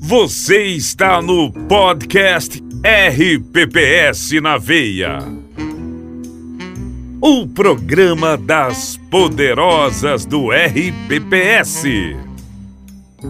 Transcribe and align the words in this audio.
Você 0.00 0.64
está 0.64 1.22
no 1.22 1.52
podcast 1.52 2.60
RPPS 2.82 4.40
na 4.40 4.58
Veia. 4.58 5.18
O 7.20 7.46
programa 7.46 8.36
das 8.36 8.98
poderosas 9.10 10.24
do 10.24 10.48
RPPS. 10.50 11.84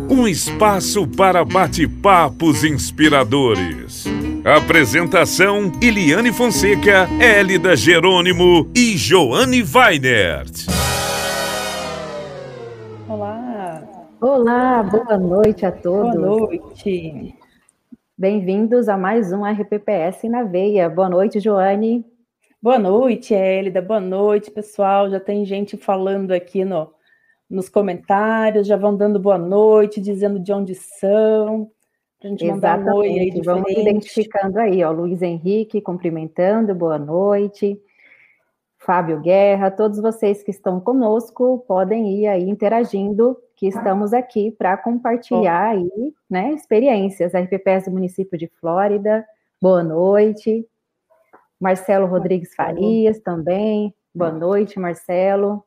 Um 0.08 0.26
espaço 0.26 1.06
para 1.06 1.44
bate-papos 1.44 2.64
inspiradores. 2.64 4.06
Apresentação: 4.44 5.70
Iliane 5.82 6.32
Fonseca, 6.32 7.06
Hélida 7.20 7.76
Jerônimo 7.76 8.70
e 8.74 8.96
Joane 8.96 9.62
Weinert. 9.62 10.77
Olá, 14.20 14.82
boa 14.82 15.16
noite 15.16 15.64
a 15.64 15.70
todos. 15.70 16.16
Boa 16.16 16.38
noite. 16.40 17.36
Bem-vindos 18.16 18.88
a 18.88 18.96
mais 18.96 19.32
um 19.32 19.44
RPPS 19.44 20.24
na 20.24 20.42
Veia. 20.42 20.90
Boa 20.90 21.08
noite, 21.08 21.38
Joane. 21.38 22.04
Boa 22.60 22.80
noite, 22.80 23.32
Hélida. 23.32 23.80
Boa 23.80 24.00
noite, 24.00 24.50
pessoal. 24.50 25.08
Já 25.08 25.20
tem 25.20 25.44
gente 25.44 25.76
falando 25.76 26.32
aqui 26.32 26.64
no, 26.64 26.92
nos 27.48 27.68
comentários, 27.68 28.66
já 28.66 28.76
vão 28.76 28.96
dando 28.96 29.20
boa 29.20 29.38
noite, 29.38 30.00
dizendo 30.00 30.40
de 30.40 30.52
onde 30.52 30.74
são. 30.74 31.70
Pra 32.18 32.28
gente 32.28 32.44
Exatamente. 32.44 32.86
mandar 32.86 32.94
um 32.94 32.98
oi 32.98 33.20
aí 33.20 33.40
Vamos 33.44 33.70
identificando 33.70 34.58
aí, 34.58 34.82
ó. 34.82 34.90
Luiz 34.90 35.22
Henrique 35.22 35.80
cumprimentando, 35.80 36.74
boa 36.74 36.98
noite. 36.98 37.80
Fábio 38.78 39.20
Guerra, 39.20 39.70
todos 39.70 40.00
vocês 40.00 40.42
que 40.42 40.50
estão 40.50 40.80
conosco 40.80 41.64
podem 41.68 42.20
ir 42.20 42.26
aí 42.26 42.48
interagindo 42.48 43.38
que 43.58 43.66
estamos 43.66 44.12
aqui 44.12 44.52
para 44.52 44.76
compartilhar 44.76 45.70
aí, 45.70 46.14
né, 46.30 46.52
experiências. 46.52 47.34
RPPS 47.34 47.86
do 47.86 47.90
município 47.90 48.38
de 48.38 48.46
Flórida, 48.60 49.26
boa 49.60 49.82
noite. 49.82 50.64
Marcelo 51.60 52.06
Rodrigues 52.06 52.54
Farias 52.54 53.18
também, 53.18 53.92
boa 54.14 54.30
noite, 54.30 54.78
Marcelo. 54.78 55.64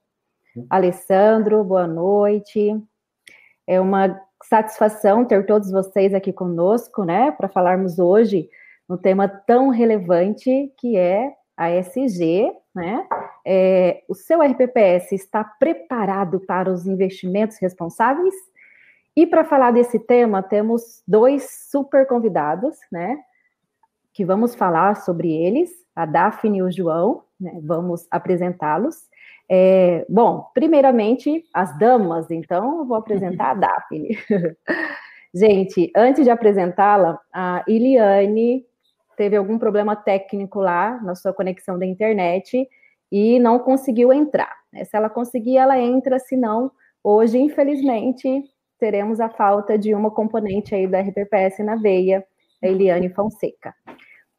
Alessandro, 0.69 1.61
boa 1.65 1.85
noite. 1.85 2.81
É 3.67 3.79
uma 3.81 4.17
satisfação 4.45 5.25
ter 5.25 5.45
todos 5.45 5.69
vocês 5.69 6.13
aqui 6.13 6.31
conosco, 6.31 7.03
né, 7.03 7.29
para 7.31 7.49
falarmos 7.49 7.99
hoje 7.99 8.49
um 8.89 8.95
tema 8.95 9.27
tão 9.27 9.67
relevante 9.67 10.71
que 10.77 10.95
é 10.95 11.33
a 11.57 11.69
SG, 11.69 12.53
né? 12.73 13.05
É, 13.45 14.03
o 14.07 14.13
seu 14.13 14.41
RPPS 14.41 15.11
está 15.13 15.43
preparado 15.43 16.39
para 16.39 16.71
os 16.71 16.85
investimentos 16.85 17.57
responsáveis? 17.59 18.33
E 19.15 19.27
para 19.27 19.43
falar 19.43 19.71
desse 19.71 19.99
tema, 19.99 20.41
temos 20.41 21.03
dois 21.07 21.67
super 21.69 22.07
convidados, 22.07 22.77
né? 22.91 23.19
Que 24.13 24.23
vamos 24.23 24.55
falar 24.55 24.95
sobre 24.95 25.31
eles, 25.31 25.71
a 25.95 26.05
Daphne 26.05 26.59
e 26.59 26.63
o 26.63 26.71
João, 26.71 27.23
né? 27.39 27.59
Vamos 27.63 28.07
apresentá-los. 28.09 29.09
É, 29.49 30.05
bom, 30.07 30.49
primeiramente, 30.53 31.43
as 31.53 31.77
damas, 31.77 32.31
então 32.31 32.79
eu 32.79 32.85
vou 32.85 32.95
apresentar 32.95 33.51
a 33.51 33.53
Daphne. 33.55 34.17
Gente, 35.33 35.91
antes 35.95 36.23
de 36.23 36.29
apresentá-la, 36.29 37.19
a 37.33 37.63
Iliane 37.67 38.65
teve 39.17 39.35
algum 39.35 39.57
problema 39.57 39.95
técnico 39.95 40.59
lá 40.59 41.01
na 41.01 41.15
sua 41.15 41.33
conexão 41.33 41.77
da 41.77 41.85
internet 41.85 42.67
e 43.11 43.39
não 43.39 43.59
conseguiu 43.59 44.13
entrar. 44.13 44.55
Né? 44.71 44.85
Se 44.85 44.95
ela 44.95 45.09
conseguir, 45.09 45.57
ela 45.57 45.79
entra, 45.79 46.17
se 46.19 46.35
não, 46.35 46.71
hoje, 47.03 47.37
infelizmente, 47.37 48.43
teremos 48.79 49.19
a 49.19 49.29
falta 49.29 49.77
de 49.77 49.93
uma 49.93 50.09
componente 50.09 50.73
aí 50.73 50.87
da 50.87 51.01
RPPS 51.01 51.59
na 51.63 51.75
veia, 51.75 52.25
a 52.63 52.67
Eliane 52.67 53.09
Fonseca. 53.09 53.75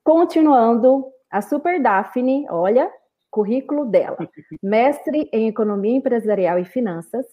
Continuando, 0.02 1.04
a 1.30 1.40
Super 1.40 1.80
Daphne, 1.80 2.46
olha, 2.50 2.90
currículo 3.30 3.86
dela: 3.86 4.18
mestre 4.62 5.28
em 5.32 5.48
Economia 5.48 5.96
Empresarial 5.96 6.58
e 6.58 6.64
Finanças, 6.64 7.26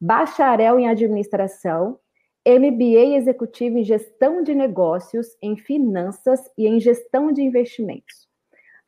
bacharel 0.00 0.78
em 0.78 0.88
Administração, 0.88 1.98
MBA 2.46 3.16
executivo 3.16 3.78
em 3.78 3.84
gestão 3.84 4.42
de 4.42 4.54
negócios, 4.54 5.36
em 5.40 5.56
finanças 5.56 6.40
e 6.58 6.66
em 6.66 6.80
gestão 6.80 7.30
de 7.30 7.42
investimentos. 7.42 8.31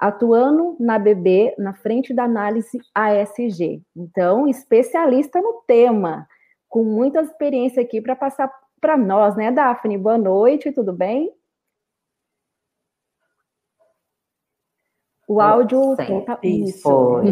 Atuando 0.05 0.77
na 0.79 0.99
BB, 0.99 1.55
na 1.57 1.73
frente 1.73 2.13
da 2.13 2.25
análise 2.25 2.79
ASG. 2.95 3.83
Então, 3.97 4.47
especialista 4.47 5.41
no 5.41 5.63
tema, 5.67 6.29
com 6.69 6.85
muita 6.85 7.23
experiência 7.23 7.83
aqui 7.83 8.03
para 8.03 8.15
passar 8.15 8.53
para 8.79 8.99
nós, 8.99 9.35
né, 9.35 9.51
Daphne? 9.51 9.97
Boa 9.97 10.19
noite, 10.19 10.71
tudo 10.73 10.93
bem? 10.93 11.33
O 15.27 15.41
áudio 15.41 15.97
tá 15.97 16.39
isso. 16.43 17.23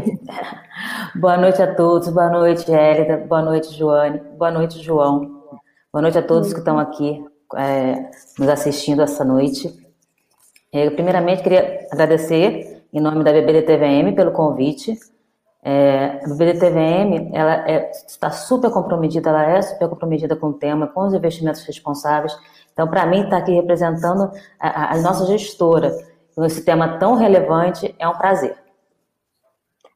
boa 1.21 1.37
noite 1.37 1.61
a 1.61 1.75
todos, 1.75 2.09
boa 2.09 2.31
noite, 2.31 2.73
Hélida, 2.73 3.19
boa 3.19 3.43
noite, 3.43 3.71
Joane, 3.75 4.19
boa 4.39 4.51
noite, 4.51 4.81
João. 4.81 5.43
Boa 5.93 6.01
noite 6.01 6.17
a 6.17 6.23
todos 6.23 6.55
que 6.55 6.61
estão 6.61 6.79
aqui 6.79 7.23
é, 7.55 8.11
nos 8.39 8.49
assistindo 8.49 9.03
essa 9.03 9.27
noite. 9.27 9.82
Eu, 10.73 10.91
primeiramente, 10.93 11.43
queria 11.43 11.87
agradecer, 11.93 12.83
em 12.91 12.99
nome 12.99 13.23
da 13.23 13.31
BBDTVM, 13.31 14.15
pelo 14.15 14.33
convite. 14.33 14.99
É, 15.63 16.19
a 16.25 16.29
BBDTVM 16.29 17.31
ela 17.35 17.69
é, 17.69 17.91
está 17.91 18.31
super 18.31 18.71
comprometida, 18.71 19.29
ela 19.29 19.45
é 19.45 19.61
super 19.61 19.91
comprometida 19.91 20.35
com 20.35 20.47
o 20.47 20.55
tema, 20.55 20.87
com 20.87 21.03
os 21.03 21.13
investimentos 21.13 21.63
responsáveis. 21.67 22.35
Então, 22.73 22.89
para 22.89 23.05
mim, 23.05 23.19
estar 23.19 23.31
tá 23.33 23.37
aqui 23.37 23.53
representando 23.53 24.33
a, 24.59 24.95
a 24.95 25.03
nossa 25.03 25.27
gestora, 25.27 25.93
com 26.35 26.43
esse 26.43 26.65
tema 26.65 26.97
tão 26.99 27.17
relevante, 27.17 27.95
é 27.99 28.09
um 28.09 28.17
prazer. 28.17 28.57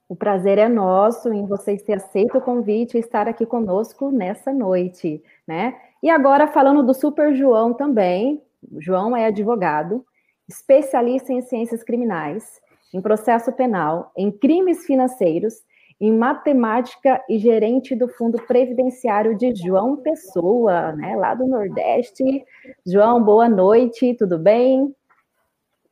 O 0.06 0.14
prazer 0.14 0.58
é 0.58 0.68
nosso 0.68 1.32
em 1.32 1.46
vocês 1.46 1.82
ter 1.82 1.94
aceito 1.94 2.36
o 2.36 2.40
convite 2.40 2.98
e 2.98 3.00
estar 3.00 3.26
aqui 3.26 3.46
conosco 3.46 4.10
nessa 4.10 4.52
noite, 4.52 5.22
né? 5.48 5.74
E 6.02 6.10
agora, 6.10 6.46
falando 6.46 6.82
do 6.82 6.92
Super 6.92 7.34
João 7.34 7.72
também, 7.72 8.42
o 8.70 8.80
João 8.80 9.16
é 9.16 9.24
advogado, 9.24 10.04
especialista 10.48 11.32
em 11.32 11.40
ciências 11.42 11.82
criminais, 11.82 12.60
em 12.94 13.00
processo 13.00 13.52
penal, 13.52 14.12
em 14.16 14.30
crimes 14.30 14.86
financeiros, 14.86 15.54
em 16.00 16.12
matemática 16.12 17.22
e 17.28 17.38
gerente 17.38 17.94
do 17.94 18.06
Fundo 18.08 18.38
Previdenciário 18.46 19.36
de 19.36 19.54
João 19.54 19.96
Pessoa, 19.96 20.92
né, 20.92 21.16
lá 21.16 21.34
do 21.34 21.46
Nordeste. 21.46 22.44
João, 22.86 23.22
boa 23.22 23.48
noite, 23.48 24.14
tudo 24.14 24.38
bem? 24.38 24.94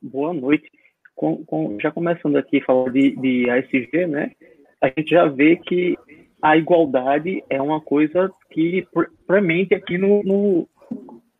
Boa 0.01 0.33
noite. 0.33 0.69
Com, 1.15 1.43
com, 1.45 1.79
já 1.79 1.91
começando 1.91 2.35
aqui 2.35 2.61
falando 2.61 2.91
de, 2.91 3.15
de 3.15 3.49
ASG, 3.49 4.05
né, 4.05 4.31
a 4.81 4.87
gente 4.87 5.09
já 5.09 5.25
vê 5.25 5.55
que 5.55 5.97
a 6.41 6.55
igualdade 6.55 7.43
é 7.49 7.59
uma 7.59 7.81
coisa 7.81 8.31
que 8.51 8.87
premente 9.25 9.73
aqui 9.73 9.97
no, 9.97 10.21
no, 10.23 10.67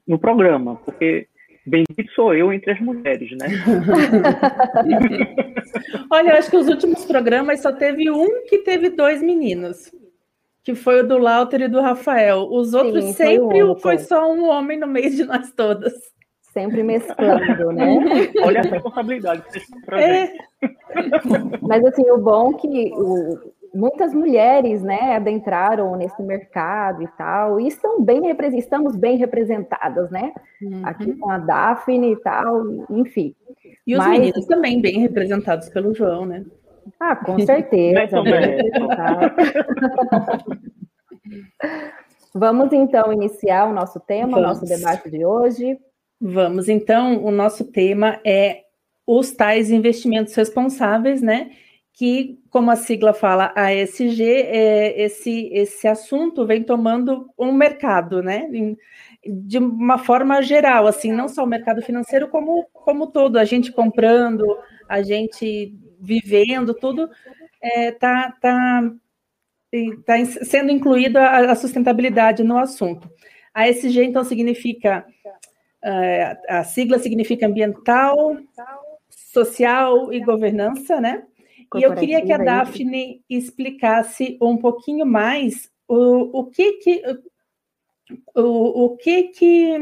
no 0.08 0.18
programa, 0.18 0.78
porque 0.78 1.28
bendito 1.66 2.12
sou 2.14 2.34
eu 2.34 2.53
entre 2.53 2.72
as 2.72 2.80
mulheres, 2.80 3.30
né? 3.38 3.48
Olha, 6.12 6.31
eu 6.31 6.38
acho 6.38 6.50
que 6.50 6.58
os 6.58 6.68
últimos 6.68 7.06
programas 7.06 7.62
só 7.62 7.72
teve 7.72 8.12
um 8.12 8.44
que 8.46 8.58
teve 8.59 8.90
dois 8.90 9.22
meninos, 9.22 9.92
que 10.64 10.76
foi 10.76 11.02
o 11.02 11.08
do 11.08 11.18
Lauter 11.18 11.62
e 11.62 11.68
do 11.68 11.81
Rafael. 11.81 12.48
Os 12.52 12.74
outros 12.74 13.03
Sim, 13.06 13.14
sempre 13.14 13.59
foi, 13.59 13.80
foi 13.80 13.98
só 13.98 14.31
um 14.31 14.48
homem 14.50 14.80
no 14.80 14.88
meio 14.88 15.09
de 15.09 15.26
nós 15.26 15.52
todas. 15.53 15.94
Sempre 16.42 16.84
mesclando, 16.84 17.72
né? 17.74 17.97
Olha 18.42 18.62
a 18.62 18.64
responsabilidade 18.64 19.42
que 19.42 19.52
vocês 19.52 19.66
é. 19.92 20.32
Mas 21.62 21.84
assim, 21.84 22.09
o 22.09 22.18
bom 22.18 22.52
é 22.52 22.53
que 22.62 22.94
o, 22.94 23.38
muitas 23.75 24.13
mulheres, 24.13 24.81
né, 24.81 25.16
adentraram 25.16 25.96
nesse 25.96 26.23
mercado 26.23 27.03
e 27.03 27.08
tal, 27.17 27.59
e 27.59 27.67
estão 27.67 28.02
bem 28.02 28.22
estamos 28.55 28.96
bem 28.96 29.17
representadas, 29.17 30.09
né? 30.09 30.34
Uhum. 30.61 30.82
Aqui 30.84 31.14
com 31.14 31.29
a 31.29 31.38
Daphne 31.38 32.14
e 32.14 32.16
tal, 32.17 32.64
enfim. 32.90 33.35
E 33.85 33.94
os 33.94 33.99
Mas... 33.99 34.20
meninos 34.20 34.46
também 34.46 34.82
bem 34.82 34.99
representados 34.99 35.70
pelo 35.70 35.94
João, 35.94 36.26
né? 36.26 36.46
Ah, 36.99 37.16
com 37.16 37.38
certeza. 37.40 37.99
Vamos 42.34 42.73
então 42.73 43.14
iniciar 43.14 43.66
o 43.66 43.73
nosso 43.73 43.99
tema, 43.99 44.38
o 44.38 44.41
nosso 44.41 44.66
debate 44.66 45.09
de 45.09 45.26
hoje. 45.26 45.79
Vamos 46.20 46.70
então, 46.70 47.23
o 47.23 47.32
nosso 47.32 47.66
tema 47.66 48.20
é 48.26 48.64
os 49.08 49.32
tais 49.32 49.70
investimentos 49.70 50.34
responsáveis, 50.35 51.22
né? 51.22 51.52
Que, 51.96 52.38
como 52.50 52.70
a 52.70 52.76
sigla 52.76 53.14
fala, 53.14 53.53
ASG, 53.56 54.22
é, 54.22 55.02
esse, 55.02 55.50
esse 55.53 55.88
assunto 55.88 56.46
vem 56.46 56.62
tomando 56.62 57.30
um 57.40 57.53
mercado, 57.53 58.22
né? 58.22 58.50
De 59.26 59.58
uma 59.58 59.97
forma 59.97 60.42
geral, 60.42 60.88
assim, 60.88 61.14
não 61.14 61.30
só 61.30 61.44
o 61.46 61.47
mercado 61.47 61.82
financeiro, 61.82 62.28
como, 62.28 62.68
como 62.74 63.08
todo, 63.08 63.38
a 63.38 63.46
gente 63.46 63.72
comprando, 63.72 64.46
a 64.90 65.02
gente 65.02 65.74
vivendo, 66.00 66.74
tudo 66.74 67.09
está 67.64 67.64
é, 67.64 67.92
tá, 67.94 68.38
tá 68.42 68.92
está 69.72 70.26
sendo 70.44 70.72
incluída 70.72 71.30
a, 71.30 71.56
sustentabilidade 71.56 72.44
no 72.44 72.58
assunto. 72.58 73.09
A 73.53 73.70
ESG, 73.70 74.03
então, 74.03 74.24
significa, 74.24 75.06
uh, 75.84 76.38
a 76.50 76.64
sigla 76.64 77.00
significa 77.00 77.47
ambiental, 77.47 78.38
social 79.09 80.14
e 80.14 80.20
governança, 80.20 81.00
né? 81.00 81.24
E 81.76 81.84
eu 81.84 81.96
queria 81.96 82.23
que 82.23 82.32
a 82.32 82.38
Daphne 82.38 83.23
explicasse 83.29 84.38
um 84.41 84.58
pouquinho 84.58 85.06
mais 85.06 85.70
o, 85.88 86.40
o 86.40 86.46
que 86.46 86.73
que 86.73 87.03
o, 88.35 88.85
o 88.85 88.97
que 88.97 89.23
que 89.29 89.78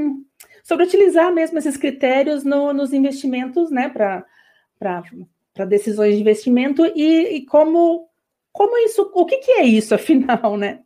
sobre 0.63 0.85
utilizar 0.85 1.31
mesmo 1.33 1.57
esses 1.57 1.75
critérios 1.75 2.44
no, 2.44 2.71
nos 2.71 2.94
investimentos, 2.94 3.69
né, 3.69 3.89
para 3.89 5.65
decisões 5.68 6.15
de 6.15 6.21
investimento 6.21 6.85
e, 6.95 7.38
e, 7.38 7.45
como 7.45 8.09
como 8.51 8.77
isso, 8.77 9.12
o 9.13 9.25
que, 9.25 9.38
que 9.38 9.51
é 9.53 9.63
isso 9.63 9.95
afinal, 9.95 10.56
né? 10.56 10.83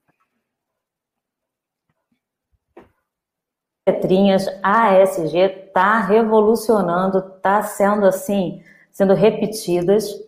Letrinhas, 3.88 4.48
a 4.62 5.02
ASG 5.02 5.38
está 5.38 6.00
revolucionando, 6.00 7.20
está 7.20 7.64
sendo 7.64 8.06
assim, 8.06 8.62
sendo 8.92 9.14
repetidas 9.14 10.27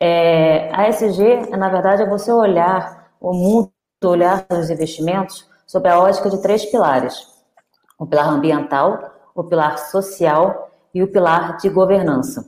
é, 0.00 0.70
a 0.72 0.88
ESG, 0.88 1.50
na 1.56 1.68
verdade, 1.68 2.02
é 2.02 2.08
você 2.08 2.30
olhar 2.30 3.10
o 3.20 3.32
mundo, 3.32 3.70
olhar 4.04 4.46
os 4.50 4.70
investimentos 4.70 5.48
sob 5.66 5.88
a 5.88 5.98
ótica 5.98 6.28
de 6.28 6.40
três 6.42 6.64
pilares: 6.66 7.26
o 7.98 8.06
pilar 8.06 8.28
ambiental, 8.28 9.10
o 9.34 9.42
pilar 9.44 9.78
social 9.78 10.70
e 10.94 11.02
o 11.02 11.10
pilar 11.10 11.56
de 11.56 11.68
governança. 11.68 12.46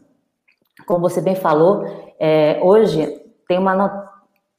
Como 0.86 1.00
você 1.00 1.20
bem 1.20 1.34
falou, 1.34 1.84
é, 2.18 2.60
hoje 2.62 3.06
tem 3.46 3.58
uma, 3.58 4.10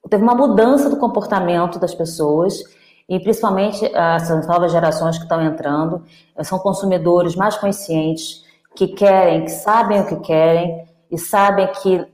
teve 0.10 0.24
uma 0.24 0.36
mudança 0.36 0.90
do 0.90 0.98
comportamento 0.98 1.80
das 1.80 1.94
pessoas 1.94 2.64
e 3.08 3.20
principalmente 3.20 3.86
essas 3.96 4.46
novas 4.48 4.72
gerações 4.72 5.18
que 5.18 5.24
estão 5.24 5.42
entrando 5.42 6.04
são 6.44 6.60
consumidores 6.60 7.36
mais 7.36 7.58
conscientes 7.58 8.44
que 8.76 8.90
querem, 8.90 9.46
que 9.46 9.52
sabem 9.52 10.02
o 10.02 10.08
que 10.08 10.18
querem 10.18 10.88
e 11.10 11.18
sabem 11.18 11.68
que 11.82 12.06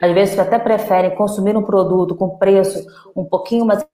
às 0.00 0.12
vezes 0.12 0.38
até 0.38 0.58
preferem 0.58 1.14
consumir 1.14 1.56
um 1.56 1.62
produto 1.62 2.14
com 2.14 2.38
preço 2.38 2.86
um 3.14 3.24
pouquinho 3.24 3.66
mais 3.66 3.84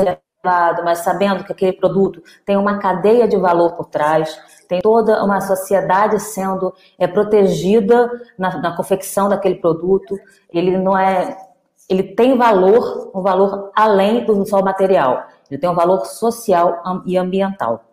elevado, 0.00 0.84
mas 0.84 0.98
sabendo 0.98 1.44
que 1.44 1.52
aquele 1.52 1.72
produto 1.72 2.22
tem 2.46 2.56
uma 2.56 2.78
cadeia 2.78 3.26
de 3.26 3.36
valor 3.36 3.72
por 3.72 3.86
trás, 3.86 4.38
tem 4.68 4.80
toda 4.80 5.24
uma 5.24 5.40
sociedade 5.40 6.20
sendo 6.20 6.72
é, 6.98 7.06
protegida 7.06 8.10
na, 8.38 8.58
na 8.58 8.76
confecção 8.76 9.28
daquele 9.28 9.56
produto. 9.56 10.16
Ele 10.52 10.76
não 10.76 10.96
é, 10.96 11.36
ele 11.88 12.02
tem 12.02 12.36
valor, 12.36 13.10
um 13.14 13.22
valor 13.22 13.70
além 13.74 14.24
do 14.24 14.46
só 14.46 14.62
material. 14.62 15.24
Ele 15.50 15.58
tem 15.58 15.68
um 15.68 15.74
valor 15.74 16.04
social 16.06 16.82
e 17.06 17.16
ambiental. 17.16 17.87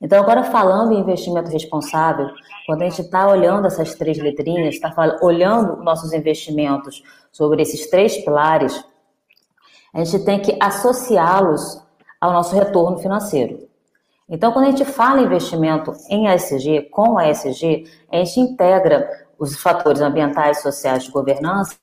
Então, 0.00 0.22
agora 0.22 0.44
falando 0.44 0.92
em 0.92 1.00
investimento 1.00 1.50
responsável, 1.50 2.28
quando 2.66 2.82
a 2.82 2.88
gente 2.88 3.00
está 3.00 3.26
olhando 3.28 3.66
essas 3.66 3.94
três 3.94 4.18
letrinhas, 4.18 4.74
está 4.74 4.92
olhando 5.22 5.82
nossos 5.82 6.12
investimentos 6.12 7.02
sobre 7.32 7.62
esses 7.62 7.88
três 7.88 8.16
pilares, 8.18 8.84
a 9.94 10.04
gente 10.04 10.24
tem 10.24 10.40
que 10.40 10.56
associá-los 10.60 11.82
ao 12.20 12.32
nosso 12.32 12.54
retorno 12.54 12.98
financeiro. 12.98 13.66
Então, 14.28 14.52
quando 14.52 14.66
a 14.66 14.70
gente 14.70 14.84
fala 14.84 15.20
em 15.20 15.24
investimento 15.24 15.92
em 16.10 16.26
ESG, 16.28 16.90
com 16.90 17.16
a 17.16 17.30
ESG, 17.30 17.84
a 18.12 18.16
gente 18.16 18.40
integra 18.40 19.08
os 19.38 19.56
fatores 19.56 20.00
ambientais, 20.00 20.60
sociais 20.60 21.04
de 21.04 21.10
governança 21.10 21.78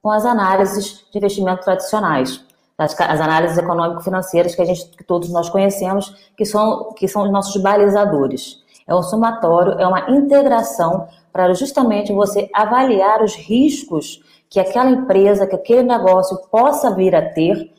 com 0.00 0.10
as 0.10 0.24
análises 0.24 1.06
de 1.10 1.18
investimento 1.18 1.62
tradicionais 1.64 2.47
as, 2.78 2.98
as 2.98 3.20
análises 3.20 3.58
econômico-financeiras 3.58 4.54
que 4.54 4.62
a 4.62 4.64
gente, 4.64 4.86
que 4.96 5.02
todos 5.02 5.28
nós 5.30 5.50
conhecemos, 5.50 6.14
que 6.36 6.44
são, 6.44 6.92
que 6.94 7.08
são 7.08 7.24
os 7.24 7.30
nossos 7.30 7.60
balizadores. 7.60 8.62
É 8.86 8.94
um 8.94 9.02
somatório, 9.02 9.72
é 9.72 9.86
uma 9.86 10.08
integração 10.10 11.08
para 11.32 11.52
justamente 11.52 12.12
você 12.12 12.48
avaliar 12.54 13.22
os 13.22 13.34
riscos 13.34 14.22
que 14.48 14.60
aquela 14.60 14.90
empresa, 14.90 15.46
que 15.46 15.56
aquele 15.56 15.82
negócio 15.82 16.38
possa 16.50 16.94
vir 16.94 17.14
a 17.14 17.30
ter, 17.30 17.70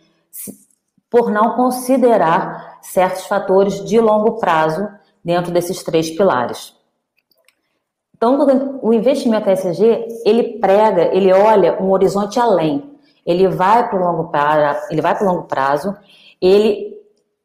por 1.10 1.32
não 1.32 1.56
considerar 1.56 2.78
certos 2.84 3.26
fatores 3.26 3.84
de 3.84 4.00
longo 4.00 4.34
prazo 4.34 4.88
dentro 5.26 5.52
desses 5.52 5.82
três 5.82 6.12
pilares. 6.12 6.78
Então, 8.16 8.38
o 8.84 8.94
investimento 8.94 9.50
ESG, 9.50 10.06
ele 10.26 10.60
prega, 10.60 11.06
ele 11.16 11.34
olha 11.34 11.82
um 11.82 11.90
horizonte 11.90 12.40
além 12.40 12.89
ele 13.30 13.48
vai 13.48 13.88
para 13.88 14.00
o 14.00 14.04
longo 14.04 14.30
prazo, 14.30 14.88
ele 14.90 15.02
vai 15.02 15.16
para 15.16 15.32
longo 15.32 15.44
prazo, 15.44 15.96
ele 16.42 16.98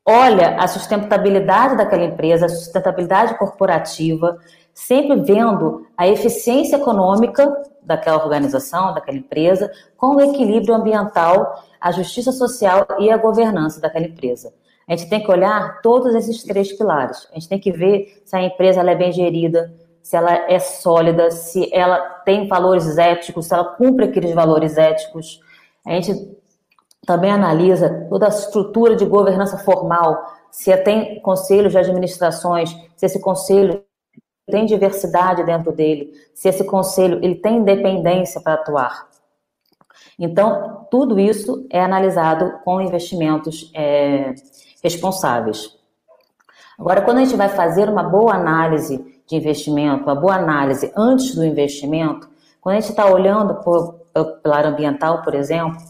olha 0.03 0.57
a 0.57 0.67
sustentabilidade 0.67 1.77
daquela 1.77 2.05
empresa, 2.05 2.47
a 2.47 2.49
sustentabilidade 2.49 3.37
corporativa, 3.37 4.39
sempre 4.73 5.21
vendo 5.21 5.87
a 5.95 6.09
eficiência 6.09 6.77
econômica 6.77 7.55
daquela 7.83 8.25
organização, 8.25 8.95
daquela 8.95 9.19
empresa, 9.19 9.71
com 9.95 10.17
o 10.17 10.21
equilíbrio 10.23 10.75
ambiental, 10.75 11.63
a 11.79 11.93
justiça 11.93 12.33
social 12.33 12.87
e 12.99 13.11
a 13.11 13.19
governança 13.19 13.79
daquela 13.79 14.07
empresa. 14.07 14.55
A 14.89 14.97
gente 14.97 15.11
tem 15.11 15.23
que 15.23 15.31
olhar 15.31 15.83
todos 15.83 16.15
esses 16.15 16.43
três 16.45 16.73
pilares. 16.73 17.29
A 17.31 17.35
gente 17.35 17.49
tem 17.49 17.59
que 17.59 17.71
ver 17.71 18.23
se 18.25 18.35
a 18.35 18.43
empresa 18.43 18.81
é 18.81 18.95
bem 18.95 19.13
gerida, 19.13 19.71
se 20.03 20.17
ela 20.17 20.51
é 20.51 20.59
sólida, 20.59 21.31
se 21.31 21.69
ela 21.75 21.99
tem 22.25 22.49
valores 22.49 22.97
éticos, 22.97 23.47
se 23.47 23.55
ela 23.55 23.65
cumpre 23.65 24.07
aqueles 24.07 24.35
valores 24.35 24.79
éticos, 24.79 25.41
a 25.87 25.93
gente 25.93 26.35
também 27.07 27.31
analisa 27.31 28.07
toda 28.09 28.27
a 28.27 28.31
estrutura 28.31 28.97
de 28.97 29.05
governança 29.05 29.59
formal, 29.59 30.25
se 30.51 30.75
tem 30.79 31.21
conselhos 31.21 31.73
de 31.73 31.79
administrações, 31.79 32.71
se 32.97 33.07
esse 33.07 33.21
conselho 33.21 33.83
tem 34.47 34.67
diversidade 34.67 35.45
dentro 35.45 35.73
dele, 35.73 36.13
se 36.35 36.49
esse 36.49 36.65
conselho 36.65 37.19
ele 37.23 37.35
tem 37.35 37.59
independência 37.59 38.41
para 38.41 38.55
atuar. 38.55 39.09
Então, 40.19 40.87
tudo 40.91 41.19
isso 41.19 41.67
é 41.71 41.83
analisado 41.83 42.61
com 42.65 42.81
investimentos 42.81 43.71
é, 43.75 44.35
responsáveis. 44.83 45.77
Agora, 46.79 47.03
quando 47.03 47.19
a 47.19 47.25
gente 47.25 47.37
vai 47.37 47.49
fazer 47.49 47.89
uma 47.89 48.03
boa 48.03 48.35
análise 48.35 49.23
de 49.27 49.37
investimento, 49.37 50.05
uma 50.05 50.15
boa 50.15 50.35
análise 50.35 50.93
antes 50.97 51.35
do 51.35 51.45
investimento, 51.45 52.29
quando 52.61 52.77
a 52.77 52.81
gente 52.81 52.91
está 52.91 53.07
olhando 53.07 53.57
por, 53.57 54.01
pilar 54.23 54.67
ambiental, 54.67 55.23
por 55.23 55.35
exemplo, 55.35 55.81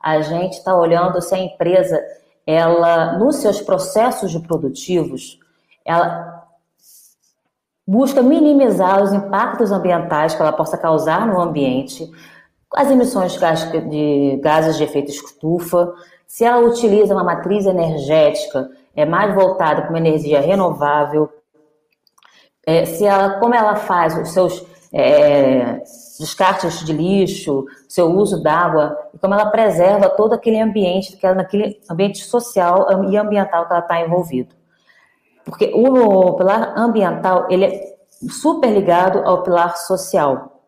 a 0.00 0.20
gente 0.20 0.54
está 0.54 0.76
olhando 0.76 1.20
se 1.20 1.34
a 1.34 1.38
empresa, 1.38 2.00
ela, 2.46 3.18
nos 3.18 3.36
seus 3.36 3.60
processos 3.60 4.30
de 4.30 4.40
produtivos, 4.40 5.38
ela 5.84 6.44
busca 7.86 8.22
minimizar 8.22 9.02
os 9.02 9.12
impactos 9.12 9.72
ambientais 9.72 10.34
que 10.34 10.42
ela 10.42 10.52
possa 10.52 10.78
causar 10.78 11.26
no 11.26 11.40
ambiente, 11.40 12.10
as 12.74 12.90
emissões 12.90 13.38
de 13.90 14.40
gases 14.42 14.76
de 14.76 14.84
efeito 14.84 15.10
estufa, 15.10 15.92
se 16.26 16.44
ela 16.44 16.66
utiliza 16.66 17.14
uma 17.14 17.24
matriz 17.24 17.66
energética 17.66 18.70
é 18.94 19.04
mais 19.04 19.34
voltada 19.34 19.82
para 19.82 19.90
uma 19.90 19.98
energia 19.98 20.40
renovável, 20.40 21.28
é, 22.64 22.84
se 22.84 23.04
ela, 23.04 23.38
como 23.40 23.54
ela 23.54 23.74
faz 23.74 24.16
os 24.16 24.30
seus 24.30 24.64
é, 24.92 25.82
descartes 26.18 26.84
de 26.84 26.92
lixo, 26.92 27.64
seu 27.88 28.10
uso 28.10 28.42
d'água, 28.42 28.96
e 29.14 29.18
como 29.18 29.34
ela 29.34 29.46
preserva 29.46 30.08
todo 30.10 30.34
aquele 30.34 30.60
ambiente, 30.60 31.16
que 31.16 31.26
ela, 31.26 31.36
naquele 31.36 31.80
ambiente 31.90 32.24
social 32.24 32.86
e 33.10 33.16
ambiental 33.16 33.66
que 33.66 33.72
ela 33.72 33.82
está 33.82 34.00
envolvido. 34.00 34.54
Porque 35.44 35.72
o 35.74 36.34
pilar 36.34 36.74
ambiental, 36.76 37.46
ele 37.50 37.64
é 37.64 37.96
super 38.28 38.70
ligado 38.70 39.20
ao 39.20 39.42
pilar 39.42 39.76
social. 39.76 40.60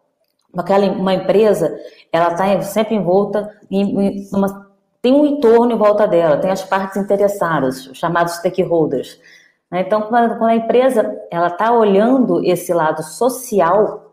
Aquela, 0.57 0.87
uma 0.87 1.15
empresa, 1.15 1.77
ela 2.13 2.33
está 2.33 2.61
sempre 2.63 2.95
envolta 2.95 3.51
em, 3.71 4.27
uma, 4.33 4.69
tem 5.01 5.13
um 5.13 5.27
entorno 5.27 5.73
em 5.73 5.79
volta 5.79 6.07
dela, 6.07 6.39
tem 6.39 6.51
as 6.51 6.65
partes 6.65 6.97
interessadas, 6.97 7.87
os 7.87 7.99
chamados 7.99 8.35
stakeholders. 8.35 9.19
Então, 9.73 10.03
quando 10.03 10.43
a 10.45 10.55
empresa 10.55 11.21
ela 11.31 11.49
está 11.49 11.73
olhando 11.73 12.45
esse 12.45 12.73
lado 12.73 13.03
social 13.03 14.04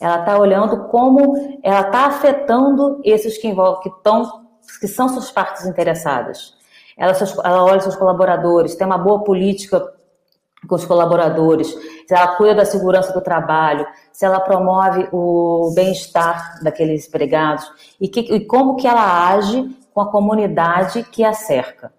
ela 0.00 0.20
está 0.20 0.38
olhando 0.38 0.84
como 0.88 1.58
ela 1.62 1.82
está 1.82 2.06
afetando 2.06 3.00
esses 3.04 3.36
que 3.36 3.48
envolvem, 3.48 3.82
que 3.82 3.88
estão, 3.90 4.46
que 4.80 4.88
são 4.88 5.08
suas 5.10 5.30
partes 5.30 5.66
interessadas. 5.66 6.54
Ela, 6.96 7.12
ela 7.44 7.64
olha 7.64 7.80
seus 7.80 7.96
colaboradores, 7.96 8.74
tem 8.74 8.86
uma 8.86 8.98
boa 8.98 9.22
política 9.22 9.92
com 10.68 10.74
os 10.74 10.84
colaboradores, 10.84 11.68
se 12.06 12.14
ela 12.14 12.36
cuida 12.36 12.56
da 12.56 12.64
segurança 12.64 13.12
do 13.12 13.20
trabalho, 13.20 13.86
se 14.12 14.24
ela 14.24 14.40
promove 14.40 15.08
o 15.12 15.72
bem-estar 15.74 16.62
daqueles 16.62 17.08
empregados 17.08 17.70
e, 18.00 18.08
que, 18.08 18.20
e 18.20 18.44
como 18.44 18.76
que 18.76 18.86
ela 18.86 19.28
age 19.28 19.74
com 19.94 20.00
a 20.00 20.10
comunidade 20.10 21.02
que 21.04 21.24
a 21.24 21.32
cerca. 21.32 21.92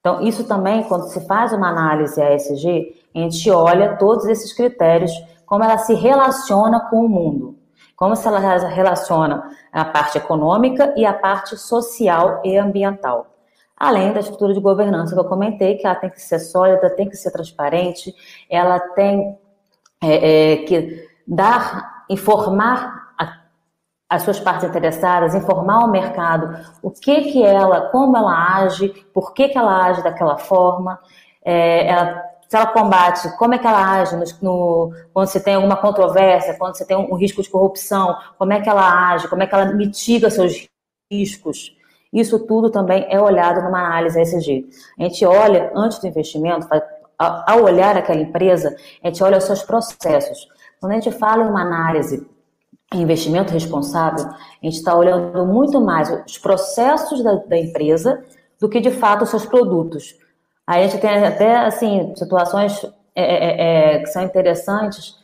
Então, 0.00 0.22
isso 0.22 0.44
também, 0.44 0.84
quando 0.84 1.08
se 1.08 1.26
faz 1.26 1.52
uma 1.52 1.68
análise 1.68 2.20
ASG, 2.20 2.94
a 3.14 3.18
gente 3.18 3.50
olha 3.50 3.96
todos 3.96 4.26
esses 4.26 4.52
critérios 4.52 5.12
como 5.48 5.64
ela 5.64 5.78
se 5.78 5.94
relaciona 5.94 6.78
com 6.90 7.06
o 7.06 7.08
mundo, 7.08 7.58
como 7.96 8.14
se 8.14 8.28
ela 8.28 8.38
relaciona 8.38 9.50
a 9.72 9.84
parte 9.84 10.18
econômica 10.18 10.92
e 10.94 11.06
a 11.06 11.12
parte 11.12 11.56
social 11.56 12.42
e 12.44 12.56
ambiental. 12.56 13.26
além 13.80 14.12
da 14.12 14.18
estrutura 14.18 14.52
de 14.52 14.60
governança 14.60 15.14
que 15.14 15.20
eu 15.20 15.24
comentei, 15.24 15.76
que 15.76 15.86
ela 15.86 15.94
tem 15.94 16.10
que 16.10 16.20
ser 16.20 16.40
sólida, 16.40 16.90
tem 16.90 17.08
que 17.08 17.16
ser 17.16 17.30
transparente, 17.30 18.12
ela 18.50 18.80
tem 18.80 19.38
é, 20.02 20.54
é, 20.54 20.56
que 20.64 21.08
dar, 21.24 22.04
informar 22.10 23.12
a, 23.16 23.38
as 24.10 24.22
suas 24.22 24.40
partes 24.40 24.68
interessadas, 24.68 25.32
informar 25.32 25.84
o 25.84 25.90
mercado 25.90 26.58
o 26.82 26.90
que 26.90 27.30
que 27.30 27.42
ela, 27.44 27.82
como 27.90 28.16
ela 28.16 28.56
age, 28.56 28.88
por 29.14 29.32
que 29.32 29.48
que 29.48 29.56
ela 29.56 29.86
age 29.86 30.02
daquela 30.02 30.38
forma, 30.38 30.98
é, 31.44 31.86
ela, 31.86 32.27
se 32.48 32.56
ela 32.56 32.66
combate, 32.66 33.36
como 33.36 33.54
é 33.54 33.58
que 33.58 33.66
ela 33.66 34.00
age 34.00 34.16
no, 34.16 34.24
no, 34.40 34.92
quando 35.12 35.28
você 35.28 35.38
tem 35.38 35.54
alguma 35.54 35.76
controvérsia, 35.76 36.56
quando 36.58 36.76
você 36.76 36.84
tem 36.84 36.96
um, 36.96 37.12
um 37.12 37.14
risco 37.14 37.42
de 37.42 37.50
corrupção, 37.50 38.16
como 38.38 38.54
é 38.54 38.60
que 38.60 38.68
ela 38.68 39.12
age, 39.12 39.28
como 39.28 39.42
é 39.42 39.46
que 39.46 39.54
ela 39.54 39.66
mitiga 39.66 40.30
seus 40.30 40.66
riscos. 41.12 41.76
Isso 42.10 42.38
tudo 42.38 42.70
também 42.70 43.06
é 43.10 43.20
olhado 43.20 43.62
numa 43.62 43.84
análise 43.84 44.18
ESG. 44.18 44.66
A 44.98 45.02
gente 45.02 45.26
olha, 45.26 45.70
antes 45.74 45.98
do 45.98 46.06
investimento, 46.06 46.66
ao 47.18 47.62
olhar 47.62 47.96
aquela 47.98 48.20
empresa, 48.20 48.74
a 49.02 49.08
gente 49.08 49.22
olha 49.22 49.36
os 49.36 49.44
seus 49.44 49.62
processos. 49.62 50.48
Quando 50.80 50.92
a 50.92 50.94
gente 50.94 51.10
fala 51.12 51.44
em 51.44 51.48
uma 51.48 51.60
análise 51.60 52.26
investimento 52.94 53.52
responsável, 53.52 54.24
a 54.26 54.64
gente 54.64 54.76
está 54.76 54.94
olhando 54.94 55.44
muito 55.44 55.78
mais 55.80 56.10
os 56.26 56.38
processos 56.38 57.22
da, 57.22 57.34
da, 57.34 57.58
empresa 57.58 58.24
do 58.58 58.70
que, 58.70 58.80
de 58.80 58.90
fato, 58.90 59.24
os 59.24 59.30
seus 59.30 59.44
produtos. 59.44 60.16
Aí 60.68 60.84
a 60.84 60.86
gente 60.86 61.00
tem 61.00 61.24
até, 61.24 61.56
assim, 61.56 62.12
situações 62.14 62.84
é, 63.14 63.22
é, 63.22 63.36
é, 63.46 63.94
é 63.94 63.98
que 64.00 64.06
são 64.08 64.22
interessantes, 64.22 65.16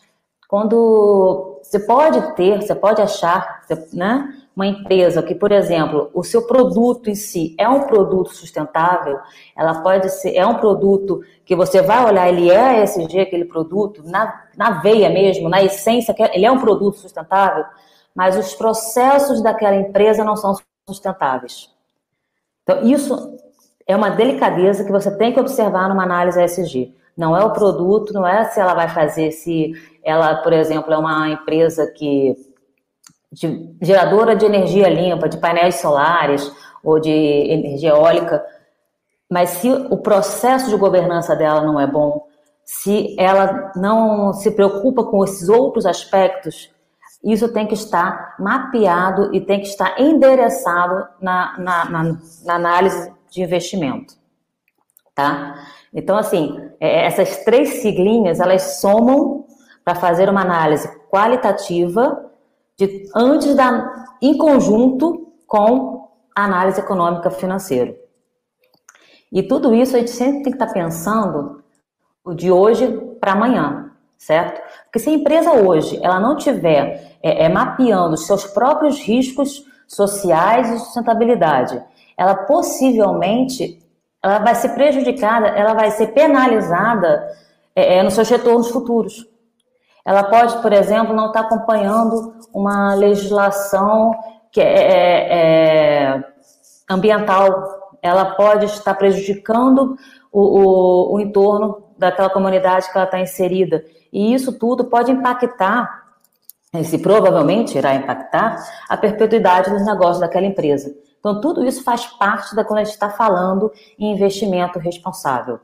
quando 0.49 1.61
você 1.63 1.79
pode 1.81 2.35
ter, 2.35 2.63
você 2.63 2.75
pode 2.75 3.03
achar, 3.03 3.61
né, 3.93 4.35
uma 4.57 4.67
empresa 4.67 5.23
que, 5.23 5.35
por 5.35 5.53
exemplo, 5.53 6.11
o 6.15 6.23
seu 6.25 6.47
produto 6.47 7.11
em 7.11 7.15
si 7.15 7.55
é 7.59 7.69
um 7.69 7.83
produto 7.83 8.33
sustentável, 8.35 9.19
ela 9.55 9.83
pode 9.83 10.09
ser, 10.09 10.35
é 10.35 10.47
um 10.47 10.55
produto 10.55 11.21
que 11.45 11.55
você 11.55 11.83
vai 11.83 12.03
olhar, 12.07 12.27
ele 12.27 12.51
é 12.51 12.83
ESG, 12.83 13.21
aquele 13.21 13.45
produto, 13.45 14.03
na, 14.03 14.47
na 14.57 14.81
veia 14.81 15.11
mesmo, 15.11 15.51
na 15.51 15.63
essência, 15.63 16.15
ele 16.33 16.47
é 16.47 16.51
um 16.51 16.61
produto 16.61 16.97
sustentável, 16.97 17.67
mas 18.15 18.35
os 18.39 18.55
processos 18.55 19.43
daquela 19.43 19.77
empresa 19.77 20.25
não 20.25 20.37
são 20.37 20.57
sustentáveis. 20.89 21.69
Então, 22.63 22.83
isso 22.83 23.34
é 23.87 23.95
uma 23.95 24.11
delicadeza 24.11 24.85
que 24.85 24.93
você 24.93 25.11
tem 25.17 25.33
que 25.33 25.41
observar 25.41 25.89
numa 25.89 26.03
análise 26.03 26.43
ESG. 26.43 26.95
Não 27.17 27.37
é 27.37 27.45
o 27.45 27.53
produto, 27.53 28.13
não 28.13 28.27
é 28.27 28.45
se 28.45 28.59
ela 28.59 28.75
vai 28.75 28.89
fazer, 28.89 29.31
se 29.31 29.73
ela, 30.03 30.37
por 30.37 30.53
exemplo, 30.53 30.93
é 30.93 30.99
uma 30.99 31.29
empresa 31.29 31.87
que 31.87 32.35
de 33.31 33.77
geradora 33.83 34.37
de 34.37 34.47
energia 34.47 34.89
limpa, 34.89 35.29
de 35.29 35.39
painéis 35.39 35.77
solares 35.77 36.51
ou 36.83 37.01
de 37.01 37.11
energia 37.11 37.91
eólica, 37.91 38.45
mas 39.31 39.51
se 39.51 39.71
o 39.71 39.97
processo 39.97 40.71
de 40.71 40.77
governança 40.77 41.35
dela 41.35 41.63
não 41.63 41.81
é 41.81 41.87
bom, 41.87 42.27
se 42.65 43.15
ela 43.19 43.73
não 43.75 44.33
se 44.33 44.51
preocupa 44.53 45.05
com 45.05 45.25
esses 45.25 45.49
outros 45.49 45.85
aspectos, 45.85 46.71
isso 47.23 47.53
tem 47.53 47.67
que 47.67 47.75
estar 47.75 48.37
mapeado 48.39 49.35
e 49.35 49.41
tem 49.41 49.61
que 49.61 49.67
estar 49.67 50.01
endereçado 50.01 51.07
na, 51.21 51.59
na, 51.59 51.85
na, 51.91 52.03
na 52.45 52.55
análise 52.55 53.13
de 53.35 53.43
investimento, 53.43 54.15
tá? 55.15 55.67
Então, 55.93 56.17
assim, 56.17 56.57
é, 56.79 57.05
essas 57.07 57.45
três 57.45 57.83
siglinhas, 57.83 58.39
elas 58.39 58.81
somam 58.81 59.45
para 59.85 59.97
fazer 59.97 60.29
uma 60.29 60.41
análise 60.41 60.89
qualitativa 61.11 62.31
de, 62.77 63.09
antes 63.15 63.55
da, 63.55 64.07
em 64.23 64.39
conjunto 64.39 65.33
com 65.47 66.09
a 66.35 66.45
análise 66.45 66.81
econômica 66.81 67.31
financeira. 67.31 67.97
E 69.33 69.43
tudo 69.43 69.75
isso 69.75 69.97
a 69.97 69.99
gente 69.99 70.13
sempre 70.13 70.45
tem 70.45 70.53
que 70.53 70.63
estar 70.63 70.73
pensando 70.73 71.63
de 72.37 72.51
hoje 72.51 72.87
para 73.21 73.33
amanhã, 73.33 73.91
certo? 74.17 74.63
Porque 74.85 75.01
se 75.01 75.11
a 75.11 75.13
empresa 75.13 75.53
hoje 75.53 75.99
ela 76.03 76.21
não 76.21 76.37
tiver 76.37 77.19
é, 77.23 77.45
é, 77.45 77.49
mapeando 77.49 78.17
seus 78.17 78.45
próprios 78.45 78.99
riscos 79.01 79.65
sociais 79.87 80.71
e 80.71 80.79
sustentabilidade, 80.79 81.83
ela 82.17 82.35
possivelmente 82.35 83.83
ela 84.23 84.39
vai 84.39 84.55
ser 84.55 84.71
prejudicada, 84.71 85.49
ela 85.49 85.75
vai 85.75 85.91
ser 85.91 86.09
penalizada 86.09 87.29
é, 87.77 87.99
é 87.99 88.03
nos 88.03 88.15
seus 88.15 88.29
retornos 88.29 88.71
futuros. 88.71 89.27
Ela 90.05 90.25
pode, 90.25 90.61
por 90.63 90.73
exemplo, 90.73 91.15
não 91.15 91.27
estar 91.27 91.41
acompanhando 91.41 92.35
uma 92.53 92.95
legislação 92.95 94.13
que 94.51 94.61
é, 94.61 94.65
é, 94.65 95.35
é 95.35 96.25
ambiental. 96.89 97.97
Ela 98.03 98.35
pode 98.35 98.67
estar 98.67 98.95
prejudicando 98.95 99.97
o, 100.33 100.41
o, 100.41 101.15
o 101.15 101.21
entorno 101.21 101.85
daquela 101.99 102.31
comunidade 102.31 102.91
que 102.91 102.97
ela 102.97 103.07
está 103.07 103.19
inserida. 103.19 103.85
E 104.13 104.35
isso 104.35 104.59
tudo 104.59 104.85
pode 104.85 105.11
impactar, 105.11 106.03
se 106.83 106.99
provavelmente 106.99 107.77
irá 107.77 107.95
impactar, 107.95 108.63
a 108.89 108.97
perpetuidade 108.97 109.71
dos 109.71 109.85
negócios 109.85 110.21
daquela 110.21 110.47
empresa. 110.47 110.95
Então, 111.25 111.41
tudo 111.41 111.65
isso 111.65 111.83
faz 111.83 112.05
parte 112.05 112.55
da 112.55 112.63
quando 112.63 112.81
a 112.81 112.85
gente 112.85 112.93
está 112.93 113.09
falando 113.09 113.73
em 113.99 114.13
investimento 114.13 114.79
responsável. 114.79 115.59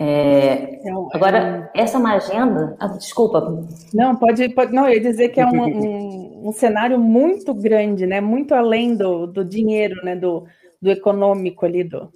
É, 0.00 0.76
então, 0.76 1.10
agora, 1.12 1.70
é... 1.74 1.82
essa 1.82 1.98
é 1.98 2.00
uma 2.00 2.14
agenda. 2.14 2.74
Ah, 2.80 2.88
desculpa. 2.88 3.62
Não, 3.92 4.16
pode, 4.16 4.48
pode. 4.48 4.72
Não, 4.72 4.88
eu 4.88 4.94
ia 4.94 5.00
dizer 5.00 5.28
que 5.28 5.38
é 5.40 5.46
um, 5.46 5.64
um, 5.64 6.48
um, 6.48 6.52
cenário 6.52 6.98
muito 6.98 7.52
grande, 7.52 8.06
né? 8.06 8.22
Muito 8.22 8.54
além 8.54 8.96
do, 8.96 9.26
do 9.26 9.44
dinheiro, 9.44 10.02
né? 10.02 10.16
Do, 10.16 10.46
do 10.80 10.90
econômico 10.90 11.66
ali, 11.66 11.84
do, 11.84 12.10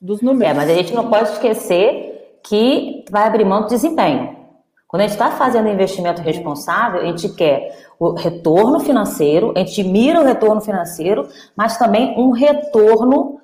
dos 0.00 0.22
números. 0.22 0.50
É, 0.50 0.54
mas 0.54 0.70
a 0.70 0.74
gente 0.74 0.94
não 0.94 1.10
pode 1.10 1.28
esquecer 1.32 2.38
que 2.42 3.04
vai 3.10 3.26
abrir 3.26 3.44
mão 3.44 3.62
do 3.62 3.68
desempenho. 3.68 4.35
Quando 4.88 5.00
a 5.00 5.04
gente 5.04 5.14
está 5.14 5.32
fazendo 5.32 5.68
investimento 5.68 6.22
responsável, 6.22 7.00
a 7.00 7.04
gente 7.06 7.28
quer 7.30 7.86
o 7.98 8.12
retorno 8.12 8.78
financeiro, 8.80 9.52
a 9.56 9.60
gente 9.60 9.82
mira 9.82 10.20
o 10.20 10.24
retorno 10.24 10.60
financeiro, 10.60 11.28
mas 11.56 11.76
também 11.76 12.14
um 12.18 12.30
retorno, 12.30 13.40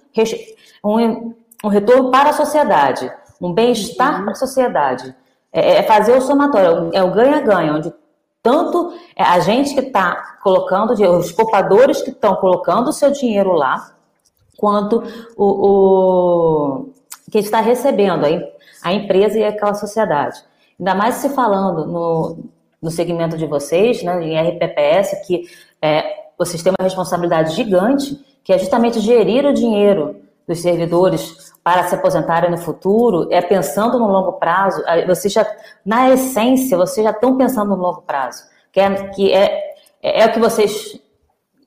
um, 0.84 1.34
um 1.64 1.68
retorno 1.68 2.10
para 2.10 2.30
a 2.30 2.32
sociedade 2.32 3.10
um 3.42 3.52
bem-estar 3.52 4.18
uhum. 4.18 4.22
para 4.22 4.32
a 4.32 4.36
sociedade. 4.36 5.14
É, 5.52 5.78
é, 5.78 5.82
fazer 5.82 6.16
o 6.16 6.20
somatório, 6.20 6.90
é 6.94 7.02
o 7.02 7.10
ganha-ganha, 7.10 7.74
onde 7.74 7.92
tanto 8.42 8.94
é 9.14 9.22
a 9.22 9.38
gente 9.40 9.74
que 9.74 9.80
está 9.80 10.38
colocando, 10.42 10.92
os 10.92 11.32
poupadores 11.32 12.00
que 12.00 12.10
estão 12.10 12.36
colocando 12.36 12.88
o 12.88 12.92
seu 12.92 13.10
dinheiro 13.10 13.52
lá, 13.52 13.94
quanto 14.56 15.02
o, 15.36 15.44
o 15.44 16.92
que 17.30 17.38
está 17.38 17.60
recebendo, 17.60 18.24
a, 18.24 18.88
a 18.88 18.92
empresa 18.92 19.38
e 19.38 19.44
aquela 19.44 19.74
sociedade. 19.74 20.42
Ainda 20.82 20.96
mais 20.96 21.14
se 21.16 21.28
falando 21.28 21.86
no, 21.86 22.38
no 22.82 22.90
segmento 22.90 23.38
de 23.38 23.46
vocês, 23.46 24.02
né, 24.02 24.20
em 24.20 24.36
RPPS, 24.36 25.24
que 25.24 25.44
é, 25.80 26.24
vocês 26.36 26.60
têm 26.60 26.72
uma 26.76 26.84
responsabilidade 26.84 27.54
gigante, 27.54 28.20
que 28.42 28.52
é 28.52 28.58
justamente 28.58 28.98
gerir 28.98 29.46
o 29.46 29.52
dinheiro 29.52 30.16
dos 30.44 30.60
servidores 30.60 31.52
para 31.62 31.84
se 31.84 31.94
aposentarem 31.94 32.50
no 32.50 32.58
futuro, 32.58 33.28
é 33.30 33.40
pensando 33.40 33.96
no 33.96 34.08
longo 34.08 34.32
prazo, 34.32 34.82
você 35.06 35.28
já, 35.28 35.46
na 35.86 36.10
essência, 36.10 36.76
vocês 36.76 37.04
já 37.04 37.12
estão 37.12 37.36
pensando 37.36 37.76
no 37.76 37.80
longo 37.80 38.02
prazo, 38.02 38.42
que 38.72 38.80
é, 38.80 39.08
que 39.10 39.32
é, 39.32 39.74
é, 40.02 40.22
é 40.22 40.26
o 40.26 40.32
que 40.32 40.40
vocês 40.40 41.00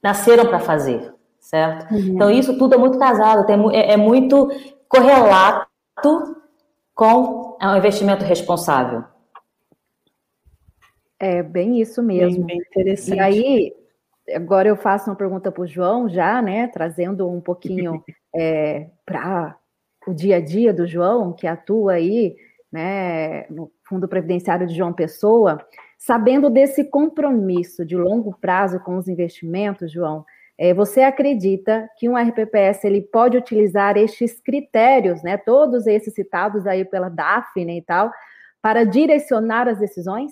nasceram 0.04 0.46
para 0.46 0.60
fazer, 0.60 1.14
certo? 1.40 1.90
Uhum. 1.94 2.00
Então, 2.00 2.30
isso 2.30 2.58
tudo 2.58 2.76
é 2.76 2.78
muito 2.78 3.00
casado, 3.00 3.46
tem, 3.46 3.56
é, 3.74 3.94
é 3.94 3.98
muito 3.98 4.52
correlato 4.90 5.66
com 6.94 7.35
o 7.62 7.78
investimento 7.78 8.24
responsável. 8.24 9.04
É 11.20 11.42
bem 11.42 11.80
isso 11.80 12.04
mesmo. 12.04 12.46
Bem, 12.46 12.58
bem 12.58 12.68
interessante. 12.70 13.18
E 13.18 13.20
aí, 13.20 13.74
agora 14.34 14.68
eu 14.68 14.76
faço 14.76 15.10
uma 15.10 15.16
pergunta 15.16 15.52
para 15.52 15.64
o 15.64 15.68
João, 15.68 16.10
já, 16.10 16.42
né, 16.42 16.68
trazendo 16.68 17.30
um 17.30 17.40
pouquinho 17.40 18.04
é, 18.36 18.90
para 19.06 19.58
o 20.08 20.14
dia 20.14 20.38
a 20.38 20.42
dia 20.42 20.74
do 20.74 20.86
João, 20.86 21.34
que 21.34 21.48
atua 21.48 21.94
aí 21.94 22.36
né, 22.72 23.48
no 23.50 23.72
Fundo 23.88 24.08
Previdenciário 24.08 24.68
de 24.68 24.76
João 24.76 24.92
Pessoa, 24.94 25.66
sabendo 25.98 26.50
desse 26.50 26.84
compromisso 26.84 27.86
de 27.86 27.96
longo 27.96 28.38
prazo 28.40 28.80
com 28.82 28.98
os 28.98 29.08
investimentos, 29.08 29.92
João, 29.92 30.20
é, 30.20 30.35
você 30.76 31.02
acredita 31.02 31.90
que 31.98 32.08
um 32.08 32.18
RPPS 32.18 32.86
ele 32.86 33.02
pode 33.02 33.38
utilizar 33.38 33.98
estes 33.98 34.40
critérios, 34.42 35.22
né, 35.22 35.38
todos 35.38 35.86
esses 35.86 36.14
citados 36.14 36.66
aí 36.66 36.86
pela 36.86 37.10
Daphne 37.10 37.78
e 37.78 37.82
tal, 37.82 38.12
para 38.62 38.86
direcionar 38.86 39.68
as 39.68 39.80
decisões? 39.80 40.32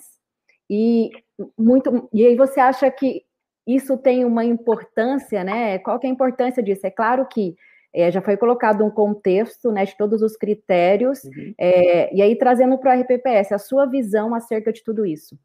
E 0.68 1.10
muito, 1.58 2.08
e 2.12 2.24
aí 2.26 2.36
você 2.36 2.58
acha 2.58 2.90
que 2.90 3.22
isso 3.66 3.96
tem 3.98 4.24
uma 4.24 4.44
importância, 4.44 5.42
né? 5.42 5.78
Qual 5.78 5.98
que 5.98 6.06
é 6.06 6.10
a 6.10 6.12
importância 6.12 6.62
disso? 6.62 6.86
É 6.86 6.90
claro 6.90 7.26
que 7.26 7.54
é, 7.94 8.10
já 8.10 8.20
foi 8.20 8.36
colocado 8.36 8.84
um 8.84 8.90
contexto 8.90 9.70
né, 9.70 9.84
de 9.84 9.96
todos 9.96 10.20
os 10.20 10.36
critérios, 10.36 11.22
uhum. 11.24 11.54
é, 11.56 12.14
e 12.14 12.20
aí 12.20 12.36
trazendo 12.36 12.76
para 12.76 12.96
o 12.96 13.00
RPPS, 13.00 13.52
a 13.52 13.58
sua 13.58 13.86
visão 13.86 14.34
acerca 14.34 14.72
de 14.72 14.82
tudo 14.82 15.06
isso. 15.06 15.38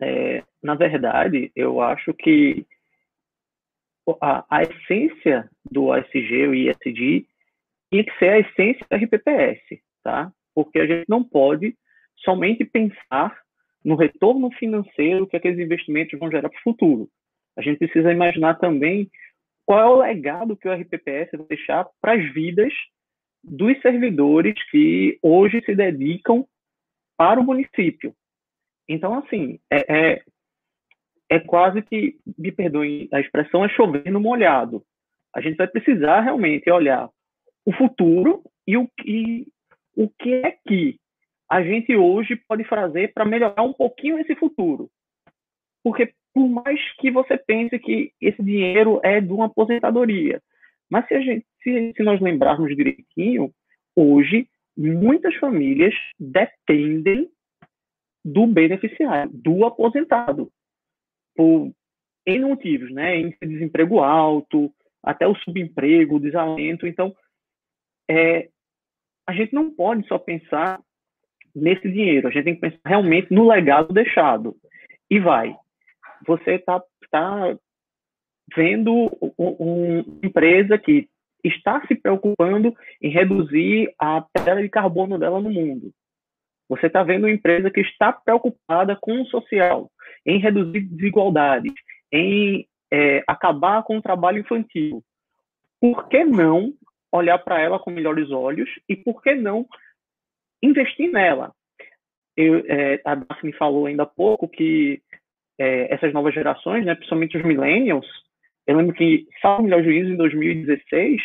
É, 0.00 0.42
na 0.62 0.74
verdade, 0.74 1.50
eu 1.56 1.80
acho 1.80 2.12
que 2.12 2.66
a, 4.20 4.44
a 4.50 4.62
essência 4.62 5.48
do 5.70 5.92
ASG, 5.92 6.46
o 6.46 6.54
ISD, 6.54 7.26
tinha 7.90 8.04
que 8.04 8.18
ser 8.18 8.28
a 8.30 8.38
essência 8.40 8.86
da 8.90 8.96
RPPS, 8.96 9.60
tá? 10.02 10.32
Porque 10.54 10.78
a 10.78 10.86
gente 10.86 11.06
não 11.08 11.22
pode 11.22 11.76
somente 12.18 12.64
pensar 12.64 13.36
no 13.84 13.96
retorno 13.96 14.50
financeiro 14.52 15.26
que 15.26 15.36
aqueles 15.36 15.58
investimentos 15.58 16.18
vão 16.18 16.30
gerar 16.30 16.48
para 16.48 16.58
o 16.58 16.62
futuro. 16.62 17.08
A 17.56 17.62
gente 17.62 17.78
precisa 17.78 18.12
imaginar 18.12 18.54
também 18.54 19.10
qual 19.66 19.80
é 19.80 19.86
o 19.86 19.98
legado 20.08 20.56
que 20.56 20.68
o 20.68 20.72
RPPS 20.72 21.30
vai 21.32 21.46
deixar 21.46 21.86
para 22.00 22.14
as 22.14 22.32
vidas 22.32 22.72
dos 23.42 23.78
servidores 23.80 24.54
que 24.70 25.18
hoje 25.22 25.62
se 25.64 25.74
dedicam 25.74 26.46
para 27.16 27.40
o 27.40 27.44
município. 27.44 28.14
Então, 28.88 29.14
assim, 29.18 29.58
é, 29.70 30.12
é, 30.12 30.22
é 31.34 31.40
quase 31.40 31.82
que, 31.82 32.16
me 32.38 32.52
perdoem 32.52 33.08
a 33.12 33.20
expressão, 33.20 33.64
é 33.64 33.68
chover 33.68 34.10
no 34.10 34.20
molhado. 34.20 34.82
A 35.34 35.40
gente 35.40 35.56
vai 35.56 35.66
precisar 35.66 36.20
realmente 36.20 36.70
olhar 36.70 37.08
o 37.66 37.72
futuro 37.72 38.42
e 38.66 38.76
o 38.76 38.88
que, 38.98 39.46
o 39.96 40.08
que 40.08 40.34
é 40.34 40.56
que 40.66 40.96
a 41.50 41.62
gente 41.62 41.94
hoje 41.96 42.36
pode 42.48 42.64
fazer 42.64 43.12
para 43.12 43.24
melhorar 43.24 43.62
um 43.62 43.72
pouquinho 43.72 44.18
esse 44.18 44.34
futuro. 44.36 44.88
Porque 45.82 46.12
por 46.32 46.48
mais 46.48 46.80
que 46.98 47.10
você 47.10 47.36
pense 47.36 47.78
que 47.78 48.12
esse 48.20 48.42
dinheiro 48.42 49.00
é 49.02 49.20
de 49.20 49.32
uma 49.32 49.46
aposentadoria, 49.46 50.40
mas 50.90 51.06
se, 51.08 51.14
a 51.14 51.20
gente, 51.20 51.46
se, 51.62 51.92
se 51.96 52.02
nós 52.02 52.20
lembrarmos 52.20 52.74
direitinho, 52.76 53.52
hoje 53.96 54.48
muitas 54.76 55.34
famílias 55.36 55.94
dependem 56.18 57.28
do 58.24 58.46
beneficiário, 58.46 59.30
do 59.32 59.64
aposentado, 59.64 60.50
por 61.34 61.72
N 62.26 62.44
motivos, 62.44 62.90
né? 62.92 63.16
Em 63.16 63.34
desemprego 63.42 64.00
alto, 64.00 64.72
até 65.02 65.26
o 65.26 65.34
subemprego, 65.36 66.16
o 66.16 66.20
desalento. 66.20 66.86
Então, 66.86 67.14
é, 68.08 68.48
a 69.26 69.32
gente 69.32 69.54
não 69.54 69.70
pode 69.70 70.06
só 70.06 70.18
pensar 70.18 70.80
nesse 71.54 71.90
dinheiro, 71.90 72.26
a 72.26 72.30
gente 72.30 72.44
tem 72.44 72.54
que 72.54 72.60
pensar 72.60 72.80
realmente 72.84 73.32
no 73.32 73.46
legado 73.46 73.92
deixado. 73.92 74.56
E 75.10 75.20
vai. 75.20 75.54
Você 76.26 76.52
está 76.52 76.82
tá 77.10 77.56
vendo 78.54 79.10
uma 79.38 80.04
empresa 80.22 80.78
que 80.78 81.08
está 81.44 81.86
se 81.86 81.94
preocupando 81.94 82.74
em 83.00 83.10
reduzir 83.10 83.94
a 83.98 84.22
pedra 84.22 84.62
de 84.62 84.68
carbono 84.68 85.18
dela 85.18 85.40
no 85.40 85.50
mundo. 85.50 85.92
Você 86.68 86.86
está 86.86 87.02
vendo 87.02 87.24
uma 87.24 87.30
empresa 87.30 87.70
que 87.70 87.80
está 87.80 88.12
preocupada 88.12 88.96
com 88.96 89.20
o 89.20 89.26
social, 89.26 89.90
em 90.26 90.38
reduzir 90.38 90.80
desigualdades, 90.80 91.72
em 92.12 92.66
é, 92.92 93.22
acabar 93.26 93.82
com 93.82 93.98
o 93.98 94.02
trabalho 94.02 94.38
infantil. 94.38 95.02
Por 95.80 96.08
que 96.08 96.24
não 96.24 96.72
olhar 97.12 97.38
para 97.38 97.60
ela 97.60 97.78
com 97.78 97.90
melhores 97.90 98.30
olhos 98.30 98.68
e 98.88 98.96
por 98.96 99.22
que 99.22 99.34
não 99.34 99.66
investir 100.62 101.10
nela? 101.10 101.52
Eu, 102.36 102.64
é, 102.66 103.00
a 103.04 103.14
Daphne 103.14 103.52
falou 103.52 103.86
ainda 103.86 104.02
há 104.02 104.06
pouco 104.06 104.48
que 104.48 105.00
é, 105.58 105.92
essas 105.94 106.12
novas 106.12 106.34
gerações, 106.34 106.84
né, 106.84 106.94
principalmente 106.94 107.36
os 107.36 107.44
millennials, 107.44 108.06
eu 108.66 108.76
lembro 108.76 108.94
que, 108.94 109.26
salvo 109.42 109.64
melhor 109.64 109.82
juízo, 109.82 110.10
em 110.10 110.16
2016, 110.16 111.20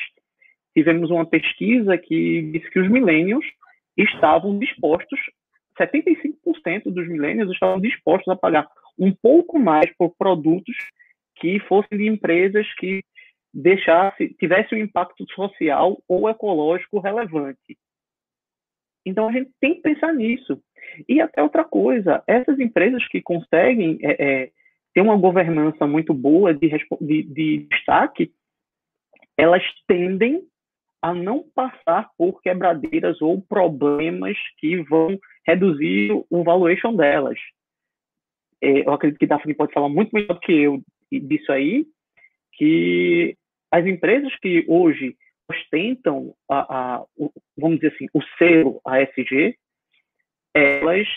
tivemos 0.76 1.10
uma 1.10 1.26
pesquisa 1.26 1.98
que 1.98 2.42
disse 2.52 2.70
que 2.70 2.80
os 2.80 2.90
millennials 2.90 3.46
estavam 3.98 4.58
dispostos, 4.60 5.20
75% 5.80 6.84
dos 6.86 7.08
millennials 7.08 7.52
estavam 7.52 7.80
dispostos 7.80 8.28
a 8.28 8.36
pagar 8.36 8.68
um 9.00 9.14
pouco 9.14 9.58
mais 9.58 9.92
por 9.98 10.14
produtos 10.18 10.76
que 11.36 11.60
fossem 11.62 11.98
de 11.98 12.08
empresas 12.08 12.68
que 12.76 13.02
deixasse, 13.54 14.36
tivesse 14.36 14.76
um 14.76 14.78
impacto 14.78 15.26
social 15.34 16.02
ou 16.08 16.30
ecológico 16.30 17.00
relevante. 17.00 17.78
Então 19.06 19.28
a 19.28 19.32
gente 19.32 19.52
tem 19.60 19.76
que 19.76 19.82
pensar 19.82 20.14
nisso. 20.14 20.62
E 21.08 21.22
até 21.22 21.42
outra 21.42 21.64
coisa, 21.64 22.24
essas 22.28 22.60
empresas 22.60 23.08
que 23.08 23.22
conseguem 23.22 23.98
é, 24.02 24.24
é, 24.44 24.52
ter 24.94 25.02
uma 25.02 25.18
governança 25.18 25.88
muito 25.88 26.14
boa 26.14 26.54
de, 26.54 26.70
de, 27.02 27.24
de 27.24 27.68
destaque, 27.72 28.32
elas 29.38 29.64
tendem 29.88 30.44
a 31.02 31.14
não 31.14 31.44
passar 31.56 32.10
por 32.18 32.42
quebradeiras 32.42 33.22
ou 33.22 33.42
problemas 33.42 34.38
que 34.58 34.82
vão 34.84 35.18
reduzir 35.48 36.12
o 36.30 36.44
valuation 36.44 36.94
delas. 36.94 37.40
É, 38.62 38.88
eu 38.88 38.92
acredito 38.92 39.20
que 39.20 39.28
Daphne 39.28 39.54
pode 39.54 39.74
falar 39.74 39.90
muito 39.90 40.12
melhor 40.14 40.34
do 40.34 40.40
que 40.40 40.52
eu 40.52 40.82
disso 41.12 41.52
aí, 41.52 41.86
que 42.54 43.36
as 43.72 43.86
empresas 43.86 44.36
que 44.40 44.66
hoje 44.68 45.16
ostentam 45.50 46.36
a, 46.50 46.98
a 46.98 47.06
o, 47.18 47.32
vamos 47.58 47.80
dizer 47.80 47.94
assim, 47.94 48.08
o 48.14 48.22
selo 48.38 48.82
ASG, 48.86 49.58
elas 50.54 51.08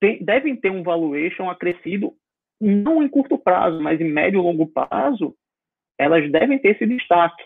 tem, 0.00 0.22
devem 0.24 0.56
ter 0.56 0.70
um 0.70 0.82
valuation 0.82 1.50
acrescido 1.50 2.14
não 2.60 3.02
em 3.02 3.08
curto 3.08 3.38
prazo, 3.38 3.80
mas 3.82 4.00
em 4.00 4.10
médio 4.10 4.40
e 4.40 4.42
longo 4.42 4.66
prazo, 4.66 5.36
elas 5.98 6.30
devem 6.30 6.58
ter 6.58 6.70
esse 6.70 6.86
destaque. 6.86 7.44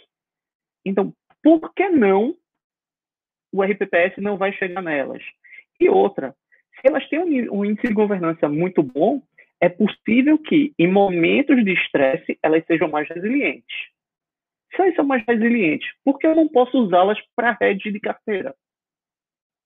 Então, 0.85 1.13
por 1.43 1.73
que 1.75 1.89
não 1.89 2.37
o 3.53 3.63
RPPS 3.63 4.19
não 4.19 4.37
vai 4.37 4.53
chegar 4.53 4.83
nelas? 4.83 5.23
E 5.81 5.89
outra, 5.89 6.35
elas 6.87 7.07
têm 7.09 7.51
um, 7.51 7.65
índice 7.65 7.89
de 7.89 7.95
governança 7.95 8.49
muito 8.49 8.83
bom, 8.83 9.23
é 9.61 9.69
possível 9.69 10.39
que, 10.39 10.73
em 10.79 10.91
momentos 10.91 11.63
de 11.65 11.73
estresse, 11.73 12.39
elas 12.43 12.65
sejam 12.67 12.89
mais 12.89 13.09
resilientes. 13.09 13.77
Se 14.75 14.81
elas 14.81 14.95
são 14.95 15.05
mais 15.05 15.25
resilientes, 15.27 15.89
por 16.05 16.19
que 16.19 16.27
eu 16.27 16.35
não 16.35 16.49
posso 16.49 16.79
usá-las 16.79 17.19
para 17.37 17.57
rede 17.61 17.93
de 17.93 18.01
carteira? 18.01 18.55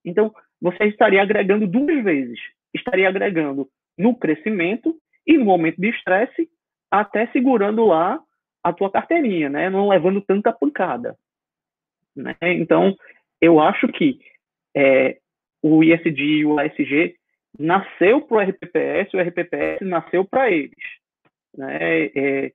Então, 0.04 0.34
você 0.60 0.84
estaria 0.84 1.22
agregando 1.22 1.66
duas 1.66 2.02
vezes. 2.02 2.38
Estaria 2.74 3.08
agregando 3.08 3.68
no 3.96 4.16
crescimento 4.16 4.96
e 5.26 5.38
no 5.38 5.44
momento 5.44 5.80
de 5.80 5.88
estresse, 5.90 6.48
até 6.90 7.26
segurando 7.28 7.84
lá 7.84 8.20
a 8.62 8.72
tua 8.72 8.90
carteirinha, 8.90 9.48
né? 9.48 9.70
Não 9.70 9.88
levando 9.88 10.20
tanta 10.20 10.52
pancada. 10.52 11.16
Né? 12.16 12.36
Então, 12.42 12.96
eu 13.40 13.60
acho 13.60 13.88
que 13.88 14.18
é, 14.74 15.18
o 15.66 15.82
ISD 15.82 16.22
e 16.22 16.44
o 16.44 16.58
ASG 16.60 17.16
nasceu 17.58 18.20
para 18.20 18.36
o 18.36 18.40
RPPS, 18.40 19.14
o 19.14 19.18
RPPS 19.18 19.80
nasceu 19.80 20.22
para 20.22 20.50
eles. 20.50 20.76
Né? 21.56 22.10
É, 22.14 22.52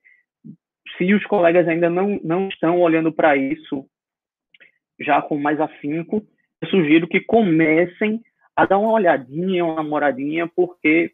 se 0.96 1.12
os 1.12 1.24
colegas 1.24 1.66
ainda 1.66 1.90
não, 1.90 2.20
não 2.22 2.48
estão 2.48 2.80
olhando 2.80 3.12
para 3.12 3.36
isso 3.36 3.84
já 5.00 5.20
com 5.20 5.36
mais 5.36 5.60
afinco, 5.60 6.24
eu 6.60 6.68
sugiro 6.68 7.08
que 7.08 7.20
comecem 7.20 8.22
a 8.54 8.64
dar 8.64 8.78
uma 8.78 8.92
olhadinha, 8.92 9.64
uma 9.64 9.76
namoradinha, 9.76 10.46
porque 10.46 11.10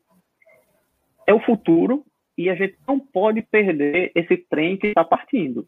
é 1.27 1.33
o 1.33 1.41
futuro 1.41 2.05
e 2.37 2.51
a 2.51 2.55
gente 2.55 2.77
não 2.87 3.01
pode 3.01 3.41
perder 3.41 4.13
esse 4.15 4.37
trem 4.37 4.77
que 4.77 4.89
está 4.89 5.03
partindo. 5.03 5.67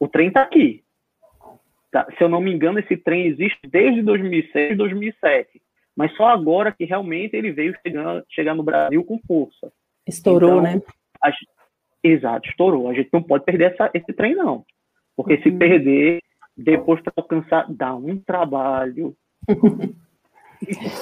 O 0.00 0.08
trem 0.08 0.28
está 0.28 0.40
aqui. 0.40 0.82
Tá? 1.96 2.06
Se 2.18 2.22
eu 2.22 2.28
não 2.28 2.42
me 2.42 2.52
engano, 2.52 2.78
esse 2.78 2.94
trem 2.94 3.26
existe 3.26 3.58
desde 3.66 4.02
2006, 4.02 4.76
2007. 4.76 5.62
Mas 5.96 6.14
só 6.14 6.26
agora 6.26 6.70
que 6.70 6.84
realmente 6.84 7.34
ele 7.34 7.52
veio 7.52 7.74
chegar 8.28 8.54
no 8.54 8.62
Brasil 8.62 9.02
com 9.02 9.18
força. 9.26 9.72
Estourou, 10.06 10.60
então, 10.60 10.62
né? 10.62 10.82
A, 11.22 11.32
exato, 12.04 12.50
estourou. 12.50 12.90
A 12.90 12.92
gente 12.92 13.08
não 13.10 13.22
pode 13.22 13.46
perder 13.46 13.72
essa, 13.72 13.90
esse 13.94 14.12
trem, 14.12 14.34
não. 14.34 14.62
Porque 15.16 15.36
uhum. 15.36 15.42
se 15.42 15.50
perder, 15.52 16.20
depois 16.54 17.00
para 17.00 17.14
alcançar, 17.16 17.64
dá 17.72 17.94
um 17.94 18.18
trabalho. 18.18 19.16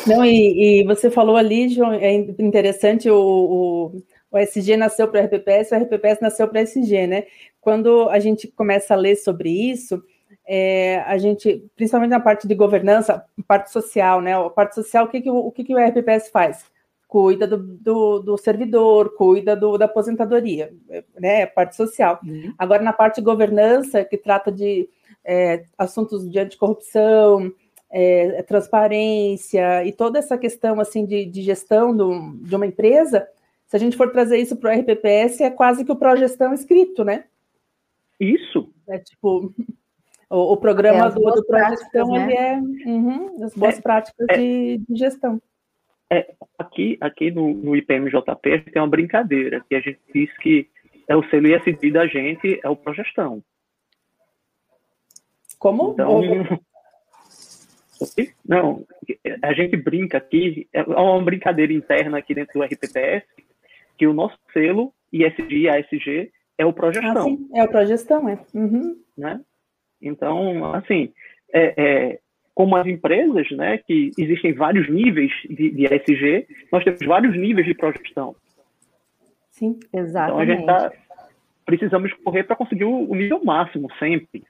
Não, 0.06 0.24
e, 0.24 0.80
e, 0.80 0.84
você 0.84 1.10
falou 1.10 1.36
ali, 1.36 1.68
João, 1.70 1.92
é 1.92 2.12
interessante, 2.12 3.08
o, 3.08 3.16
o, 3.16 4.02
o 4.30 4.38
SG 4.38 4.76
nasceu 4.76 5.08
para 5.08 5.22
o 5.22 5.24
RPPS, 5.24 5.72
o 5.72 5.76
RPPS 5.76 6.20
nasceu 6.20 6.46
para 6.48 6.60
o 6.60 6.62
SG, 6.62 7.06
né? 7.06 7.24
Quando 7.60 8.08
a 8.10 8.18
gente 8.18 8.46
começa 8.48 8.94
a 8.94 8.96
ler 8.96 9.16
sobre 9.16 9.48
isso, 9.48 10.02
é, 10.46 11.00
a 11.06 11.16
gente, 11.16 11.64
principalmente 11.74 12.10
na 12.10 12.20
parte 12.20 12.46
de 12.46 12.54
governança, 12.54 13.24
parte 13.46 13.70
social, 13.70 14.20
né? 14.20 14.34
A 14.34 14.50
parte 14.50 14.74
social, 14.74 15.06
o 15.06 15.08
que, 15.08 15.20
que, 15.20 15.30
o, 15.30 15.36
o, 15.36 15.52
que, 15.52 15.64
que 15.64 15.74
o 15.74 15.78
RPPS 15.78 16.28
faz? 16.30 16.64
Cuida 17.08 17.46
do, 17.46 17.58
do, 17.58 18.18
do 18.20 18.36
servidor, 18.36 19.14
cuida 19.16 19.54
do, 19.54 19.78
da 19.78 19.86
aposentadoria, 19.86 20.72
né? 21.18 21.46
Parte 21.46 21.76
social. 21.76 22.20
Uhum. 22.22 22.52
Agora, 22.58 22.82
na 22.82 22.92
parte 22.92 23.16
de 23.16 23.22
governança, 23.22 24.04
que 24.04 24.18
trata 24.18 24.52
de 24.52 24.88
é, 25.24 25.64
assuntos 25.78 26.28
de 26.30 26.38
anticorrupção, 26.38 27.52
é, 27.90 28.42
transparência 28.42 29.84
e 29.84 29.92
toda 29.92 30.18
essa 30.18 30.36
questão 30.36 30.80
assim 30.80 31.06
de, 31.06 31.24
de 31.24 31.42
gestão 31.42 31.96
do, 31.96 32.34
de 32.42 32.56
uma 32.56 32.66
empresa, 32.66 33.26
se 33.66 33.76
a 33.76 33.78
gente 33.78 33.96
for 33.96 34.10
trazer 34.10 34.38
isso 34.38 34.56
para 34.56 34.74
o 34.74 34.80
RPPS, 34.80 35.40
é 35.40 35.50
quase 35.50 35.84
que 35.84 35.92
o 35.92 35.96
pró-gestão 35.96 36.52
escrito, 36.52 37.04
né? 37.04 37.24
Isso. 38.20 38.70
É 38.88 38.98
tipo, 38.98 39.52
o, 40.34 40.52
o 40.52 40.56
programa 40.56 41.06
é, 41.06 41.10
do, 41.10 41.20
do 41.20 42.12
né? 42.12 42.34
é 42.34 42.60
uhum, 42.88 43.44
as 43.44 43.54
boas 43.54 43.78
é, 43.78 43.80
práticas 43.80 44.26
é, 44.30 44.36
de, 44.36 44.80
de, 44.88 44.96
gestão. 44.96 45.40
É, 46.10 46.34
aqui 46.58 46.98
aqui 47.00 47.30
no, 47.30 47.54
no 47.54 47.76
IPMJP 47.76 48.58
tem 48.72 48.82
uma 48.82 48.88
brincadeira, 48.88 49.64
que 49.68 49.76
a 49.76 49.80
gente 49.80 50.00
diz 50.12 50.36
que 50.38 50.68
é 51.06 51.14
o 51.16 51.22
selo 51.28 51.46
ISD 51.46 51.92
da 51.92 52.06
gente, 52.06 52.60
é 52.62 52.68
o 52.68 52.76
Progestão. 52.76 53.42
Como? 55.58 55.92
Então, 55.92 56.20
não, 58.46 58.84
a 59.42 59.52
gente 59.52 59.76
brinca 59.76 60.18
aqui, 60.18 60.68
é 60.72 60.82
uma 60.82 61.22
brincadeira 61.22 61.72
interna 61.72 62.18
aqui 62.18 62.34
dentro 62.34 62.58
do 62.58 62.64
RPPS, 62.64 63.24
que 63.96 64.06
o 64.06 64.12
nosso 64.12 64.36
selo 64.52 64.92
ISD 65.12 65.56
e 65.56 65.68
ASG 65.68 66.32
é 66.58 66.66
o 66.66 66.72
Progestão. 66.72 67.16
Ah, 67.16 67.22
sim, 67.22 67.48
é 67.54 67.62
o 67.62 67.68
Progestão, 67.68 68.28
é. 68.28 68.38
Uhum. 68.52 68.98
Né? 69.16 69.40
Então, 70.06 70.74
assim, 70.74 71.12
é, 71.52 71.74
é, 71.76 72.18
como 72.54 72.76
as 72.76 72.86
empresas, 72.86 73.50
né, 73.52 73.78
que 73.78 74.10
existem 74.18 74.52
vários 74.52 74.88
níveis 74.88 75.32
de, 75.48 75.70
de 75.70 75.86
ASG, 75.86 76.46
nós 76.70 76.84
temos 76.84 77.04
vários 77.06 77.36
níveis 77.36 77.66
de 77.66 77.74
progestão. 77.74 78.36
Sim, 79.50 79.78
exatamente. 79.92 80.62
Então, 80.62 80.76
a 80.76 80.80
gente 80.80 80.90
tá, 80.90 80.92
precisamos 81.64 82.12
correr 82.24 82.44
para 82.44 82.56
conseguir 82.56 82.84
o, 82.84 83.10
o 83.10 83.14
nível 83.14 83.42
máximo 83.44 83.88
sempre. 83.98 84.44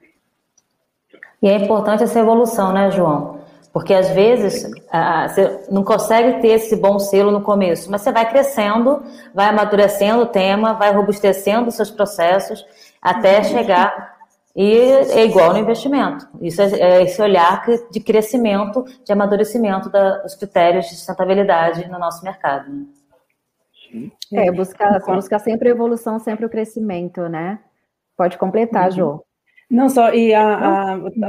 E 1.43 1.49
é 1.49 1.57
importante 1.57 2.03
essa 2.03 2.19
evolução, 2.19 2.73
né, 2.73 2.90
João? 2.90 3.43
Porque 3.73 3.93
às 3.93 4.09
vezes 4.11 4.71
ah, 4.90 5.29
você 5.29 5.67
não 5.71 5.83
consegue 5.83 6.40
ter 6.40 6.53
esse 6.53 6.77
bom 6.77 6.99
selo 6.99 7.33
no 7.33 7.43
começo, 7.43 7.90
mas 7.90 8.03
você 8.03 8.12
vai 8.12 8.29
crescendo, 8.31 9.03
vai 9.35 9.47
amadurecendo 9.47 10.23
o 10.23 10.27
tema, 10.27 10.75
vai 10.75 10.93
robustecendo 10.93 11.69
os 11.69 11.75
seus 11.75 11.90
processos 11.90 12.64
até 13.03 13.43
chegar. 13.43 14.13
E 14.57 14.73
é 14.73 15.25
igual 15.25 15.53
no 15.53 15.59
investimento. 15.59 16.29
Isso 16.40 16.62
é, 16.62 16.79
é 16.79 17.03
esse 17.03 17.21
olhar 17.21 17.64
de 17.90 17.99
crescimento, 17.99 18.85
de 19.05 19.12
amadurecimento 19.12 19.90
da, 19.90 20.19
dos 20.19 20.37
critérios 20.37 20.87
de 20.87 20.95
sustentabilidade 20.95 21.88
no 21.88 21.99
nosso 21.99 22.23
mercado. 22.23 22.71
Né? 22.71 22.87
É, 24.33 24.53
buscar, 24.53 25.01
buscar 25.01 25.38
sempre 25.40 25.69
a 25.69 25.73
evolução, 25.73 26.19
sempre 26.19 26.47
o 26.47 26.51
crescimento, 26.51 27.29
né? 27.29 27.59
Pode 28.17 28.38
completar, 28.38 28.90
uhum. 28.90 28.97
Jô. 28.97 29.25
Não 29.71 29.88
só, 29.88 30.12
e 30.12 30.33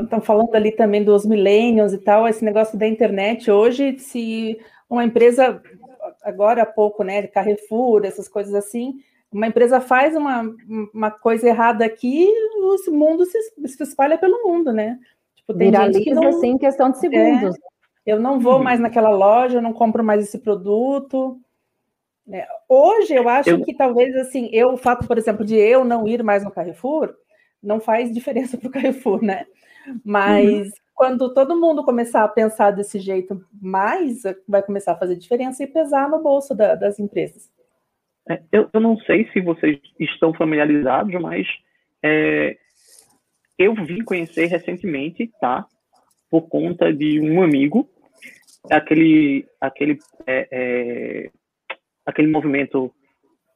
estão 0.04 0.22
falando 0.22 0.54
ali 0.54 0.72
também 0.72 1.04
dos 1.04 1.26
millennials 1.26 1.94
e 1.94 1.98
tal, 1.98 2.28
esse 2.28 2.44
negócio 2.46 2.78
da 2.78 2.88
internet. 2.88 3.50
Hoje, 3.50 3.98
se 3.98 4.60
uma 4.90 5.04
empresa, 5.04 5.62
agora 6.24 6.64
há 6.64 6.66
pouco, 6.66 7.04
né, 7.04 7.26
Carrefour, 7.28 8.06
essas 8.06 8.28
coisas 8.28 8.54
assim, 8.54 8.96
uma 9.36 9.48
empresa 9.48 9.82
faz 9.82 10.16
uma, 10.16 10.44
uma 10.94 11.12
coisa 11.12 11.48
errada 11.48 11.84
aqui, 11.84 12.26
o 12.58 12.92
mundo 12.92 13.26
se, 13.26 13.38
se 13.68 13.84
espalha 13.84 14.18
pelo 14.18 14.42
mundo, 14.44 14.72
né? 14.72 14.98
Tipo, 15.36 15.54
tem 15.54 15.68
Viraliza, 15.68 16.00
gente 16.00 16.10
que 16.10 16.16
não, 16.16 16.28
assim, 16.28 16.52
em 16.52 16.58
questão 16.58 16.90
de 16.90 17.00
segundos. 17.00 17.54
É, 17.56 18.14
eu 18.14 18.20
não 18.20 18.40
vou 18.40 18.64
mais 18.64 18.80
naquela 18.80 19.10
loja, 19.10 19.58
eu 19.58 19.62
não 19.62 19.74
compro 19.74 20.02
mais 20.02 20.24
esse 20.24 20.40
produto. 20.40 21.38
É, 22.32 22.48
hoje, 22.70 23.14
eu 23.14 23.28
acho 23.28 23.50
eu... 23.50 23.62
que 23.62 23.74
talvez, 23.74 24.16
assim, 24.16 24.50
eu, 24.54 24.74
o 24.74 24.78
fato, 24.78 25.06
por 25.06 25.18
exemplo, 25.18 25.44
de 25.44 25.56
eu 25.56 25.84
não 25.84 26.08
ir 26.08 26.24
mais 26.24 26.42
no 26.42 26.52
Carrefour, 26.52 27.14
não 27.62 27.82
faz 27.82 28.14
diferença 28.14 28.56
para 28.58 28.70
o 28.70 28.72
Carrefour, 28.72 29.22
né? 29.22 29.46
Mas 30.02 30.68
uhum. 30.68 30.74
quando 30.94 31.34
todo 31.34 31.60
mundo 31.60 31.84
começar 31.84 32.24
a 32.24 32.30
pensar 32.30 32.72
desse 32.72 33.00
jeito 33.00 33.46
mais, 33.62 34.24
vai 34.48 34.64
começar 34.64 34.94
a 34.94 34.98
fazer 34.98 35.18
diferença 35.18 35.62
e 35.62 35.68
pesar 35.68 36.10
no 36.10 36.24
bolso 36.24 36.56
da, 36.56 36.74
das 36.74 37.00
empresas. 37.00 37.54
É, 38.30 38.42
eu, 38.52 38.70
eu, 38.74 38.80
não 38.80 38.98
sei 39.02 39.30
se 39.32 39.40
vocês 39.40 39.80
estão 40.00 40.34
familiarizados, 40.34 41.14
mas 41.22 41.48
é, 42.04 42.58
eu 43.58 43.74
vim 43.76 44.04
conhecer 44.04 44.48
recentemente, 44.48 45.32
tá? 45.40 45.66
Por 46.30 46.50
conta 46.50 46.92
de 46.92 47.20
um 47.20 47.44
amigo, 47.44 47.88
aquele, 48.72 49.46
aquele, 49.62 50.00
é, 50.26 50.48
é 50.52 51.32
aquele 52.06 52.28
movimento 52.28 52.92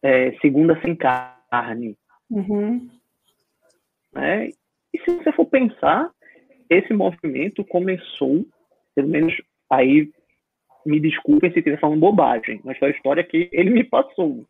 é, 0.04 0.32
Segunda 0.40 0.80
Sem 0.82 0.96
Carne. 0.96 1.98
Uhum. 2.30 2.88
Né? 4.14 4.50
E 4.94 5.00
se 5.00 5.12
você 5.12 5.32
for 5.32 5.46
pensar, 5.46 6.12
esse 6.70 6.94
movimento 6.94 7.64
começou, 7.66 8.46
pelo 8.96 9.08
menos 9.08 9.34
aí, 9.70 10.12
me 10.86 11.00
desculpem 11.00 11.52
se 11.52 11.60
estiver 11.60 11.80
falando 11.80 12.00
bobagem, 12.00 12.62
mas 12.64 12.78
foi 12.78 12.90
a 12.90 12.92
história 12.92 13.24
que 13.24 13.50
ele 13.52 13.70
me 13.70 13.84
passou, 13.84 14.46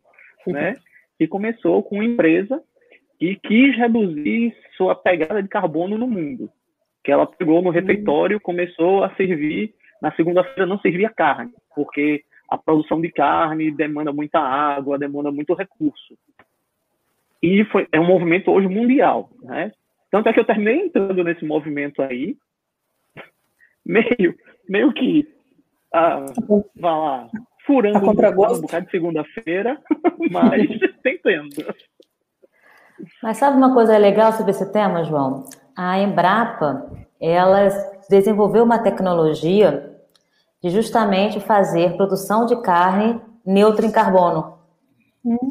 né? 0.46 0.76
Que 1.18 1.26
começou 1.26 1.82
com 1.82 1.96
uma 1.96 2.04
empresa 2.04 2.62
que 3.18 3.36
quis 3.36 3.76
reduzir 3.76 4.56
sua 4.76 4.94
pegada 4.94 5.42
de 5.42 5.48
carbono 5.48 5.98
no 5.98 6.06
mundo. 6.06 6.50
Que 7.04 7.12
ela 7.12 7.26
pegou 7.26 7.60
no 7.62 7.70
refeitório, 7.70 8.40
começou 8.40 9.04
a 9.04 9.14
servir, 9.14 9.74
na 10.00 10.10
segunda-feira 10.12 10.66
não 10.66 10.78
servia 10.78 11.10
carne, 11.10 11.52
porque 11.74 12.24
a 12.48 12.56
produção 12.56 13.00
de 13.00 13.10
carne 13.10 13.70
demanda 13.70 14.12
muita 14.12 14.40
água, 14.40 14.98
demanda 14.98 15.30
muito 15.30 15.54
recurso. 15.54 16.16
E 17.42 17.64
foi, 17.66 17.86
é 17.92 18.00
um 18.00 18.06
movimento 18.06 18.50
hoje 18.50 18.68
mundial, 18.68 19.30
né? 19.42 19.72
Tanto 20.10 20.28
é 20.28 20.32
que 20.32 20.40
eu 20.40 20.44
terminei 20.44 20.76
entrando 20.76 21.22
nesse 21.22 21.44
movimento 21.44 22.02
aí, 22.02 22.36
meio, 23.84 24.34
meio 24.68 24.92
que, 24.92 25.28
ah, 25.94 26.24
vá 26.76 26.96
lá, 26.96 27.30
furando 27.70 27.98
um 27.98 28.60
bocado 28.60 28.84
de 28.86 28.90
segunda-feira, 28.90 29.78
mas 30.30 30.68
tentando. 31.02 31.48
Mas 33.22 33.36
sabe 33.36 33.56
uma 33.56 33.72
coisa 33.72 33.96
legal 33.96 34.32
sobre 34.32 34.50
esse 34.50 34.72
tema, 34.72 35.04
João? 35.04 35.44
A 35.76 35.98
Embrapa, 36.00 36.90
ela 37.20 37.68
desenvolveu 38.10 38.64
uma 38.64 38.78
tecnologia 38.78 39.96
de 40.62 40.70
justamente 40.70 41.38
fazer 41.40 41.96
produção 41.96 42.44
de 42.44 42.60
carne 42.60 43.20
neutra 43.46 43.86
em 43.86 43.92
carbono. 43.92 44.58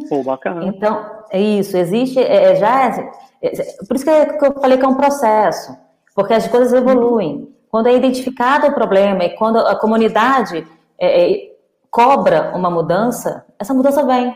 Pô, 0.10 0.22
bacana. 0.24 0.66
Então, 0.66 1.24
é 1.32 1.40
isso, 1.40 1.78
existe, 1.78 2.20
é, 2.20 2.52
é 2.52 2.56
já 2.56 2.88
é, 2.88 3.48
é, 3.48 3.50
por 3.88 3.96
isso 3.96 4.04
que, 4.04 4.12
é, 4.12 4.26
que 4.26 4.46
eu 4.46 4.54
falei 4.60 4.78
que 4.78 4.86
é 4.86 4.88
um 4.88 4.96
processo, 4.96 5.76
porque 6.14 6.34
as 6.34 6.48
coisas 6.48 6.74
evoluem. 6.74 7.48
Quando 7.70 7.88
é 7.88 7.96
identificado 7.96 8.68
o 8.68 8.74
problema 8.74 9.24
e 9.24 9.36
quando 9.36 9.60
a 9.60 9.76
comunidade 9.76 10.66
é, 11.00 11.32
é, 11.32 11.49
cobra 11.90 12.52
uma 12.56 12.70
mudança, 12.70 13.46
essa 13.58 13.74
mudança 13.74 14.06
vem. 14.06 14.36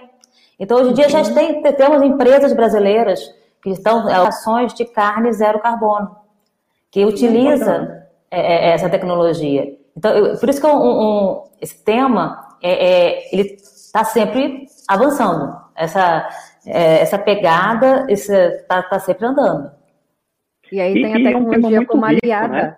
Então, 0.60 0.78
hoje 0.78 0.89
em 0.92 0.94
dia, 0.94 1.06
a 1.06 1.10
gente 1.10 1.34
tem, 1.34 1.62
temos 1.74 2.02
empresas 2.02 2.54
brasileiras 2.54 3.20
que 3.62 3.70
estão 3.70 4.10
em 4.10 4.13
ações 4.13 4.74
de 4.74 4.86
carne 4.86 5.32
zero 5.34 5.60
carbono, 5.60 6.16
que 6.92 7.06
utiliza 7.06 8.06
essa 8.30 8.89
tecnologia. 8.89 9.78
Então, 9.96 10.12
eu, 10.12 10.38
por 10.38 10.50
isso 10.50 10.60
que 10.60 10.68
um, 10.68 10.72
um, 10.72 11.44
esse 11.62 11.84
tema, 11.84 12.58
ele 12.62 13.58
está 13.94 14.04
sempre 14.04 14.68
avançando. 14.88 15.56
Essa, 15.76 16.30
é, 16.66 17.02
essa 17.02 17.18
pegada 17.18 18.06
está 18.10 18.84
tá 18.84 19.00
sempre 19.00 19.26
andando. 19.26 19.72
E 20.72 20.80
aí 20.80 20.94
tem 20.94 21.13
a 21.13 21.32
tecnologia 21.32 21.82
é 21.82 21.86
como 21.86 22.06
aliada. 22.06 22.48
né? 22.48 22.78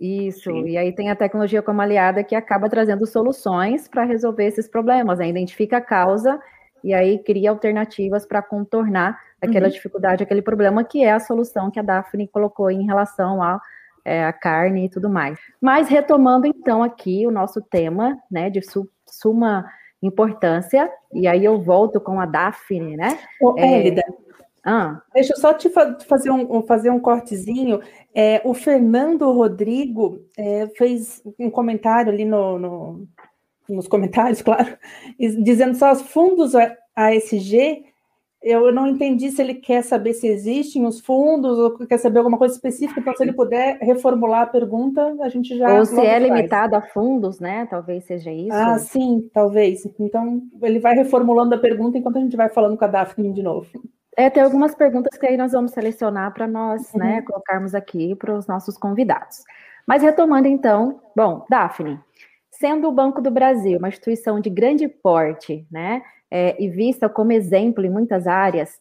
Isso, 0.00 0.50
Sim. 0.50 0.66
e 0.66 0.76
aí 0.76 0.92
tem 0.92 1.10
a 1.10 1.16
tecnologia 1.16 1.60
como 1.60 1.82
aliada 1.82 2.22
que 2.22 2.36
acaba 2.36 2.68
trazendo 2.68 3.04
soluções 3.04 3.88
para 3.88 4.04
resolver 4.04 4.44
esses 4.44 4.68
problemas, 4.68 5.18
né? 5.18 5.28
identifica 5.28 5.78
a 5.78 5.80
causa 5.80 6.40
e 6.84 6.94
aí 6.94 7.18
cria 7.18 7.50
alternativas 7.50 8.24
para 8.24 8.40
contornar 8.40 9.18
aquela 9.42 9.66
uhum. 9.66 9.72
dificuldade, 9.72 10.22
aquele 10.22 10.42
problema, 10.42 10.84
que 10.84 11.02
é 11.02 11.12
a 11.12 11.20
solução 11.20 11.70
que 11.70 11.80
a 11.80 11.82
Daphne 11.82 12.28
colocou 12.28 12.70
em 12.70 12.86
relação 12.86 13.42
à 13.42 13.60
é, 14.04 14.30
carne 14.32 14.86
e 14.86 14.88
tudo 14.88 15.10
mais. 15.10 15.38
Mas 15.60 15.88
retomando 15.88 16.46
então 16.46 16.82
aqui 16.82 17.26
o 17.26 17.30
nosso 17.30 17.60
tema, 17.60 18.16
né, 18.30 18.50
de 18.50 18.62
su 18.62 18.88
suma 19.06 19.64
importância, 20.02 20.88
e 21.12 21.26
aí 21.26 21.44
eu 21.44 21.60
volto 21.60 22.00
com 22.00 22.20
a 22.20 22.26
Daphne, 22.26 22.96
né? 22.96 23.18
Ô, 23.40 23.54
é... 23.58 23.94
ah. 24.64 25.00
Deixa 25.14 25.32
eu 25.32 25.38
só 25.38 25.54
te 25.54 25.68
fa 25.70 25.98
fazer, 26.06 26.30
um, 26.30 26.62
fazer 26.62 26.90
um 26.90 27.00
cortezinho. 27.00 27.80
É, 28.14 28.40
o 28.44 28.54
Fernando 28.54 29.30
Rodrigo 29.32 30.20
é, 30.36 30.66
fez 30.76 31.22
um 31.38 31.50
comentário 31.50 32.12
ali 32.12 32.24
no, 32.24 32.58
no, 32.58 33.08
nos 33.68 33.88
comentários, 33.88 34.40
claro, 34.42 34.76
dizendo 35.18 35.74
só 35.74 35.92
os 35.92 36.02
fundos 36.02 36.52
ASG 36.94 37.84
eu 38.40 38.72
não 38.72 38.86
entendi 38.86 39.30
se 39.30 39.42
ele 39.42 39.54
quer 39.54 39.82
saber 39.82 40.14
se 40.14 40.28
existem 40.28 40.86
os 40.86 41.00
fundos 41.00 41.58
ou 41.58 41.76
quer 41.86 41.98
saber 41.98 42.18
alguma 42.18 42.38
coisa 42.38 42.54
específica. 42.54 43.00
Então, 43.00 43.14
se 43.16 43.22
ele 43.24 43.32
puder 43.32 43.78
reformular 43.80 44.42
a 44.42 44.46
pergunta, 44.46 45.16
a 45.20 45.28
gente 45.28 45.56
já. 45.58 45.76
Ou 45.76 45.84
se 45.84 46.00
é 46.00 46.18
limitado 46.20 46.76
a 46.76 46.82
fundos, 46.82 47.40
né? 47.40 47.66
Talvez 47.68 48.04
seja 48.04 48.30
isso. 48.30 48.52
Ah, 48.52 48.78
sim, 48.78 49.28
talvez. 49.34 49.84
Então, 49.98 50.40
ele 50.62 50.78
vai 50.78 50.94
reformulando 50.94 51.54
a 51.56 51.58
pergunta 51.58 51.98
enquanto 51.98 52.18
a 52.18 52.20
gente 52.20 52.36
vai 52.36 52.48
falando 52.48 52.76
com 52.76 52.84
a 52.84 52.88
Daphne 52.88 53.32
de 53.32 53.42
novo. 53.42 53.68
É, 54.18 54.28
tem 54.28 54.42
algumas 54.42 54.74
perguntas 54.74 55.16
que 55.16 55.24
aí 55.24 55.36
nós 55.36 55.52
vamos 55.52 55.70
selecionar 55.70 56.34
para 56.34 56.48
nós, 56.48 56.92
uhum. 56.92 56.98
né, 56.98 57.22
colocarmos 57.22 57.72
aqui 57.72 58.16
para 58.16 58.34
os 58.34 58.48
nossos 58.48 58.76
convidados. 58.76 59.44
Mas 59.86 60.02
retomando 60.02 60.48
então, 60.48 61.00
bom, 61.14 61.46
Daphne, 61.48 62.00
sendo 62.50 62.88
o 62.88 62.92
Banco 62.92 63.22
do 63.22 63.30
Brasil 63.30 63.78
uma 63.78 63.86
instituição 63.86 64.40
de 64.40 64.50
grande 64.50 64.88
porte, 64.88 65.64
né, 65.70 66.02
é, 66.28 66.60
e 66.60 66.68
vista 66.68 67.08
como 67.08 67.30
exemplo 67.30 67.86
em 67.86 67.90
muitas 67.90 68.26
áreas, 68.26 68.80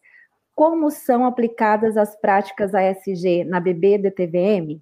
como 0.56 0.90
são 0.90 1.24
aplicadas 1.24 1.98
as 1.98 2.20
práticas 2.20 2.74
ASG 2.74 3.44
na 3.44 3.60
BBDTVM? 3.60 4.82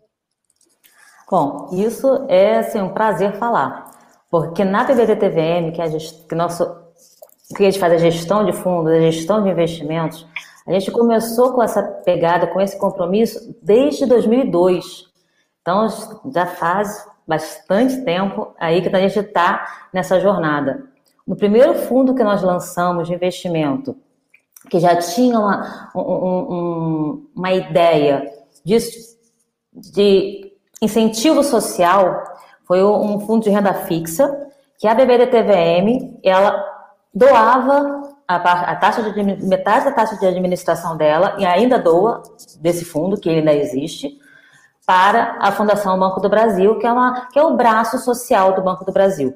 Bom, 1.29 1.67
isso 1.73 2.25
é 2.29 2.59
assim, 2.59 2.79
um 2.79 2.93
prazer 2.93 3.33
falar, 3.33 3.91
porque 4.31 4.63
na 4.63 4.85
BBDTVM, 4.85 5.73
que, 5.73 5.81
a 5.81 5.87
gente, 5.87 6.25
que 6.29 6.33
nosso 6.33 6.84
que 7.53 7.63
a 7.63 7.65
gente 7.65 7.79
faz 7.79 7.93
a 7.93 7.97
gestão 7.97 8.45
de 8.45 8.53
fundos, 8.53 8.91
a 8.91 8.99
gestão 8.99 9.43
de 9.43 9.49
investimentos, 9.49 10.25
a 10.65 10.71
gente 10.71 10.89
começou 10.89 11.53
com 11.53 11.61
essa 11.61 11.83
pegada, 11.83 12.47
com 12.47 12.59
esse 12.59 12.77
compromisso 12.77 13.55
desde 13.61 14.05
2002. 14.05 15.05
Então, 15.61 15.87
já 16.33 16.47
faz 16.47 17.07
bastante 17.27 18.03
tempo 18.03 18.53
aí 18.59 18.81
que 18.81 18.95
a 18.95 18.99
gente 18.99 19.19
está 19.19 19.87
nessa 19.93 20.19
jornada. 20.19 20.85
No 21.25 21.35
primeiro 21.35 21.75
fundo 21.75 22.15
que 22.15 22.23
nós 22.23 22.41
lançamos 22.41 23.07
de 23.07 23.13
investimento, 23.13 23.95
que 24.69 24.79
já 24.79 24.95
tinha 24.95 25.39
uma, 25.39 25.91
um, 25.95 26.01
um, 26.01 27.27
uma 27.35 27.53
ideia 27.53 28.31
de, 28.63 28.77
de 29.71 30.51
incentivo 30.81 31.43
social, 31.43 32.23
foi 32.67 32.83
um 32.83 33.19
fundo 33.19 33.43
de 33.43 33.49
renda 33.51 33.73
fixa, 33.73 34.49
que 34.79 34.87
a 34.87 34.95
BBDTVM, 34.95 36.19
ela 36.23 36.74
doava 37.15 38.13
a, 38.27 38.75
taxa 38.75 39.01
de 39.01 39.23
metade 39.23 39.85
da 39.85 39.91
taxa 39.93 40.17
de 40.17 40.27
administração 40.27 40.97
dela 40.97 41.35
e 41.37 41.45
ainda 41.45 41.79
doa 41.79 42.21
desse 42.59 42.83
fundo 42.83 43.17
que 43.17 43.29
ainda 43.29 43.53
existe 43.53 44.19
para 44.85 45.37
a 45.39 45.51
Fundação 45.51 45.97
Banco 45.97 46.19
do 46.19 46.29
Brasil, 46.29 46.77
que 46.77 46.85
é, 46.85 46.91
uma, 46.91 47.27
que 47.27 47.39
é 47.39 47.43
o 47.43 47.55
braço 47.55 47.97
social 47.99 48.53
do 48.53 48.61
Banco 48.61 48.83
do 48.83 48.91
Brasil. 48.91 49.33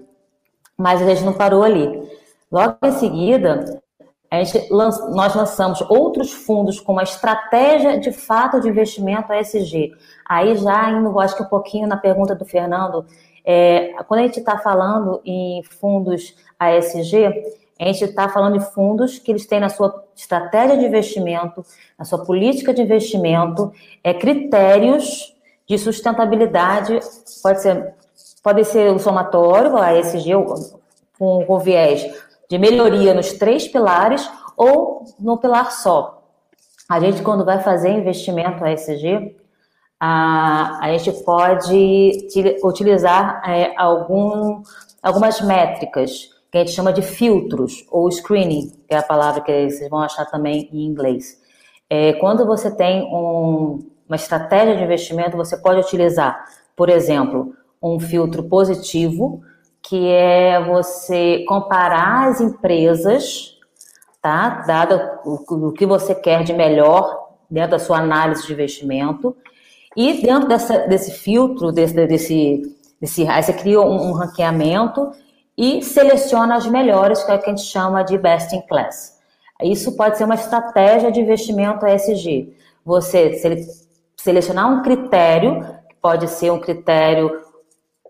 Mas 0.77 1.01
a 1.01 1.05
gente 1.05 1.23
não 1.23 1.33
parou 1.33 1.63
ali. 1.63 2.07
Logo 2.51 2.77
em 2.83 2.91
seguida, 2.91 3.81
a 4.29 4.43
gente, 4.43 4.69
nós 4.71 5.33
lançamos 5.33 5.81
outros 5.89 6.31
fundos 6.31 6.79
com 6.79 6.91
uma 6.91 7.03
estratégia 7.03 7.99
de 7.99 8.11
fato 8.11 8.59
de 8.59 8.67
investimento 8.67 9.33
ESG. 9.33 9.91
Aí 10.27 10.55
já 10.55 10.91
indo, 10.91 11.19
acho 11.19 11.35
que 11.35 11.43
um 11.43 11.47
pouquinho 11.47 11.87
na 11.87 11.97
pergunta 11.97 12.35
do 12.35 12.45
Fernando, 12.45 13.05
é, 13.43 13.93
quando 14.07 14.19
a 14.19 14.23
gente 14.23 14.39
está 14.39 14.57
falando 14.59 15.19
em 15.25 15.63
fundos 15.63 16.35
ASG, 16.59 17.43
a 17.79 17.85
gente 17.85 18.03
está 18.03 18.27
falando 18.27 18.59
de 18.59 18.65
fundos 18.73 19.19
que 19.19 19.31
eles 19.31 19.45
têm 19.45 19.61
na 19.61 19.69
sua 19.69 20.03
estratégia 20.13 20.77
de 20.77 20.85
investimento, 20.85 21.65
na 21.97 22.03
sua 22.03 22.25
política 22.25 22.73
de 22.73 22.81
investimento, 22.81 23.71
é, 24.03 24.13
critérios 24.13 25.33
de 25.65 25.77
sustentabilidade, 25.77 26.99
pode 27.41 27.61
ser, 27.61 27.93
pode 28.43 28.65
ser 28.65 28.91
o 28.91 28.99
somatório, 28.99 29.77
a 29.77 29.97
ESG, 29.97 30.31
com, 31.17 31.45
com 31.45 31.59
viés 31.59 32.05
de 32.49 32.57
melhoria 32.57 33.13
nos 33.13 33.33
três 33.33 33.67
pilares 33.67 34.29
ou 34.57 35.05
no 35.17 35.37
pilar 35.37 35.71
só. 35.71 36.21
A 36.89 36.99
gente, 36.99 37.21
quando 37.21 37.45
vai 37.45 37.61
fazer 37.61 37.91
investimento 37.91 38.65
ESG, 38.65 39.37
a, 39.99 40.79
a 40.81 40.97
gente 40.97 41.23
pode 41.23 42.27
utilizar 42.63 43.41
é, 43.47 43.73
algum, 43.77 44.63
algumas 45.01 45.39
métricas 45.39 46.29
que 46.51 46.57
a 46.57 46.61
gente 46.61 46.71
chama 46.71 46.91
de 46.91 47.01
filtros, 47.01 47.85
ou 47.91 48.11
screening, 48.11 48.69
que 48.87 48.93
é 48.93 48.97
a 48.97 49.03
palavra 49.03 49.41
que 49.41 49.69
vocês 49.69 49.89
vão 49.89 49.99
achar 50.01 50.25
também 50.25 50.69
em 50.71 50.83
inglês. 50.83 51.39
É, 51.89 52.13
quando 52.13 52.45
você 52.45 52.71
tem 52.71 53.03
um, 53.03 53.79
uma 54.07 54.15
estratégia 54.15 54.75
de 54.75 54.83
investimento, 54.83 55.37
você 55.37 55.57
pode 55.57 55.79
utilizar, 55.79 56.43
por 56.75 56.89
exemplo, 56.89 57.53
um 57.81 57.99
filtro 57.99 58.43
positivo, 58.43 59.41
que 59.81 60.07
é 60.09 60.61
você 60.61 61.45
comparar 61.47 62.29
as 62.29 62.41
empresas, 62.41 63.57
tá? 64.21 64.63
Dado 64.67 64.99
o, 65.23 65.67
o 65.67 65.71
que 65.71 65.85
você 65.85 66.13
quer 66.13 66.43
de 66.43 66.53
melhor 66.53 67.29
dentro 67.49 67.71
da 67.71 67.79
sua 67.79 67.99
análise 67.99 68.45
de 68.45 68.53
investimento, 68.53 69.35
e 69.95 70.21
dentro 70.21 70.47
dessa, 70.47 70.87
desse 70.87 71.11
filtro, 71.11 71.71
desse, 71.71 71.93
desse, 71.93 72.75
desse, 73.01 73.27
aí 73.27 73.41
você 73.41 73.53
cria 73.53 73.81
um, 73.81 74.09
um 74.09 74.11
ranqueamento 74.13 75.11
e 75.59 75.83
seleciona 75.83 76.55
as 76.55 76.65
melhores, 76.67 77.21
que 77.21 77.29
é 77.29 77.35
o 77.35 77.37
que 77.37 77.47
a 77.47 77.49
gente 77.49 77.65
chama 77.65 78.01
de 78.01 78.17
best 78.17 78.55
in 78.55 78.61
class. 78.61 79.19
Isso 79.61 79.97
pode 79.97 80.17
ser 80.17 80.23
uma 80.23 80.35
estratégia 80.35 81.11
de 81.11 81.19
investimento 81.19 81.85
ESG. 81.85 82.55
Você 82.85 83.65
selecionar 84.15 84.71
um 84.71 84.81
critério, 84.81 85.59
que 85.89 85.95
pode 86.01 86.29
ser 86.29 86.49
um 86.49 86.61
critério, 86.61 87.41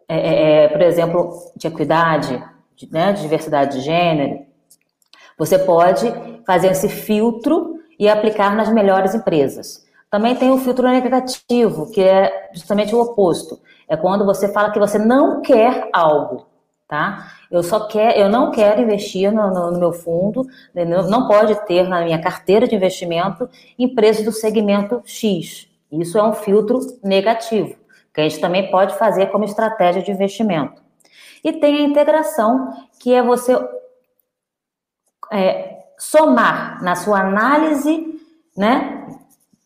é, 0.07 0.15
é, 0.15 0.63
é, 0.65 0.67
por 0.67 0.79
exemplo, 0.79 1.33
de 1.55 1.65
equidade, 1.65 2.39
de, 2.75 2.87
né, 2.91 3.13
de 3.13 3.23
diversidade 3.23 3.79
de 3.79 3.83
gênero. 3.83 4.45
Você 5.35 5.57
pode 5.57 6.05
fazer 6.45 6.67
esse 6.67 6.87
filtro 6.87 7.79
e 7.97 8.07
aplicar 8.07 8.55
nas 8.55 8.71
melhores 8.71 9.15
empresas. 9.15 9.83
Também 10.11 10.35
tem 10.35 10.51
o 10.51 10.59
filtro 10.59 10.87
negativo, 10.87 11.89
que 11.89 12.01
é 12.03 12.51
justamente 12.53 12.93
o 12.93 13.01
oposto. 13.01 13.59
É 13.87 13.97
quando 13.97 14.23
você 14.23 14.53
fala 14.53 14.69
que 14.69 14.77
você 14.77 14.99
não 14.99 15.41
quer 15.41 15.89
algo 15.91 16.47
tá? 16.89 17.31
Eu 17.51 17.63
só 17.63 17.87
quero, 17.87 18.17
eu 18.17 18.29
não 18.29 18.51
quero 18.51 18.81
investir 18.81 19.31
no, 19.31 19.51
no, 19.51 19.71
no 19.71 19.79
meu 19.79 19.91
fundo, 19.91 20.45
né? 20.73 20.85
não 20.85 21.27
pode 21.27 21.55
ter 21.65 21.87
na 21.87 22.03
minha 22.03 22.21
carteira 22.21 22.67
de 22.67 22.75
investimento 22.75 23.49
empresas 23.77 24.23
do 24.23 24.31
segmento 24.31 25.01
X. 25.03 25.67
Isso 25.91 26.17
é 26.17 26.23
um 26.23 26.33
filtro 26.33 26.79
negativo, 27.03 27.75
que 28.13 28.21
a 28.21 28.29
gente 28.29 28.39
também 28.39 28.69
pode 28.69 28.95
fazer 28.97 29.27
como 29.27 29.45
estratégia 29.45 30.03
de 30.03 30.11
investimento. 30.11 30.81
E 31.43 31.53
tem 31.53 31.77
a 31.77 31.87
integração, 31.87 32.71
que 32.99 33.13
é 33.13 33.23
você 33.23 33.57
é, 35.31 35.85
somar 35.97 36.83
na 36.83 36.95
sua 36.95 37.21
análise 37.21 38.19
né, 38.55 39.07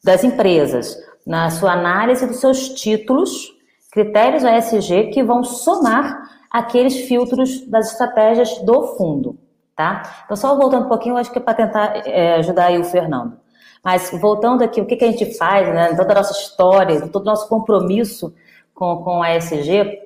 das 0.04 0.24
empresas, 0.24 0.98
na 1.26 1.50
sua 1.50 1.74
análise 1.74 2.26
dos 2.28 2.38
seus 2.38 2.70
títulos, 2.70 3.54
critérios 3.92 4.46
ASG 4.46 5.12
que 5.12 5.24
vão 5.24 5.44
somar 5.44 6.43
aqueles 6.54 7.08
filtros 7.08 7.68
das 7.68 7.92
estratégias 7.92 8.60
do 8.60 8.96
fundo, 8.96 9.36
tá? 9.76 10.24
Então, 10.24 10.38
só 10.38 10.56
voltando 10.56 10.86
um 10.86 10.88
pouquinho, 10.88 11.18
acho 11.18 11.32
que 11.32 11.40
é 11.40 11.42
para 11.42 11.56
tentar 11.56 12.08
é, 12.08 12.36
ajudar 12.36 12.68
aí 12.68 12.78
o 12.78 12.84
Fernando. 12.84 13.40
Mas 13.84 14.12
voltando 14.12 14.64
aqui, 14.64 14.80
o 14.80 14.86
que, 14.86 14.96
que 14.96 15.04
a 15.04 15.12
gente 15.12 15.36
faz, 15.36 15.68
né? 15.68 15.96
Toda 15.96 16.12
a 16.12 16.16
nossa 16.18 16.32
história, 16.32 17.10
todo 17.10 17.24
o 17.24 17.26
nosso 17.26 17.50
compromisso 17.50 18.34
com, 18.74 19.04
com 19.04 19.24
a 19.24 19.36
ESG, 19.36 20.00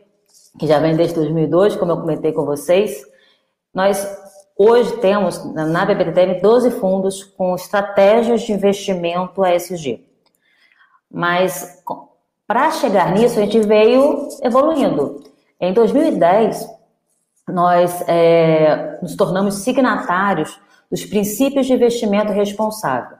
que 0.57 0.65
já 0.65 0.79
vem 0.79 0.95
desde 0.95 1.15
2002, 1.15 1.75
como 1.75 1.91
eu 1.91 1.97
comentei 1.97 2.31
com 2.31 2.45
vocês, 2.45 3.05
nós 3.73 4.07
hoje 4.57 4.97
temos 4.97 5.43
na 5.53 5.86
BBTM 5.86 6.41
12 6.41 6.71
fundos 6.71 7.23
com 7.23 7.53
estratégias 7.55 8.41
de 8.41 8.53
investimento 8.53 9.45
ESG. 9.45 10.07
Mas 11.12 11.83
para 12.47 12.71
chegar 12.71 13.12
nisso, 13.12 13.38
a 13.38 13.43
gente 13.43 13.60
veio 13.60 14.29
evoluindo. 14.41 15.21
Em 15.60 15.74
2010, 15.74 16.67
nós 17.48 18.04
é, 18.08 19.00
nos 19.02 19.15
tornamos 19.15 19.56
signatários 19.56 20.60
dos 20.91 21.04
princípios 21.06 21.65
de 21.65 21.74
investimento 21.74 22.32
responsável. 22.32 23.17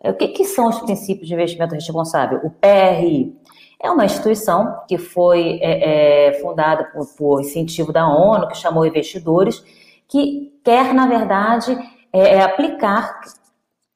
É, 0.00 0.10
o 0.10 0.14
que, 0.14 0.28
que, 0.28 0.44
são 0.44 0.68
os 0.68 0.78
princípios 0.80 1.26
de 1.26 1.34
investimento 1.34 1.74
responsável? 1.74 2.40
O 2.44 2.50
PRI 2.50 3.34
é 3.82 3.90
uma 3.90 4.04
instituição 4.04 4.82
que 4.86 4.98
foi 4.98 5.58
é, 5.62 6.28
é, 6.28 6.40
fundada 6.40 6.84
por, 6.84 7.06
por, 7.16 7.40
incentivo 7.40 7.92
da 7.92 8.06
ONU, 8.06 8.48
que 8.48 8.56
chamou 8.56 8.86
investidores, 8.86 9.62
que 10.06 10.52
quer, 10.62 10.92
na 10.92 11.06
verdade, 11.06 11.76
é, 12.12 12.36
é, 12.36 12.42
aplicar 12.42 13.18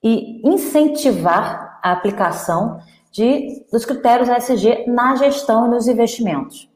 e 0.02 0.40
incentivar 0.48 1.78
a 1.82 1.92
aplicação 1.92 2.80
de, 3.10 3.64
dos 3.70 3.84
critérios 3.84 4.28
ESG 4.28 4.86
na 4.86 5.14
gestão 5.16 5.66
e 5.66 5.70
nos 5.70 5.86
investimentos. 5.86 6.71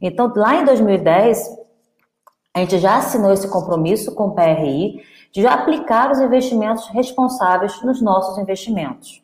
Então, 0.00 0.32
lá 0.36 0.56
em 0.56 0.64
2010, 0.64 1.58
a 2.54 2.60
gente 2.60 2.78
já 2.78 2.98
assinou 2.98 3.32
esse 3.32 3.48
compromisso 3.48 4.14
com 4.14 4.28
o 4.28 4.34
PRI 4.34 5.02
de 5.32 5.46
aplicar 5.46 6.10
os 6.10 6.20
investimentos 6.20 6.88
responsáveis 6.88 7.82
nos 7.82 8.00
nossos 8.00 8.38
investimentos. 8.38 9.22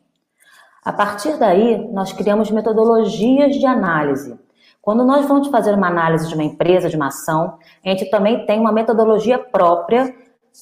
A 0.83 0.93
partir 0.93 1.37
daí, 1.37 1.87
nós 1.91 2.13
criamos 2.13 2.51
metodologias 2.51 3.55
de 3.55 3.65
análise. 3.65 4.37
Quando 4.81 5.03
nós 5.03 5.25
vamos 5.25 5.47
fazer 5.47 5.73
uma 5.73 5.87
análise 5.87 6.27
de 6.27 6.35
uma 6.35 6.43
empresa, 6.43 6.89
de 6.89 6.95
uma 6.95 7.07
ação, 7.07 7.57
a 7.83 7.89
gente 7.89 8.09
também 8.11 8.45
tem 8.45 8.59
uma 8.59 8.71
metodologia 8.71 9.39
própria 9.39 10.13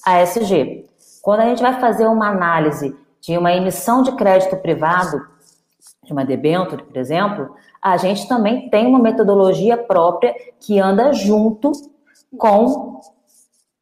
ASG. 0.05 0.85
Quando 1.21 1.41
a 1.41 1.45
gente 1.45 1.61
vai 1.61 1.79
fazer 1.79 2.07
uma 2.07 2.29
análise 2.29 2.95
de 3.19 3.37
uma 3.37 3.53
emissão 3.53 4.01
de 4.01 4.13
crédito 4.13 4.55
privado, 4.57 5.21
de 6.03 6.13
uma 6.13 6.25
debênture, 6.25 6.83
por 6.83 6.97
exemplo, 6.97 7.53
a 7.83 7.97
gente 7.97 8.29
também 8.29 8.69
tem 8.69 8.87
uma 8.87 8.97
metodologia 8.97 9.77
própria 9.77 10.33
que 10.61 10.79
anda 10.79 11.11
junto 11.11 11.73
com 12.37 13.01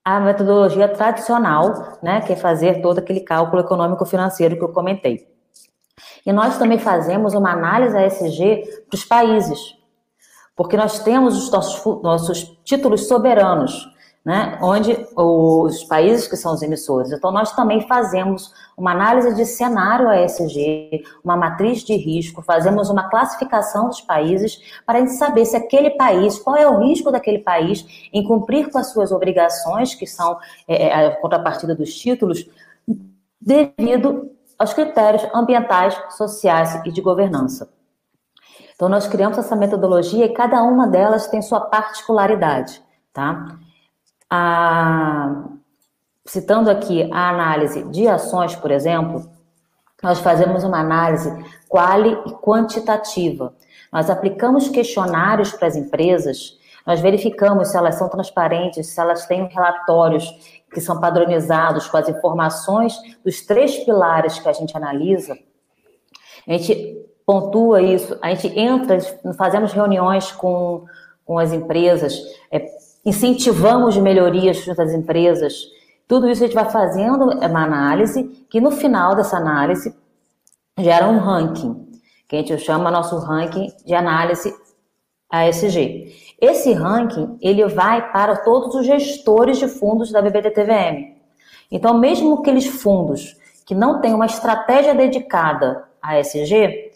a 0.03 0.19
metodologia 0.19 0.87
tradicional, 0.87 1.99
né, 2.01 2.21
que 2.21 2.33
é 2.33 2.35
fazer 2.35 2.81
todo 2.81 2.97
aquele 2.97 3.19
cálculo 3.19 3.61
econômico-financeiro 3.61 4.57
que 4.57 4.63
eu 4.63 4.69
comentei. 4.69 5.27
E 6.25 6.33
nós 6.33 6.57
também 6.57 6.79
fazemos 6.79 7.35
uma 7.35 7.51
análise 7.51 7.95
ASG 7.95 8.63
para 8.89 8.95
os 8.95 9.05
países, 9.05 9.59
porque 10.55 10.75
nós 10.75 10.99
temos 11.03 11.37
os 11.37 11.51
nossos, 11.51 12.01
nossos 12.01 12.59
títulos 12.63 13.07
soberanos. 13.07 13.87
Né, 14.23 14.59
onde 14.61 14.95
os 15.15 15.83
países 15.85 16.27
que 16.27 16.37
são 16.37 16.53
os 16.53 16.61
emissores. 16.61 17.11
Então, 17.11 17.31
nós 17.31 17.55
também 17.55 17.87
fazemos 17.87 18.53
uma 18.77 18.91
análise 18.91 19.33
de 19.33 19.45
cenário 19.45 20.09
ASG, 20.09 21.03
uma 21.23 21.35
matriz 21.35 21.83
de 21.83 21.95
risco, 21.95 22.41
fazemos 22.43 22.89
uma 22.89 23.09
classificação 23.09 23.87
dos 23.87 24.01
países 24.01 24.61
para 24.85 24.99
a 24.99 25.01
gente 25.01 25.13
saber 25.13 25.45
se 25.45 25.55
aquele 25.55 25.91
país, 25.91 26.37
qual 26.37 26.55
é 26.55 26.67
o 26.67 26.79
risco 26.79 27.11
daquele 27.11 27.39
país 27.39 28.09
em 28.13 28.23
cumprir 28.23 28.69
com 28.69 28.77
as 28.77 28.91
suas 28.91 29.11
obrigações, 29.11 29.95
que 29.95 30.05
são 30.05 30.37
é, 30.67 30.87
é 30.87 31.07
a 31.07 31.19
contrapartida 31.19 31.73
dos 31.73 31.93
títulos, 31.95 32.47
devido 33.39 34.29
aos 34.57 34.73
critérios 34.73 35.27
ambientais, 35.33 35.99
sociais 36.11 36.79
e 36.85 36.91
de 36.91 37.01
governança. 37.01 37.73
Então, 38.75 38.87
nós 38.87 39.07
criamos 39.07 39.37
essa 39.37 39.55
metodologia 39.55 40.25
e 40.25 40.33
cada 40.33 40.61
uma 40.63 40.87
delas 40.87 41.27
tem 41.27 41.41
sua 41.41 41.61
particularidade, 41.61 42.83
tá? 43.11 43.57
A, 44.33 45.43
citando 46.25 46.69
aqui 46.69 47.09
a 47.11 47.29
análise 47.29 47.83
de 47.89 48.07
ações, 48.07 48.55
por 48.55 48.71
exemplo, 48.71 49.29
nós 50.01 50.19
fazemos 50.19 50.63
uma 50.63 50.79
análise 50.79 51.29
quali 51.67 52.17
e 52.25 52.31
quantitativa. 52.35 53.53
Nós 53.91 54.09
aplicamos 54.09 54.69
questionários 54.69 55.51
para 55.51 55.67
as 55.67 55.75
empresas, 55.75 56.57
nós 56.87 56.99
verificamos 57.01 57.67
se 57.67 57.77
elas 57.77 57.95
são 57.95 58.07
transparentes, 58.07 58.87
se 58.87 58.99
elas 58.99 59.25
têm 59.25 59.47
relatórios 59.47 60.25
que 60.73 60.79
são 60.79 60.99
padronizados 60.99 61.87
com 61.87 61.97
as 61.97 62.07
informações 62.09 62.95
dos 63.23 63.41
três 63.41 63.77
pilares 63.83 64.39
que 64.39 64.47
a 64.47 64.53
gente 64.53 64.75
analisa. 64.75 65.37
A 66.47 66.53
gente 66.53 67.05
pontua 67.25 67.81
isso, 67.81 68.17
a 68.21 68.33
gente 68.33 68.57
entra, 68.57 68.97
fazemos 69.37 69.73
reuniões 69.73 70.31
com, 70.31 70.85
com 71.23 71.37
as 71.37 71.51
empresas, 71.51 72.19
é, 72.49 72.65
incentivamos 73.05 73.97
melhorias 73.97 74.67
às 74.67 74.93
empresas. 74.93 75.53
Tudo 76.07 76.29
isso 76.29 76.43
a 76.43 76.47
gente 76.47 76.55
vai 76.55 76.69
fazendo 76.69 77.25
uma 77.25 77.63
análise 77.63 78.23
que 78.49 78.59
no 78.61 78.71
final 78.71 79.15
dessa 79.15 79.37
análise 79.37 79.95
gera 80.77 81.07
um 81.07 81.19
ranking, 81.19 81.87
que 82.27 82.35
a 82.35 82.39
gente 82.39 82.57
chama 82.59 82.91
nosso 82.91 83.17
ranking 83.17 83.71
de 83.85 83.93
análise 83.93 84.53
ASG. 85.29 86.35
Esse 86.39 86.73
ranking, 86.73 87.37
ele 87.41 87.65
vai 87.67 88.11
para 88.11 88.37
todos 88.37 88.75
os 88.75 88.85
gestores 88.85 89.57
de 89.57 89.67
fundos 89.67 90.11
da 90.11 90.21
BBDTVM. 90.21 91.15
Então, 91.71 91.97
mesmo 91.97 92.39
aqueles 92.39 92.65
fundos 92.65 93.37
que 93.65 93.73
não 93.73 94.01
têm 94.01 94.13
uma 94.13 94.25
estratégia 94.25 94.93
dedicada 94.93 95.85
a 96.01 96.19
ESG, 96.19 96.91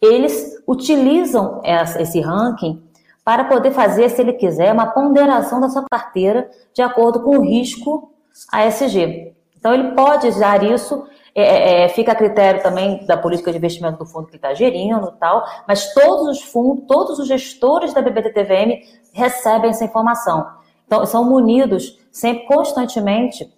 eles 0.00 0.62
utilizam 0.66 1.60
esse 1.64 2.20
ranking 2.20 2.82
para 3.24 3.44
poder 3.44 3.70
fazer, 3.72 4.08
se 4.08 4.20
ele 4.20 4.32
quiser, 4.32 4.72
uma 4.72 4.86
ponderação 4.86 5.60
da 5.60 5.68
sua 5.68 5.84
carteira 5.90 6.50
de 6.72 6.82
acordo 6.82 7.22
com 7.22 7.38
o 7.38 7.42
risco 7.42 8.12
ASG. 8.52 9.34
Então, 9.56 9.74
ele 9.74 9.92
pode 9.92 10.26
usar 10.26 10.62
isso, 10.62 11.06
é, 11.34 11.42
é, 11.42 11.84
é, 11.84 11.88
fica 11.88 12.12
a 12.12 12.14
critério 12.14 12.62
também 12.62 13.04
da 13.04 13.16
política 13.16 13.52
de 13.52 13.58
investimento 13.58 13.98
do 13.98 14.06
fundo 14.06 14.26
que 14.26 14.36
está 14.36 14.54
gerindo 14.54 15.12
tal, 15.20 15.44
mas 15.68 15.92
todos 15.92 16.28
os 16.28 16.42
fundos, 16.42 16.84
todos 16.88 17.18
os 17.18 17.28
gestores 17.28 17.92
da 17.92 18.00
BBDTVM 18.00 18.80
recebem 19.12 19.70
essa 19.70 19.84
informação. 19.84 20.46
Então, 20.86 21.04
são 21.04 21.24
munidos 21.24 21.98
sempre, 22.10 22.46
constantemente, 22.46 23.52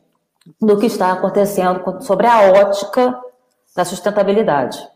do 0.60 0.76
que 0.76 0.86
está 0.86 1.12
acontecendo 1.12 2.02
sobre 2.02 2.26
a 2.26 2.50
ótica 2.50 3.18
da 3.76 3.84
sustentabilidade. 3.84 4.86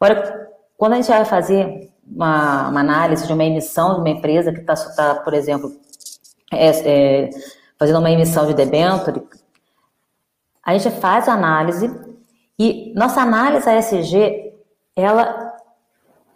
Agora, 0.00 0.50
quando 0.76 0.94
a 0.94 0.96
gente 0.96 1.08
vai 1.08 1.24
fazer 1.24 1.93
uma, 2.06 2.68
uma 2.68 2.80
análise 2.80 3.26
de 3.26 3.32
uma 3.32 3.44
emissão 3.44 3.94
de 3.94 4.00
uma 4.00 4.10
empresa 4.10 4.52
que 4.52 4.60
está, 4.60 4.74
tá, 4.74 5.14
por 5.16 5.34
exemplo, 5.34 5.72
é, 6.52 6.68
é, 6.68 7.30
fazendo 7.78 7.98
uma 7.98 8.10
emissão 8.10 8.46
de 8.46 8.54
debênture, 8.54 9.22
a 10.64 10.76
gente 10.76 10.94
faz 11.00 11.28
a 11.28 11.34
análise 11.34 11.90
e 12.58 12.92
nossa 12.94 13.20
análise 13.20 13.68
ASG, 13.68 14.54
ela 14.96 15.54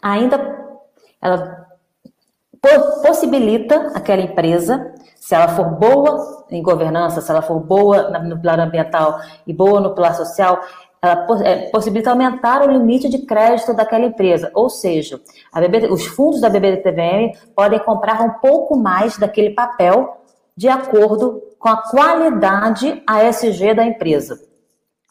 ainda 0.02 0.58
ela 1.20 1.66
possibilita 3.02 3.92
aquela 3.94 4.22
empresa, 4.22 4.94
se 5.16 5.34
ela 5.34 5.48
for 5.48 5.70
boa 5.70 6.46
em 6.50 6.62
governança, 6.62 7.20
se 7.20 7.30
ela 7.30 7.42
for 7.42 7.60
boa 7.60 8.10
no 8.20 8.40
plano 8.40 8.62
ambiental 8.62 9.20
e 9.46 9.52
boa 9.52 9.80
no 9.80 9.94
plano 9.94 10.14
social, 10.16 10.60
ela 11.00 11.26
é, 11.44 11.70
possibilita 11.70 12.10
aumentar 12.10 12.62
o 12.62 12.70
limite 12.70 13.08
de 13.08 13.18
crédito 13.18 13.74
daquela 13.74 14.04
empresa. 14.04 14.50
Ou 14.54 14.68
seja, 14.68 15.20
BB, 15.54 15.86
os 15.86 16.06
fundos 16.06 16.40
da 16.40 16.48
BBDTVM 16.48 17.32
podem 17.54 17.78
comprar 17.78 18.20
um 18.20 18.30
pouco 18.40 18.76
mais 18.76 19.16
daquele 19.16 19.50
papel 19.50 20.16
de 20.56 20.68
acordo 20.68 21.40
com 21.58 21.68
a 21.68 21.76
qualidade 21.76 23.02
ASG 23.06 23.74
da 23.74 23.84
empresa. 23.84 24.40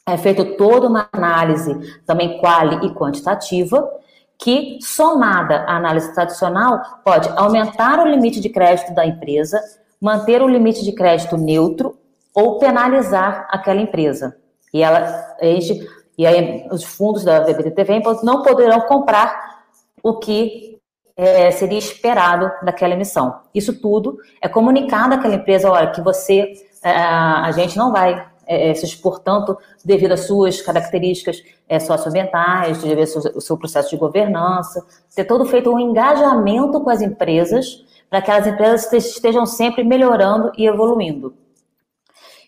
É 0.05 0.17
feita 0.17 0.43
toda 0.43 0.87
uma 0.87 1.09
análise 1.11 1.73
também 2.05 2.37
quali 2.39 2.85
e 2.85 2.93
quantitativa, 2.93 3.89
que, 4.37 4.77
somada 4.81 5.61
à 5.61 5.75
análise 5.77 6.13
tradicional, 6.13 6.81
pode 7.03 7.27
aumentar 7.35 7.99
o 7.99 8.07
limite 8.07 8.39
de 8.39 8.49
crédito 8.49 8.93
da 8.93 9.05
empresa, 9.05 9.59
manter 9.99 10.41
o 10.41 10.47
limite 10.47 10.83
de 10.83 10.91
crédito 10.91 11.35
neutro 11.35 11.97
ou 12.33 12.59
penalizar 12.59 13.47
aquela 13.49 13.81
empresa. 13.81 14.37
E 14.77 14.83
ela, 14.83 15.35
gente, 15.41 15.89
e 16.15 16.25
aí 16.25 16.67
os 16.71 16.83
fundos 16.83 17.23
da 17.23 17.39
VBTV 17.39 18.03
não 18.21 18.43
poderão 18.43 18.81
comprar 18.81 19.63
o 20.03 20.19
que 20.19 20.79
é, 21.15 21.49
seria 21.49 21.79
esperado 21.79 22.51
daquela 22.63 22.93
emissão. 22.93 23.39
Isso 23.55 23.81
tudo 23.81 24.19
é 24.39 24.47
comunicado 24.47 25.15
àquela 25.15 25.33
empresa, 25.33 25.71
olha, 25.71 25.89
que 25.89 25.99
você, 25.99 26.53
é, 26.83 26.91
a 26.91 27.51
gente 27.53 27.75
não 27.75 27.91
vai 27.91 28.23
é, 28.45 28.69
é 28.69 28.73
se 28.75 28.85
expor 28.85 29.19
tanto 29.19 29.57
devido 29.83 30.11
às 30.11 30.27
suas 30.27 30.61
características 30.61 31.43
é, 31.67 31.79
socioambientais, 31.79 32.77
devido 32.83 32.99
ao 32.99 33.07
seu, 33.07 33.41
seu 33.41 33.57
processo 33.57 33.89
de 33.89 33.97
governança, 33.97 34.85
ter 35.15 35.25
todo 35.25 35.43
feito 35.43 35.71
um 35.71 35.79
engajamento 35.79 36.79
com 36.81 36.89
as 36.91 37.01
empresas 37.01 37.83
para 38.11 38.21
que 38.21 38.29
as 38.29 38.45
empresas 38.45 38.93
estejam 38.93 39.45
sempre 39.47 39.83
melhorando 39.83 40.51
e 40.55 40.67
evoluindo. 40.67 41.33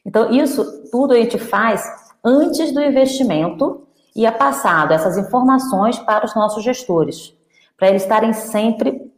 Então, 0.05 0.31
isso 0.31 0.89
tudo 0.91 1.13
a 1.13 1.17
gente 1.17 1.37
faz 1.37 2.08
antes 2.23 2.71
do 2.71 2.81
investimento 2.81 3.87
e 4.15 4.25
é 4.25 4.31
passado 4.31 4.93
essas 4.93 5.17
informações 5.17 5.97
para 5.99 6.25
os 6.25 6.35
nossos 6.35 6.63
gestores, 6.63 7.33
para 7.77 7.89
eles 7.89 8.03
estarem 8.03 8.33
sempre 8.33 9.11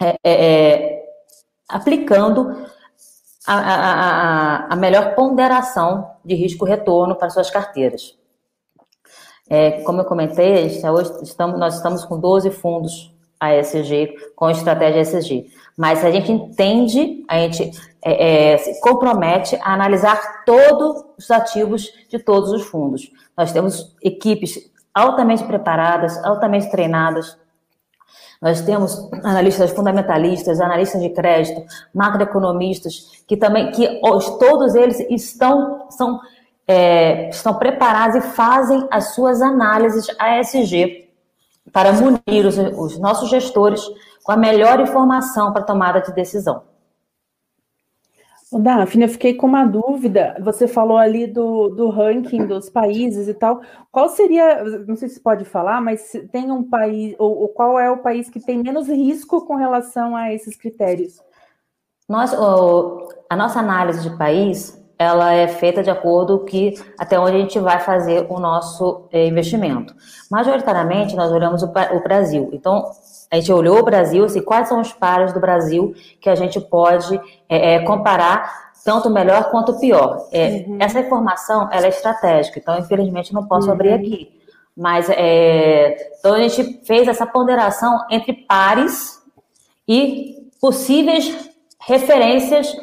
é, 0.00 0.08
é, 0.08 0.16
é, 0.24 1.04
aplicando 1.68 2.66
a, 3.46 3.54
a, 3.54 3.92
a, 3.92 4.72
a, 4.72 4.76
melhor 4.76 5.14
ponderação 5.14 6.10
de 6.24 6.34
risco-retorno 6.34 7.14
para 7.14 7.30
suas 7.30 7.50
carteiras. 7.50 8.16
É, 9.48 9.82
como 9.82 10.00
eu 10.00 10.04
comentei, 10.04 10.66
hoje 10.88 11.22
estamos, 11.22 11.58
nós 11.58 11.76
estamos 11.76 12.04
com 12.04 12.18
12 12.18 12.50
fundos 12.50 13.14
ASG 13.40 14.14
com 14.34 14.50
estratégia 14.50 15.00
ESG. 15.00 15.50
Mas 15.76 16.04
a 16.04 16.10
gente 16.10 16.32
entende, 16.32 17.24
a 17.28 17.38
gente 17.38 17.70
é, 18.06 18.52
é, 18.52 18.58
se 18.58 18.80
compromete 18.80 19.58
a 19.60 19.74
analisar 19.74 20.44
todos 20.44 21.04
os 21.18 21.28
ativos 21.28 21.90
de 22.08 22.20
todos 22.20 22.52
os 22.52 22.62
fundos. 22.62 23.10
Nós 23.36 23.50
temos 23.50 23.96
equipes 24.00 24.70
altamente 24.94 25.42
preparadas, 25.42 26.16
altamente 26.24 26.70
treinadas. 26.70 27.36
Nós 28.40 28.60
temos 28.60 29.10
analistas 29.24 29.72
fundamentalistas, 29.72 30.60
analistas 30.60 31.02
de 31.02 31.10
crédito, 31.10 31.64
macroeconomistas, 31.92 33.24
que 33.26 33.36
também, 33.36 33.72
que 33.72 34.00
todos 34.38 34.76
eles 34.76 35.00
estão, 35.10 35.86
são, 35.90 36.20
é, 36.68 37.28
estão 37.30 37.54
preparados 37.54 38.16
e 38.18 38.20
fazem 38.20 38.86
as 38.88 39.14
suas 39.14 39.42
análises 39.42 40.06
ASG 40.16 41.10
para 41.72 41.92
munir 41.92 42.46
os, 42.46 42.56
os 42.56 43.00
nossos 43.00 43.28
gestores 43.28 43.82
com 44.22 44.30
a 44.30 44.36
melhor 44.36 44.78
informação 44.78 45.52
para 45.52 45.64
tomada 45.64 46.00
de 46.00 46.12
decisão. 46.12 46.75
Daphne, 48.52 49.04
eu 49.04 49.08
fiquei 49.08 49.34
com 49.34 49.46
uma 49.46 49.64
dúvida. 49.64 50.36
Você 50.40 50.68
falou 50.68 50.96
ali 50.96 51.26
do, 51.26 51.68
do 51.68 51.88
ranking 51.88 52.46
dos 52.46 52.70
países 52.70 53.26
e 53.26 53.34
tal. 53.34 53.60
Qual 53.90 54.08
seria, 54.08 54.62
não 54.86 54.94
sei 54.94 55.08
se 55.08 55.20
pode 55.20 55.44
falar, 55.44 55.80
mas 55.80 56.12
tem 56.30 56.52
um 56.52 56.62
país, 56.62 57.16
ou, 57.18 57.36
ou 57.40 57.48
qual 57.48 57.78
é 57.78 57.90
o 57.90 57.98
país 57.98 58.30
que 58.30 58.38
tem 58.38 58.62
menos 58.62 58.88
risco 58.88 59.44
com 59.44 59.56
relação 59.56 60.14
a 60.14 60.32
esses 60.32 60.56
critérios? 60.56 61.20
Nós, 62.08 62.32
o, 62.32 63.08
a 63.28 63.34
nossa 63.34 63.58
análise 63.58 64.08
de 64.08 64.16
país, 64.16 64.75
ela 64.98 65.32
é 65.32 65.46
feita 65.46 65.82
de 65.82 65.90
acordo 65.90 66.40
que 66.40 66.74
até 66.98 67.18
onde 67.18 67.36
a 67.36 67.40
gente 67.40 67.58
vai 67.58 67.80
fazer 67.80 68.26
o 68.28 68.40
nosso 68.40 69.06
é, 69.12 69.26
investimento. 69.26 69.94
Majoritariamente, 70.30 71.14
nós 71.14 71.30
olhamos 71.30 71.62
o, 71.62 71.66
o 71.66 72.02
Brasil. 72.02 72.48
Então, 72.52 72.90
a 73.30 73.36
gente 73.36 73.52
olhou 73.52 73.78
o 73.78 73.84
Brasil, 73.84 74.24
assim, 74.24 74.40
quais 74.40 74.68
são 74.68 74.80
os 74.80 74.92
pares 74.92 75.32
do 75.32 75.40
Brasil 75.40 75.94
que 76.20 76.30
a 76.30 76.34
gente 76.34 76.60
pode 76.60 77.20
é, 77.48 77.74
é, 77.74 77.78
comparar 77.80 78.66
tanto 78.84 79.10
melhor 79.10 79.50
quanto 79.50 79.78
pior. 79.78 80.28
É, 80.32 80.64
uhum. 80.66 80.78
Essa 80.80 81.00
informação 81.00 81.68
ela 81.72 81.86
é 81.86 81.88
estratégica, 81.88 82.58
então 82.58 82.78
infelizmente 82.78 83.34
não 83.34 83.46
posso 83.46 83.66
uhum. 83.66 83.72
abrir 83.72 83.92
aqui. 83.92 84.32
Mas 84.76 85.10
é, 85.10 86.12
então 86.18 86.34
a 86.34 86.40
gente 86.40 86.84
fez 86.84 87.08
essa 87.08 87.26
ponderação 87.26 88.04
entre 88.10 88.32
pares 88.32 89.20
e 89.88 90.36
possíveis 90.60 91.50
referências 91.80 92.74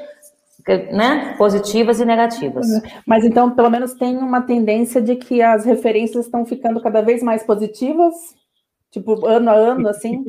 né, 0.91 1.35
positivas 1.37 1.99
e 1.99 2.05
negativas. 2.05 2.67
Mas 3.05 3.23
então, 3.25 3.51
pelo 3.51 3.69
menos 3.69 3.93
tem 3.93 4.17
uma 4.17 4.41
tendência 4.41 5.01
de 5.01 5.15
que 5.15 5.41
as 5.41 5.65
referências 5.65 6.25
estão 6.25 6.45
ficando 6.45 6.81
cada 6.81 7.01
vez 7.01 7.21
mais 7.21 7.43
positivas? 7.43 8.13
Tipo, 8.91 9.25
ano 9.25 9.49
a 9.49 9.53
ano, 9.53 9.89
assim? 9.89 10.23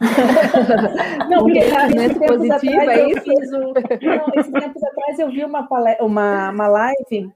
não, 1.30 1.38
porque 1.38 1.60
nesse 1.94 2.18
positivo 2.18 2.90
é 2.90 3.10
isso? 3.10 3.22
Fiz 3.22 3.52
o... 3.52 3.58
não, 3.58 4.40
esses 4.40 4.52
tempos 4.52 4.82
atrás 4.82 5.18
eu 5.18 5.30
vi 5.30 5.42
uma, 5.42 5.66
uma, 6.00 6.50
uma 6.50 6.68
live, 6.68 7.32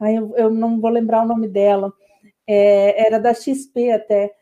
aí 0.00 0.16
eu, 0.16 0.34
eu 0.36 0.50
não 0.50 0.80
vou 0.80 0.90
lembrar 0.90 1.22
o 1.22 1.28
nome 1.28 1.46
dela, 1.46 1.92
é, 2.44 3.06
era 3.06 3.20
da 3.20 3.32
XP 3.32 3.92
até, 3.92 4.32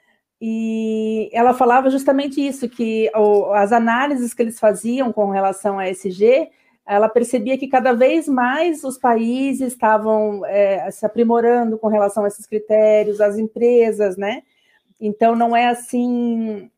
e 0.41 1.29
ela 1.33 1.53
falava 1.53 1.91
justamente 1.91 2.41
isso, 2.41 2.69
que 2.69 3.11
o, 3.15 3.53
as 3.53 3.73
análises 3.73 4.33
que 4.33 4.43
eles 4.43 4.59
faziam 4.59 5.13
com 5.13 5.31
relação 5.31 5.79
a 5.79 5.89
SG, 5.89 6.49
ela 6.89 7.09
percebia 7.09 7.59
que 7.59 7.69
cada 7.69 7.93
vez 7.93 8.27
mais 8.27 8.83
os 8.83 8.97
países 8.97 9.73
estavam 9.73 10.45
é, 10.47 10.91
se 10.91 11.05
aprimorando 11.05 11.79
com 11.79 11.89
relação 11.89 12.25
a 12.25 12.29
esses 12.29 12.47
critérios, 12.47 13.21
as 13.21 13.37
empresas, 13.39 14.17
né? 14.17 14.43
Então 14.99 15.37
não 15.37 15.55
é 15.55 15.69
assim, 15.69 16.71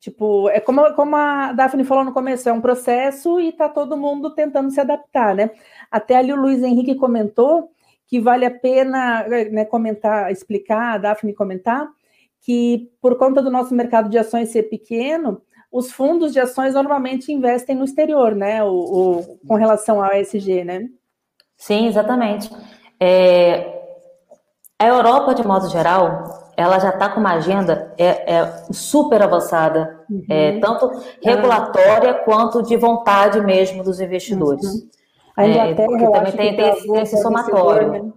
tipo, 0.00 0.48
é 0.48 0.58
como, 0.58 0.92
como 0.94 1.14
a 1.16 1.52
Daphne 1.52 1.84
falou 1.84 2.02
no 2.02 2.12
começo, 2.12 2.48
é 2.48 2.52
um 2.52 2.62
processo 2.62 3.38
e 3.38 3.50
está 3.50 3.68
todo 3.68 3.96
mundo 3.96 4.34
tentando 4.34 4.70
se 4.70 4.80
adaptar, 4.80 5.34
né? 5.34 5.50
Até 5.90 6.16
ali 6.16 6.32
o 6.32 6.40
Luiz 6.40 6.62
Henrique 6.62 6.94
comentou 6.94 7.70
que 8.06 8.18
vale 8.18 8.46
a 8.46 8.50
pena 8.50 9.28
né, 9.28 9.66
comentar, 9.66 10.32
explicar, 10.32 10.94
a 10.94 10.98
Daphne 10.98 11.34
comentar, 11.34 11.86
que 12.40 12.90
por 13.02 13.18
conta 13.18 13.42
do 13.42 13.50
nosso 13.50 13.74
mercado 13.74 14.08
de 14.08 14.16
ações 14.16 14.48
ser 14.48 14.62
pequeno, 14.64 15.42
os 15.70 15.92
fundos 15.92 16.32
de 16.32 16.40
ações 16.40 16.74
normalmente 16.74 17.32
investem 17.32 17.76
no 17.76 17.84
exterior, 17.84 18.34
né? 18.34 18.62
O, 18.64 18.70
o 18.70 19.38
com 19.46 19.54
relação 19.54 20.02
ao 20.02 20.12
ESG, 20.12 20.64
né? 20.64 20.88
Sim, 21.56 21.86
exatamente. 21.86 22.50
É, 23.00 23.78
a 24.78 24.86
Europa, 24.86 25.34
de 25.34 25.46
modo 25.46 25.68
geral, 25.68 26.52
ela 26.56 26.78
já 26.78 26.90
está 26.90 27.08
com 27.08 27.20
uma 27.20 27.34
agenda 27.34 27.92
é, 27.98 28.34
é 28.34 28.62
super 28.72 29.20
avançada, 29.22 30.04
uhum. 30.10 30.24
é, 30.28 30.58
tanto 30.60 30.90
regulatória 31.22 32.14
quanto 32.14 32.62
de 32.62 32.76
vontade 32.76 33.40
mesmo 33.40 33.82
dos 33.82 34.00
investidores. 34.00 34.64
Uhum. 34.64 34.88
A 35.36 35.46
Inglaterra, 35.46 36.02
é, 36.02 36.10
também 36.10 36.32
tem, 36.32 36.56
tem, 36.56 36.68
esse, 36.70 36.86
tem 36.86 37.02
esse 37.02 37.22
somatório. 37.22 37.92
Né? 37.92 38.12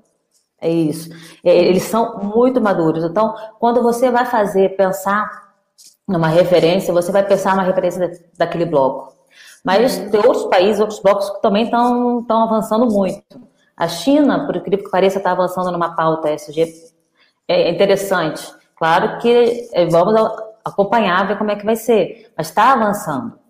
É 0.61 0.69
isso. 0.69 1.09
É, 1.43 1.55
eles 1.55 1.83
são 1.83 2.19
muito 2.19 2.61
maduros. 2.61 3.03
Então, 3.03 3.35
quando 3.59 3.81
você 3.81 4.09
vai 4.09 4.25
fazer, 4.25 4.75
pensar 4.75 5.40
numa 6.11 6.27
referência, 6.27 6.93
você 6.93 7.11
vai 7.11 7.25
pensar 7.25 7.51
numa 7.55 7.63
referência 7.63 8.11
daquele 8.37 8.65
bloco. 8.65 9.13
Mas 9.63 9.97
uhum. 9.97 10.09
tem 10.09 10.19
outros 10.25 10.45
países, 10.45 10.79
outros 10.79 10.99
blocos 10.99 11.29
que 11.29 11.41
também 11.41 11.63
estão 11.63 12.25
avançando 12.29 12.85
muito. 12.85 13.41
A 13.77 13.87
China, 13.87 14.45
por 14.45 14.55
incrível 14.55 14.85
que 14.85 14.91
pareça, 14.91 15.17
está 15.17 15.31
avançando 15.31 15.71
numa 15.71 15.95
pauta 15.95 16.29
SG 16.29 16.91
é 17.47 17.69
interessante. 17.69 18.43
Claro 18.75 19.17
que 19.19 19.69
é, 19.73 19.85
vamos 19.87 20.15
acompanhar, 20.63 21.27
ver 21.27 21.37
como 21.37 21.51
é 21.51 21.55
que 21.55 21.65
vai 21.65 21.75
ser, 21.75 22.31
mas 22.37 22.47
está 22.47 22.73
avançando. 22.73 23.40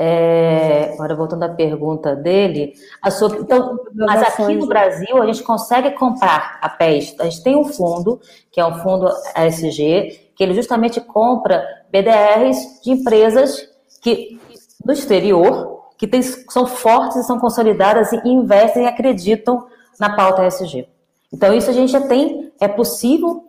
É, 0.00 0.92
agora 0.92 1.16
voltando 1.16 1.42
à 1.42 1.48
pergunta 1.48 2.14
dele, 2.14 2.74
sua, 3.10 3.36
então, 3.36 3.76
mas 3.92 4.22
aqui 4.22 4.54
no 4.54 4.68
Brasil 4.68 5.20
a 5.20 5.26
gente 5.26 5.42
consegue 5.42 5.90
comprar 5.90 6.56
a 6.62 6.68
PES. 6.68 7.16
A 7.18 7.24
gente 7.24 7.42
tem 7.42 7.56
um 7.56 7.64
fundo, 7.64 8.20
que 8.52 8.60
é 8.60 8.66
um 8.66 8.78
fundo 8.78 9.08
ASG, 9.34 10.30
que 10.36 10.44
ele 10.44 10.54
justamente 10.54 11.00
compra 11.00 11.64
BDRs 11.90 12.80
de 12.84 12.92
empresas 12.92 13.68
que 14.00 14.38
do 14.84 14.92
exterior, 14.92 15.88
que 15.98 16.06
tem, 16.06 16.22
são 16.22 16.64
fortes 16.64 17.16
e 17.16 17.24
são 17.24 17.40
consolidadas 17.40 18.12
e 18.12 18.28
investem 18.28 18.84
e 18.84 18.86
acreditam 18.86 19.66
na 19.98 20.14
pauta 20.14 20.46
ESG. 20.46 20.86
Então, 21.32 21.52
isso 21.52 21.68
a 21.68 21.72
gente 21.72 21.90
já 21.90 22.00
tem, 22.00 22.52
é 22.60 22.68
possível 22.68 23.44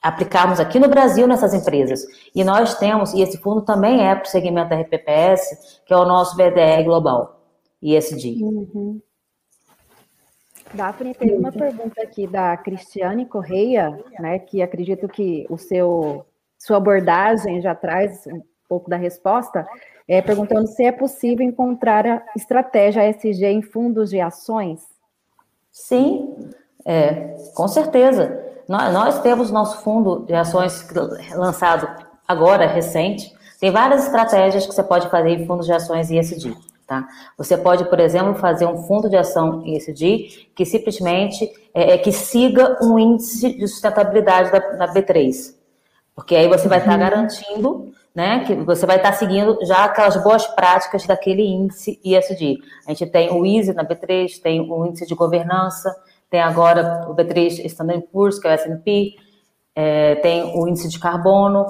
aplicarmos 0.00 0.58
aqui 0.58 0.78
no 0.78 0.88
Brasil 0.88 1.26
nessas 1.26 1.52
empresas. 1.52 2.06
E 2.34 2.42
nós 2.42 2.78
temos, 2.78 3.12
e 3.12 3.20
esse 3.20 3.38
fundo 3.38 3.62
também 3.62 4.06
é 4.06 4.14
para 4.14 4.24
o 4.24 4.28
segmento 4.28 4.70
da 4.70 4.80
RPPS, 4.80 5.82
que 5.84 5.92
é 5.92 5.96
o 5.96 6.06
nosso 6.06 6.36
BDR 6.36 6.82
Global, 6.84 7.40
ISD. 7.82 8.42
Uhum. 8.42 9.00
Daphne, 10.72 11.14
tem 11.14 11.36
uma 11.36 11.50
pergunta 11.50 12.00
aqui 12.00 12.26
da 12.26 12.56
Cristiane 12.56 13.26
Correia, 13.26 13.98
né, 14.20 14.38
que 14.38 14.62
acredito 14.62 15.08
que 15.08 15.46
o 15.50 15.58
seu 15.58 16.24
sua 16.56 16.76
abordagem 16.76 17.60
já 17.62 17.74
traz 17.74 18.26
um 18.26 18.42
pouco 18.68 18.90
da 18.90 18.96
resposta, 18.96 19.66
é, 20.06 20.20
perguntando 20.20 20.68
se 20.68 20.84
é 20.84 20.92
possível 20.92 21.44
encontrar 21.44 22.06
a 22.06 22.22
estratégia 22.36 23.08
ESG 23.08 23.46
em 23.46 23.62
fundos 23.62 24.10
de 24.10 24.20
ações. 24.20 24.80
Sim, 25.72 26.50
é, 26.84 27.34
com 27.54 27.66
certeza. 27.66 28.49
Nós, 28.70 28.94
nós 28.94 29.18
temos 29.18 29.50
nosso 29.50 29.78
fundo 29.82 30.24
de 30.24 30.32
ações 30.32 30.86
lançado 31.34 31.88
agora, 32.26 32.68
recente. 32.68 33.34
Tem 33.58 33.68
várias 33.72 34.04
estratégias 34.04 34.64
que 34.64 34.72
você 34.72 34.84
pode 34.84 35.10
fazer 35.10 35.30
em 35.30 35.44
fundos 35.44 35.66
de 35.66 35.72
ações 35.72 36.08
ESG. 36.08 36.56
Tá? 36.86 37.04
Você 37.36 37.56
pode, 37.56 37.84
por 37.86 37.98
exemplo, 37.98 38.36
fazer 38.36 38.66
um 38.66 38.76
fundo 38.84 39.10
de 39.10 39.16
ação 39.16 39.66
ESG 39.66 40.50
que 40.54 40.64
simplesmente 40.64 41.50
é, 41.74 41.94
é 41.94 41.98
que 41.98 42.12
siga 42.12 42.78
um 42.80 42.96
índice 42.96 43.52
de 43.58 43.66
sustentabilidade 43.66 44.52
da, 44.52 44.60
da 44.86 44.94
B3. 44.94 45.52
Porque 46.14 46.36
aí 46.36 46.46
você 46.46 46.68
vai 46.68 46.78
estar 46.78 46.92
uhum. 46.92 46.98
garantindo 47.00 47.92
né, 48.14 48.44
que 48.44 48.54
você 48.54 48.86
vai 48.86 48.98
estar 48.98 49.14
seguindo 49.14 49.58
já 49.64 49.84
aquelas 49.84 50.16
boas 50.22 50.46
práticas 50.46 51.04
daquele 51.08 51.42
índice 51.42 52.00
ESG. 52.04 52.58
A 52.86 52.92
gente 52.92 53.10
tem 53.10 53.32
o 53.32 53.44
ISE 53.44 53.72
na 53.72 53.84
B3, 53.84 54.40
tem 54.40 54.60
o 54.60 54.86
índice 54.86 55.06
de 55.06 55.14
governança, 55.16 55.92
tem 56.30 56.40
agora 56.40 57.06
o 57.08 57.14
B3 57.14 57.64
Standard 57.66 58.06
Poor's, 58.12 58.38
que 58.38 58.46
é 58.46 58.50
o 58.50 58.54
S&P, 58.54 59.16
é, 59.74 60.14
tem 60.16 60.56
o 60.56 60.68
índice 60.68 60.88
de 60.88 60.98
carbono. 60.98 61.66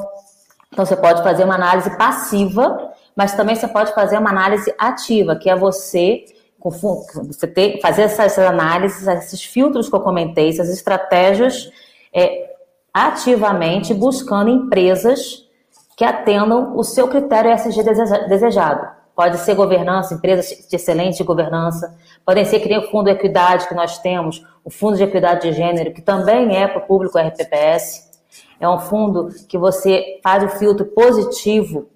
Então, 0.73 0.85
você 0.85 0.97
pode 0.97 1.23
fazer 1.23 1.45
uma 1.45 1.55
análise 1.55 1.97
passiva, 1.97 2.93
mas 3.17 3.35
também 3.35 3.57
você 3.57 3.67
pode 3.67 3.93
fazer 3.95 4.19
uma 4.19 4.31
análise 4.31 4.73
ativa, 4.79 5.35
que 5.35 5.49
é 5.49 5.57
você, 5.57 6.25
você 6.63 7.47
ter, 7.47 7.81
fazer 7.81 8.03
essas 8.03 8.39
análises, 8.39 9.07
esses 9.07 9.43
filtros 9.43 9.89
que 9.89 9.97
eu 9.97 10.01
comentei, 10.01 10.51
essas 10.51 10.69
estratégias, 10.69 11.71
é, 12.13 12.51
ativamente 12.93 13.95
buscando 13.95 14.51
empresas 14.51 15.49
que 15.97 16.05
atendam 16.05 16.77
o 16.77 16.85
seu 16.85 17.09
critério 17.09 17.53
ESG 17.53 17.83
desejado. 18.29 19.00
Pode 19.21 19.37
ser 19.41 19.55
governança, 19.55 20.15
empresas 20.15 20.67
de 20.67 20.77
excelente 20.77 21.23
governança, 21.23 21.95
podem 22.25 22.43
ser 22.43 22.67
nem 22.67 22.79
o 22.79 22.91
Fundo 22.91 23.05
de 23.05 23.11
Equidade 23.11 23.69
que 23.69 23.75
nós 23.75 23.99
temos, 23.99 24.43
o 24.65 24.71
Fundo 24.71 24.97
de 24.97 25.05
Equidade 25.05 25.43
de 25.43 25.53
Gênero, 25.53 25.93
que 25.93 26.01
também 26.01 26.57
é 26.57 26.67
para 26.67 26.79
o 26.79 26.87
público 26.87 27.19
RPPS. 27.19 28.11
É 28.59 28.67
um 28.67 28.79
fundo 28.79 29.29
que 29.47 29.59
você 29.59 30.19
faz 30.23 30.43
o 30.43 30.49
filtro 30.49 30.87
positivo, 30.87 31.87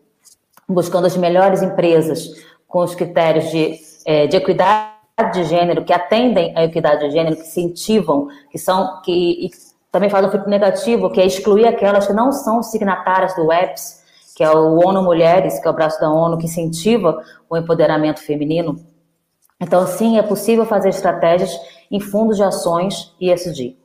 buscando 0.68 1.06
as 1.06 1.16
melhores 1.16 1.62
empresas 1.62 2.28
com 2.68 2.80
os 2.80 2.94
critérios 2.94 3.50
de, 3.50 3.80
é, 4.04 4.26
de 4.26 4.36
equidade 4.36 4.92
de 5.32 5.44
gênero, 5.44 5.82
que 5.82 5.94
atendem 5.94 6.52
a 6.54 6.64
equidade 6.64 7.06
de 7.06 7.10
gênero, 7.10 7.36
que 7.36 7.42
incentivam, 7.42 8.28
que 8.50 8.58
são, 8.58 9.00
que 9.00 9.48
também 9.90 10.10
faz 10.10 10.26
um 10.26 10.30
filtro 10.30 10.50
negativo, 10.50 11.08
que 11.08 11.22
é 11.22 11.24
excluir 11.24 11.66
aquelas 11.66 12.06
que 12.06 12.12
não 12.12 12.30
são 12.30 12.62
signatárias 12.62 13.34
do 13.34 13.50
EPS, 13.50 14.03
que 14.34 14.42
é 14.42 14.50
o 14.50 14.78
ONU 14.84 15.02
Mulheres, 15.02 15.60
que 15.60 15.68
é 15.68 15.70
o 15.70 15.74
braço 15.74 16.00
da 16.00 16.10
ONU 16.10 16.36
que 16.38 16.46
incentiva 16.46 17.22
o 17.48 17.56
empoderamento 17.56 18.20
feminino. 18.20 18.76
Então, 19.60 19.86
sim, 19.86 20.18
é 20.18 20.22
possível 20.22 20.66
fazer 20.66 20.88
estratégias 20.88 21.56
em 21.90 22.00
fundos 22.00 22.36
de 22.36 22.42
ações 22.42 23.14
ESG. 23.20 23.76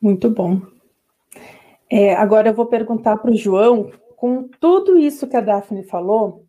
Muito 0.00 0.28
bom. 0.30 0.60
É, 1.88 2.14
agora 2.14 2.48
eu 2.48 2.54
vou 2.54 2.66
perguntar 2.66 3.16
para 3.18 3.30
o 3.30 3.36
João, 3.36 3.90
com 4.16 4.48
tudo 4.60 4.98
isso 4.98 5.26
que 5.26 5.36
a 5.36 5.40
Daphne 5.40 5.84
falou, 5.84 6.44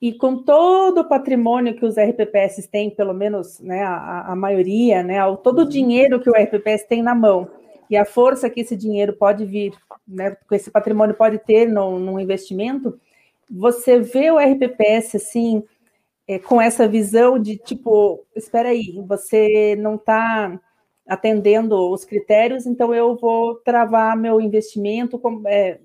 e 0.00 0.12
com 0.12 0.36
todo 0.42 1.00
o 1.00 1.08
patrimônio 1.08 1.74
que 1.74 1.84
os 1.84 1.96
RPPS 1.96 2.68
têm, 2.68 2.90
pelo 2.90 3.12
menos 3.12 3.58
né, 3.60 3.82
a, 3.82 4.32
a 4.32 4.36
maioria, 4.36 5.02
né, 5.02 5.18
todo 5.42 5.62
o 5.62 5.68
dinheiro 5.68 6.20
que 6.20 6.30
o 6.30 6.34
RPPS 6.34 6.86
tem 6.86 7.02
na 7.02 7.14
mão, 7.14 7.48
e 7.90 7.96
a 7.96 8.04
força 8.04 8.50
que 8.50 8.60
esse 8.60 8.76
dinheiro 8.76 9.14
pode 9.14 9.44
vir, 9.44 9.72
né, 10.08 10.36
que 10.48 10.54
esse 10.54 10.70
patrimônio 10.70 11.14
pode 11.14 11.38
ter 11.38 11.66
no, 11.66 11.98
num 11.98 12.18
investimento, 12.18 12.98
você 13.50 14.00
vê 14.00 14.30
o 14.30 14.38
RPPS 14.38 15.16
assim, 15.16 15.62
é, 16.26 16.38
com 16.38 16.60
essa 16.60 16.88
visão 16.88 17.38
de 17.38 17.56
tipo, 17.56 18.24
espera 18.34 18.70
aí, 18.70 19.00
você 19.06 19.76
não 19.76 19.96
está 19.96 20.58
atendendo 21.06 21.90
os 21.90 22.04
critérios, 22.04 22.66
então 22.66 22.94
eu 22.94 23.16
vou 23.16 23.56
travar 23.56 24.16
meu 24.16 24.40
investimento. 24.40 25.18
Com, 25.18 25.42
é, 25.46 25.80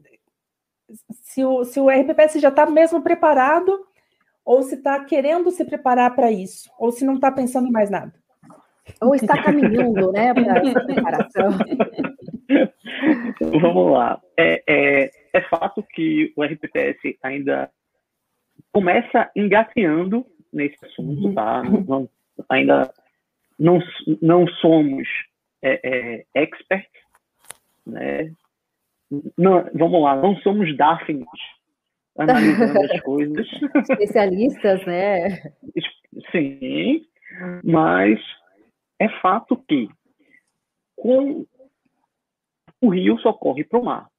se, 1.22 1.44
o, 1.46 1.64
se 1.64 1.80
o 1.80 1.90
RPPS 1.90 2.42
já 2.42 2.50
está 2.50 2.66
mesmo 2.66 3.02
preparado, 3.02 3.88
ou 4.44 4.62
se 4.64 4.76
está 4.76 5.04
querendo 5.06 5.50
se 5.52 5.64
preparar 5.64 6.14
para 6.14 6.30
isso, 6.30 6.70
ou 6.78 6.92
se 6.92 7.06
não 7.06 7.16
está 7.16 7.32
pensando 7.32 7.68
em 7.68 7.72
mais 7.72 7.90
nada. 7.90 8.14
Ou 9.02 9.16
está 9.16 9.42
caminhando, 9.42 10.12
né, 10.12 10.34
para 10.34 10.60
essa 10.60 10.82
preparação. 10.82 11.50
Vamos 13.62 13.92
lá. 13.92 14.22
É, 14.38 14.64
é, 14.68 15.12
é 15.34 15.42
fato 15.50 15.84
que 15.84 16.34
o 16.36 16.44
RPPS 16.44 17.18
ainda 17.22 17.70
começa 18.72 19.32
engateando 19.36 20.26
nesse 20.52 20.84
assunto, 20.86 21.34
tá? 21.34 21.64
Não, 21.64 21.82
não, 21.82 22.10
ainda 22.50 22.94
não, 23.60 23.80
não 24.22 24.48
somos 24.48 25.08
é, 25.62 25.80
é, 25.84 26.26
experts, 26.44 27.02
né? 27.86 28.32
Não, 29.38 29.70
vamos 29.74 30.02
lá, 30.02 30.16
não 30.16 30.36
somos 30.38 30.76
Daphnes 30.76 31.26
analisando 32.18 32.82
as 32.82 33.02
coisas. 33.02 33.48
Especialistas, 33.90 34.86
né? 34.86 35.30
Sim, 36.32 37.06
mas 37.64 38.20
é 39.00 39.08
fato 39.22 39.58
que 39.68 39.88
com 40.96 41.46
o 42.84 42.90
rio 42.90 43.18
socorre 43.20 43.64
para 43.64 43.80
o 43.80 43.86
mar. 43.86 44.10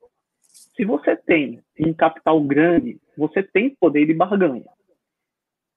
Se 0.75 0.87
você 0.87 1.15
tem 1.15 1.62
um 1.79 1.93
capital 1.93 2.41
grande, 2.43 2.99
você 3.17 3.43
tem 3.43 3.75
poder 3.75 4.07
de 4.07 4.15
barganha. 4.15 4.65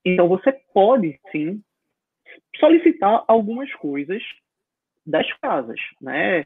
Então 0.06 0.30
você 0.30 0.54
pode 0.74 1.20
sim 1.32 1.62
solicitar 2.58 3.26
algumas 3.28 3.74
coisas 3.76 4.24
das 5.06 5.32
casas, 5.40 5.80
né? 6.02 6.46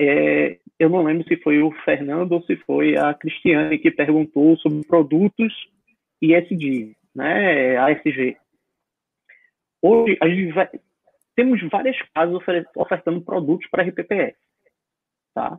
É, 0.00 0.58
eu 0.78 0.88
não 0.88 1.02
lembro 1.02 1.28
se 1.28 1.36
foi 1.36 1.62
o 1.62 1.70
Fernando 1.84 2.32
ou 2.32 2.42
se 2.44 2.56
foi 2.56 2.96
a 2.96 3.12
Cristiane 3.12 3.78
que 3.78 3.90
perguntou 3.90 4.56
sobre 4.56 4.86
produtos 4.86 5.52
ISD, 6.22 6.96
né? 7.14 7.76
ASG. 7.76 8.38
Hoje 9.82 10.16
a 10.22 10.54
vai, 10.54 10.70
temos 11.36 11.60
várias 11.68 12.00
casas 12.14 12.40
ofertando 12.76 13.20
produtos 13.20 13.68
para 13.68 13.82
RPPS, 13.82 14.36
tá? 15.34 15.58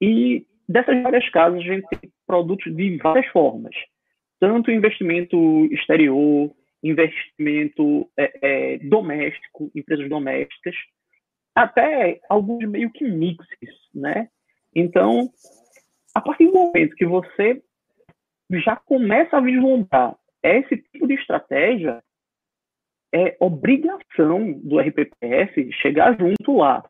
E 0.00 0.46
dessas 0.68 1.02
várias 1.02 1.28
casas 1.30 1.60
a 1.60 1.62
gente 1.62 1.86
tem 1.88 2.10
produtos 2.26 2.74
de 2.74 2.96
várias 2.98 3.26
formas, 3.28 3.74
tanto 4.40 4.70
investimento 4.70 5.36
exterior, 5.66 6.52
investimento 6.82 8.10
é, 8.16 8.38
é, 8.42 8.78
doméstico, 8.78 9.70
empresas 9.74 10.08
domésticas, 10.08 10.74
até 11.54 12.20
alguns 12.28 12.68
meio 12.68 12.90
que 12.90 13.04
mixes, 13.04 13.74
né? 13.94 14.28
Então, 14.74 15.30
a 16.14 16.20
partir 16.20 16.46
do 16.46 16.52
momento 16.52 16.96
que 16.96 17.06
você 17.06 17.62
já 18.50 18.76
começa 18.76 19.38
a 19.38 19.40
vislumbrar 19.40 20.16
esse 20.42 20.76
tipo 20.76 21.06
de 21.06 21.14
estratégia, 21.14 22.02
é 23.14 23.36
obrigação 23.40 24.52
do 24.52 24.78
RPPS 24.78 25.72
chegar 25.80 26.18
junto 26.18 26.56
lá, 26.56 26.84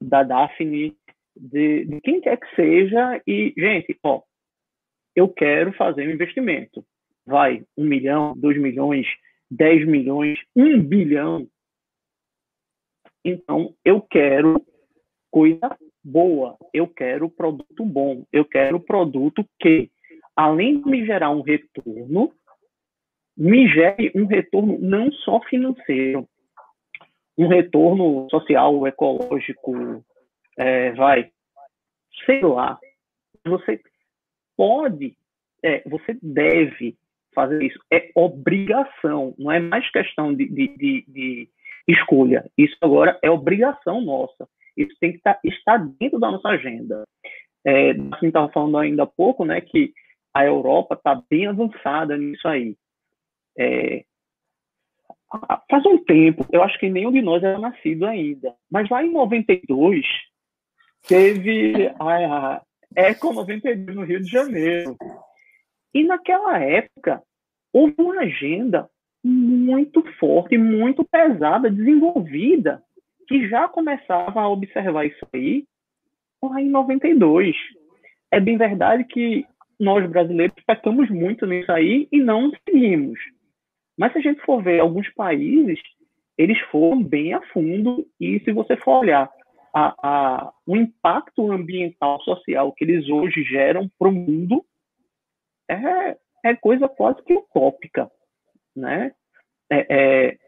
da 0.00 0.22
Daphne, 0.22 0.96
de, 1.36 1.84
de 1.84 2.00
quem 2.00 2.20
quer 2.20 2.38
que 2.38 2.54
seja, 2.54 3.20
e, 3.26 3.52
gente, 3.56 3.98
ó, 4.02 4.22
eu 5.14 5.28
quero 5.28 5.72
fazer 5.72 6.08
um 6.08 6.12
investimento. 6.12 6.84
Vai, 7.26 7.64
um 7.76 7.84
milhão, 7.84 8.34
dois 8.36 8.60
milhões, 8.60 9.06
10 9.50 9.86
milhões, 9.86 10.38
1 10.54 10.82
bilhão. 10.82 11.46
Então, 13.24 13.74
eu 13.84 14.00
quero 14.00 14.62
coisa 15.30 15.76
boa, 16.02 16.56
eu 16.72 16.86
quero 16.86 17.30
produto 17.30 17.84
bom, 17.84 18.24
eu 18.32 18.44
quero 18.44 18.78
produto 18.78 19.44
que, 19.58 19.90
além 20.36 20.82
de 20.82 20.88
me 20.88 21.06
gerar 21.06 21.30
um 21.30 21.40
retorno, 21.40 22.32
me 23.36 23.66
gere 23.68 24.12
um 24.14 24.26
retorno 24.26 24.78
não 24.78 25.10
só 25.10 25.40
financeiro, 25.40 26.28
um 27.36 27.48
retorno 27.48 28.28
social, 28.30 28.86
ecológico, 28.86 30.04
é, 30.56 30.92
vai, 30.92 31.30
sei 32.24 32.42
lá. 32.42 32.78
Você 33.44 33.80
pode, 34.56 35.16
é, 35.62 35.82
você 35.88 36.16
deve 36.22 36.96
fazer 37.34 37.62
isso. 37.62 37.78
É 37.92 38.10
obrigação, 38.14 39.34
não 39.38 39.50
é 39.50 39.60
mais 39.60 39.90
questão 39.90 40.34
de, 40.34 40.46
de, 40.48 40.68
de, 40.76 41.04
de 41.08 41.48
escolha. 41.88 42.48
Isso 42.56 42.76
agora 42.80 43.18
é 43.22 43.30
obrigação 43.30 44.00
nossa. 44.00 44.48
Isso 44.76 44.94
tem 45.00 45.12
que 45.12 45.18
tá, 45.18 45.38
estar 45.44 45.78
dentro 45.98 46.18
da 46.18 46.30
nossa 46.30 46.48
agenda. 46.48 47.04
É, 47.66 47.90
assim, 48.12 48.26
estava 48.26 48.50
falando 48.50 48.78
ainda 48.78 49.04
há 49.04 49.06
pouco, 49.06 49.44
né, 49.44 49.60
que 49.60 49.92
a 50.34 50.44
Europa 50.44 50.94
está 50.94 51.20
bem 51.30 51.46
avançada 51.46 52.16
nisso 52.16 52.46
aí. 52.46 52.76
É, 53.58 54.04
faz 55.70 55.86
um 55.86 55.98
tempo, 56.04 56.44
eu 56.52 56.62
acho 56.62 56.78
que 56.78 56.90
nenhum 56.90 57.12
de 57.12 57.22
nós 57.22 57.42
era 57.42 57.58
nascido 57.58 58.04
ainda, 58.04 58.54
mas 58.70 58.88
lá 58.90 59.02
em 59.02 59.12
92 59.12 60.04
teve 61.06 61.92
a 62.00 62.62
Eco 62.94 63.32
92 63.32 63.96
no 63.96 64.04
Rio 64.04 64.20
de 64.20 64.30
Janeiro. 64.30 64.96
E 65.92 66.04
naquela 66.04 66.58
época, 66.58 67.22
houve 67.72 67.94
uma 67.98 68.22
agenda 68.22 68.88
muito 69.22 70.02
forte, 70.18 70.58
muito 70.58 71.04
pesada, 71.04 71.70
desenvolvida, 71.70 72.82
que 73.26 73.48
já 73.48 73.68
começava 73.68 74.40
a 74.40 74.48
observar 74.48 75.06
isso 75.06 75.26
aí 75.32 75.64
lá 76.42 76.60
em 76.60 76.68
92. 76.68 77.56
É 78.30 78.40
bem 78.40 78.58
verdade 78.58 79.04
que 79.04 79.46
nós 79.78 80.08
brasileiros 80.08 80.56
pecamos 80.66 81.08
muito 81.10 81.46
nisso 81.46 81.72
aí 81.72 82.08
e 82.12 82.20
não 82.20 82.52
seguimos. 82.68 83.18
Mas 83.96 84.12
se 84.12 84.18
a 84.18 84.20
gente 84.20 84.40
for 84.42 84.62
ver 84.62 84.80
alguns 84.80 85.08
países, 85.14 85.80
eles 86.36 86.58
foram 86.70 87.02
bem 87.02 87.32
a 87.32 87.40
fundo 87.52 88.06
e 88.20 88.40
se 88.40 88.52
você 88.52 88.76
for 88.76 89.00
olhar 89.00 89.30
a, 89.74 89.94
a, 90.02 90.52
o 90.66 90.76
impacto 90.76 91.50
ambiental, 91.50 92.20
social 92.20 92.72
que 92.72 92.84
eles 92.84 93.08
hoje 93.08 93.42
geram 93.42 93.90
para 93.98 94.08
o 94.08 94.12
mundo, 94.12 94.64
é, 95.68 96.16
é 96.44 96.54
coisa 96.54 96.88
quase 96.88 97.22
que 97.24 97.34
utópica, 97.34 98.10
né? 98.76 99.12
É, 99.70 99.86
é, 100.28 100.38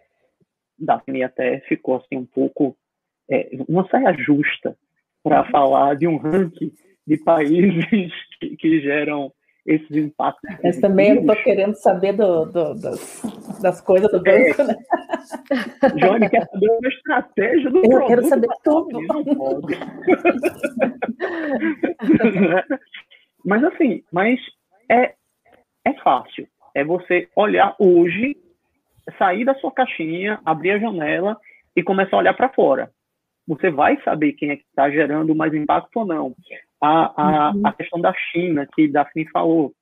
Daphne 0.78 1.24
até 1.24 1.60
ficou 1.60 1.96
assim 1.96 2.16
um 2.16 2.26
pouco 2.26 2.76
é, 3.28 3.50
uma 3.68 3.88
saia 3.88 4.12
justa 4.12 4.76
para 5.22 5.50
falar 5.50 5.96
de 5.96 6.06
um 6.06 6.18
ranking 6.18 6.72
de 7.06 7.16
países 7.16 8.12
que, 8.38 8.56
que 8.56 8.80
geram 8.80 9.32
esses 9.66 9.90
impactos. 9.90 10.48
Mas 10.62 10.78
também 10.78 11.10
eu 11.10 11.20
estou 11.20 11.36
querendo 11.42 11.74
saber 11.74 12.12
do, 12.12 12.44
do, 12.44 12.74
das, 12.74 13.22
das 13.66 13.80
coisas 13.80 14.08
do 14.12 14.22
banco, 14.22 14.62
é. 14.62 14.64
né? 14.64 14.76
Johnny 16.00 16.30
quer 16.30 16.46
saber 16.46 16.70
uma 16.70 16.88
estratégia 16.88 17.68
do 17.70 17.78
Eu 17.78 17.90
produto, 17.90 18.06
quero 18.06 18.24
saber 18.26 18.48
tudo. 18.62 19.02
Não 19.02 19.24
pode. 19.24 19.74
mas 23.44 23.64
assim, 23.64 24.04
mas 24.12 24.38
é, 24.88 25.14
é 25.84 25.92
fácil. 25.94 26.46
É 26.74 26.84
você 26.84 27.28
olhar 27.34 27.74
hoje, 27.78 28.36
sair 29.18 29.44
da 29.44 29.56
sua 29.56 29.72
caixinha, 29.72 30.40
abrir 30.44 30.70
a 30.72 30.78
janela 30.78 31.36
e 31.74 31.82
começar 31.82 32.16
a 32.16 32.20
olhar 32.20 32.34
para 32.34 32.50
fora. 32.50 32.92
Você 33.48 33.70
vai 33.70 34.00
saber 34.02 34.34
quem 34.34 34.50
é 34.50 34.56
que 34.56 34.64
está 34.64 34.88
gerando 34.90 35.34
mais 35.34 35.52
impacto 35.52 35.96
ou 35.96 36.06
não. 36.06 36.36
A, 36.80 37.14
a, 37.16 37.50
uhum. 37.50 37.66
a 37.66 37.72
questão 37.72 38.00
da 38.00 38.14
China, 38.30 38.64
que 38.74 38.86
Daphne 38.86 39.28
falou, 39.30 39.72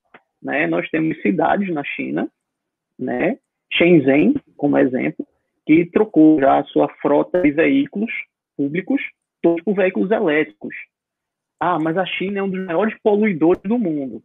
né? 0.43 0.67
Nós 0.67 0.89
temos 0.91 1.21
cidades 1.21 1.71
na 1.73 1.85
China, 1.85 2.31
né? 2.99 3.39
Shenzhen, 3.73 4.35
como 4.57 4.79
exemplo, 4.79 5.27
que 5.67 5.87
trocou 5.87 6.41
já 6.41 6.59
a 6.59 6.65
sua 6.65 6.89
frota 7.01 7.41
de 7.41 7.51
veículos 7.51 8.13
públicos 8.57 9.01
todos 9.43 9.63
por 9.63 9.75
veículos 9.75 10.11
elétricos. 10.11 10.75
Ah, 11.61 11.79
mas 11.79 11.97
a 11.97 12.07
China 12.07 12.41
é 12.41 12.43
um 12.43 12.51
dos 12.51 12.65
maiores 12.65 12.97
poluidores 13.03 13.63
do 13.63 13.79
mundo. 13.79 14.23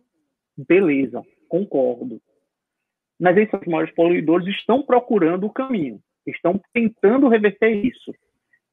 Beleza, 0.57 1.23
concordo. 1.47 2.21
Mas 3.19 3.37
esses 3.37 3.67
maiores 3.67 3.93
poluidores 3.93 4.47
estão 4.47 4.81
procurando 4.81 5.45
o 5.45 5.49
caminho, 5.49 5.99
estão 6.25 6.59
tentando 6.73 7.27
reverter 7.27 7.85
isso. 7.85 8.13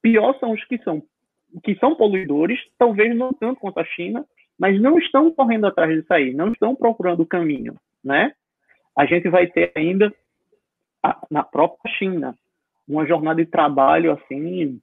Pior 0.00 0.38
são 0.38 0.52
os 0.52 0.64
que 0.64 0.78
são 0.78 1.02
que 1.64 1.74
são 1.76 1.94
poluidores, 1.94 2.58
talvez 2.76 3.16
não 3.16 3.32
tanto 3.32 3.60
quanto 3.60 3.78
a 3.78 3.84
China, 3.84 4.26
mas 4.58 4.80
não 4.80 4.98
estão 4.98 5.30
correndo 5.32 5.66
atrás 5.66 5.94
disso 5.94 6.12
aí, 6.12 6.34
não 6.34 6.52
estão 6.52 6.74
procurando 6.74 7.20
o 7.20 7.26
caminho, 7.26 7.76
né? 8.04 8.32
A 8.96 9.06
gente 9.06 9.28
vai 9.28 9.46
ter 9.46 9.72
ainda 9.74 10.12
na 11.30 11.42
própria 11.42 11.92
China 11.96 12.34
uma 12.88 13.06
jornada 13.06 13.44
de 13.44 13.50
trabalho 13.50 14.12
assim 14.12 14.80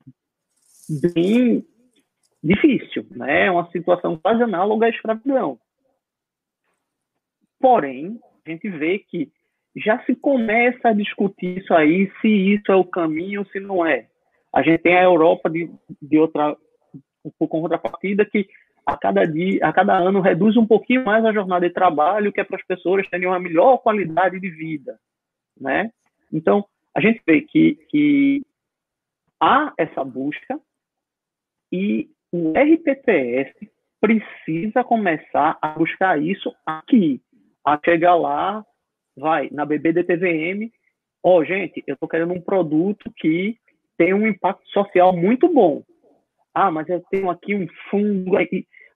bem 1.14 1.66
difícil, 2.44 3.06
né? 3.12 3.46
É 3.46 3.52
uma 3.52 3.70
situação 3.72 4.18
quase 4.18 4.44
análoga 4.44 4.86
à 4.86 4.90
escravidão. 4.90 5.58
Porém, 7.60 8.20
a 8.46 8.50
gente 8.50 8.70
vê 8.70 9.00
que 9.00 9.32
já 9.78 10.04
se 10.06 10.16
começa 10.16 10.90
a 10.90 10.94
discutir 10.94 11.60
isso 11.60 11.74
aí, 11.74 12.12
se 12.22 12.28
isso 12.28 12.72
é 12.72 12.76
o 12.76 12.84
caminho 12.84 13.46
se 13.48 13.60
não 13.60 13.86
é. 13.86 14.08
A 14.54 14.62
gente 14.62 14.82
tem 14.82 14.98
a 14.98 15.04
Europa 15.04 15.50
de, 15.50 15.72
de 16.02 16.18
outra, 16.20 16.56
por 17.40 17.48
contrapartida, 17.48 18.26
que 18.26 18.48
a 18.86 18.98
cada 18.98 19.26
dia, 19.26 19.66
a 19.66 19.72
cada 19.72 19.98
ano 19.98 20.20
reduz 20.20 20.58
um 20.58 20.68
pouquinho 20.68 21.06
mais 21.06 21.24
a 21.26 21.34
jornada 21.34 21.68
de 21.68 21.74
trabalho, 21.74 22.32
que 22.32 22.42
é 22.42 22.44
para 22.44 22.58
as 22.58 22.66
pessoas 22.66 23.08
terem 23.10 23.28
uma 23.28 23.40
melhor 23.40 23.78
qualidade 23.78 24.40
de 24.40 24.50
vida, 24.50 25.00
né? 25.60 25.90
Então, 26.34 26.66
a 26.96 27.00
gente 27.00 27.22
vê 27.26 27.42
que, 27.42 27.76
que 27.90 28.46
há 29.40 29.74
essa 29.78 30.04
busca 30.04 30.60
e 31.72 32.10
o 32.32 32.52
RPPS 32.52 33.54
precisa 34.02 34.84
começar 34.84 35.58
a 35.62 35.70
buscar 35.70 36.22
isso 36.22 36.54
aqui, 36.66 37.22
a 37.66 37.80
chegar 37.86 38.16
lá, 38.16 38.66
vai, 39.16 39.50
na 39.52 39.66
BBDTVM 39.66 40.72
Ó, 41.24 41.38
oh, 41.38 41.46
gente, 41.46 41.82
eu 41.88 41.94
estou 41.94 42.10
querendo 42.10 42.34
um 42.34 42.42
produto 42.42 43.10
que 43.16 43.58
tem 43.98 44.14
um 44.14 44.28
impacto 44.28 44.68
social 44.72 45.16
muito 45.16 45.48
bom. 45.48 45.82
Ah, 46.54 46.70
mas 46.70 46.88
eu 46.90 47.02
tenho 47.10 47.30
aqui 47.30 47.56
um 47.56 47.66
fundo, 47.90 48.34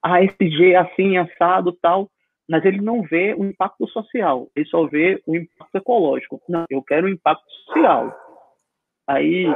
ASG 0.02 0.76
assim, 0.76 1.16
assado 1.16 1.72
tal, 1.72 2.10
mas 2.48 2.64
ele 2.64 2.80
não 2.80 3.02
vê 3.02 3.34
o 3.34 3.44
impacto 3.44 3.86
social, 3.88 4.48
ele 4.56 4.66
só 4.66 4.86
vê 4.86 5.22
o 5.26 5.36
impacto 5.36 5.74
ecológico. 5.74 6.40
Não, 6.48 6.64
eu 6.70 6.82
quero 6.82 7.06
o 7.06 7.10
impacto 7.10 7.44
social. 7.66 8.16
Aí 9.06 9.46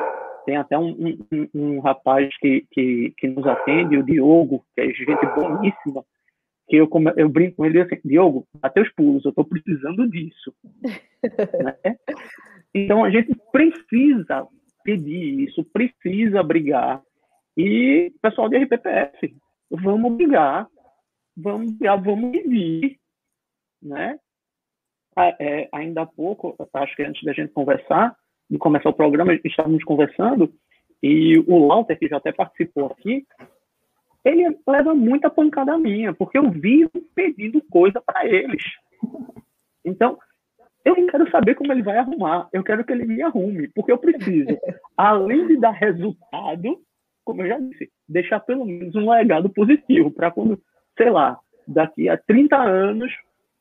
tem 0.44 0.56
até 0.56 0.78
um, 0.78 1.16
um, 1.32 1.48
um 1.54 1.80
rapaz 1.80 2.28
que, 2.38 2.66
que, 2.70 3.14
que, 3.16 3.28
nos 3.28 3.46
atende, 3.46 3.96
o 3.96 4.02
Diogo, 4.02 4.64
que 4.74 4.80
é 4.82 4.88
gente 4.88 5.26
boníssima, 5.34 6.04
que 6.68 6.76
eu, 6.76 6.88
eu 7.16 7.28
brinco 7.28 7.56
com 7.56 7.66
ele 7.66 7.80
assim, 7.80 8.00
Diogo, 8.04 8.46
até 8.62 8.82
os 8.82 8.92
pulos, 8.92 9.24
eu 9.24 9.30
estou 9.30 9.44
precisando 9.44 10.08
disso. 10.08 10.54
né? 11.62 11.96
Então 12.74 13.04
a 13.04 13.10
gente 13.10 13.34
precisa 13.50 14.46
pedir 14.84 15.48
isso, 15.48 15.64
precisa 15.64 16.42
brigar. 16.42 17.00
E 17.56 18.12
pessoal 18.20 18.48
de 18.48 18.56
RPPF, 18.56 19.34
vamos 19.70 20.16
brigar, 20.16 20.66
vamos 21.36 21.72
brigar, 21.72 22.02
vamos 22.02 22.30
medir, 22.30 22.98
né? 23.82 24.18
Ah, 25.16 25.36
é, 25.38 25.68
ainda 25.72 26.02
há 26.02 26.06
pouco, 26.06 26.56
acho 26.72 26.96
que 26.96 27.02
antes 27.02 27.22
da 27.22 27.32
gente 27.32 27.52
conversar, 27.52 28.16
de 28.48 28.58
começar 28.58 28.88
o 28.88 28.94
programa, 28.94 29.34
estávamos 29.34 29.84
conversando, 29.84 30.52
e 31.02 31.38
o 31.46 31.68
Walter, 31.68 31.98
que 31.98 32.08
já 32.08 32.16
até 32.16 32.32
participou 32.32 32.86
aqui, 32.86 33.26
ele 34.24 34.56
leva 34.66 34.94
muita 34.94 35.28
pancada 35.28 35.76
minha, 35.76 36.14
porque 36.14 36.38
eu 36.38 36.50
vivo 36.50 36.90
pedindo 37.14 37.60
coisa 37.62 38.00
para 38.00 38.24
eles. 38.24 38.62
Então, 39.84 40.16
eu 40.84 40.96
não 40.96 41.06
quero 41.06 41.30
saber 41.30 41.54
como 41.54 41.72
ele 41.72 41.82
vai 41.82 41.96
arrumar, 41.98 42.48
eu 42.52 42.62
quero 42.62 42.84
que 42.84 42.92
ele 42.92 43.04
me 43.04 43.22
arrume, 43.22 43.68
porque 43.68 43.92
eu 43.92 43.98
preciso, 43.98 44.48
além 44.96 45.46
de 45.46 45.56
dar 45.58 45.72
resultado, 45.72 46.80
como 47.24 47.42
eu 47.42 47.48
já 47.48 47.58
disse, 47.58 47.90
deixar 48.08 48.40
pelo 48.40 48.64
menos 48.64 48.94
um 48.94 49.10
legado 49.10 49.50
positivo 49.50 50.10
para 50.10 50.30
quando, 50.30 50.60
sei 51.02 51.10
lá, 51.10 51.38
daqui 51.66 52.08
a 52.08 52.16
30 52.16 52.56
anos, 52.56 53.12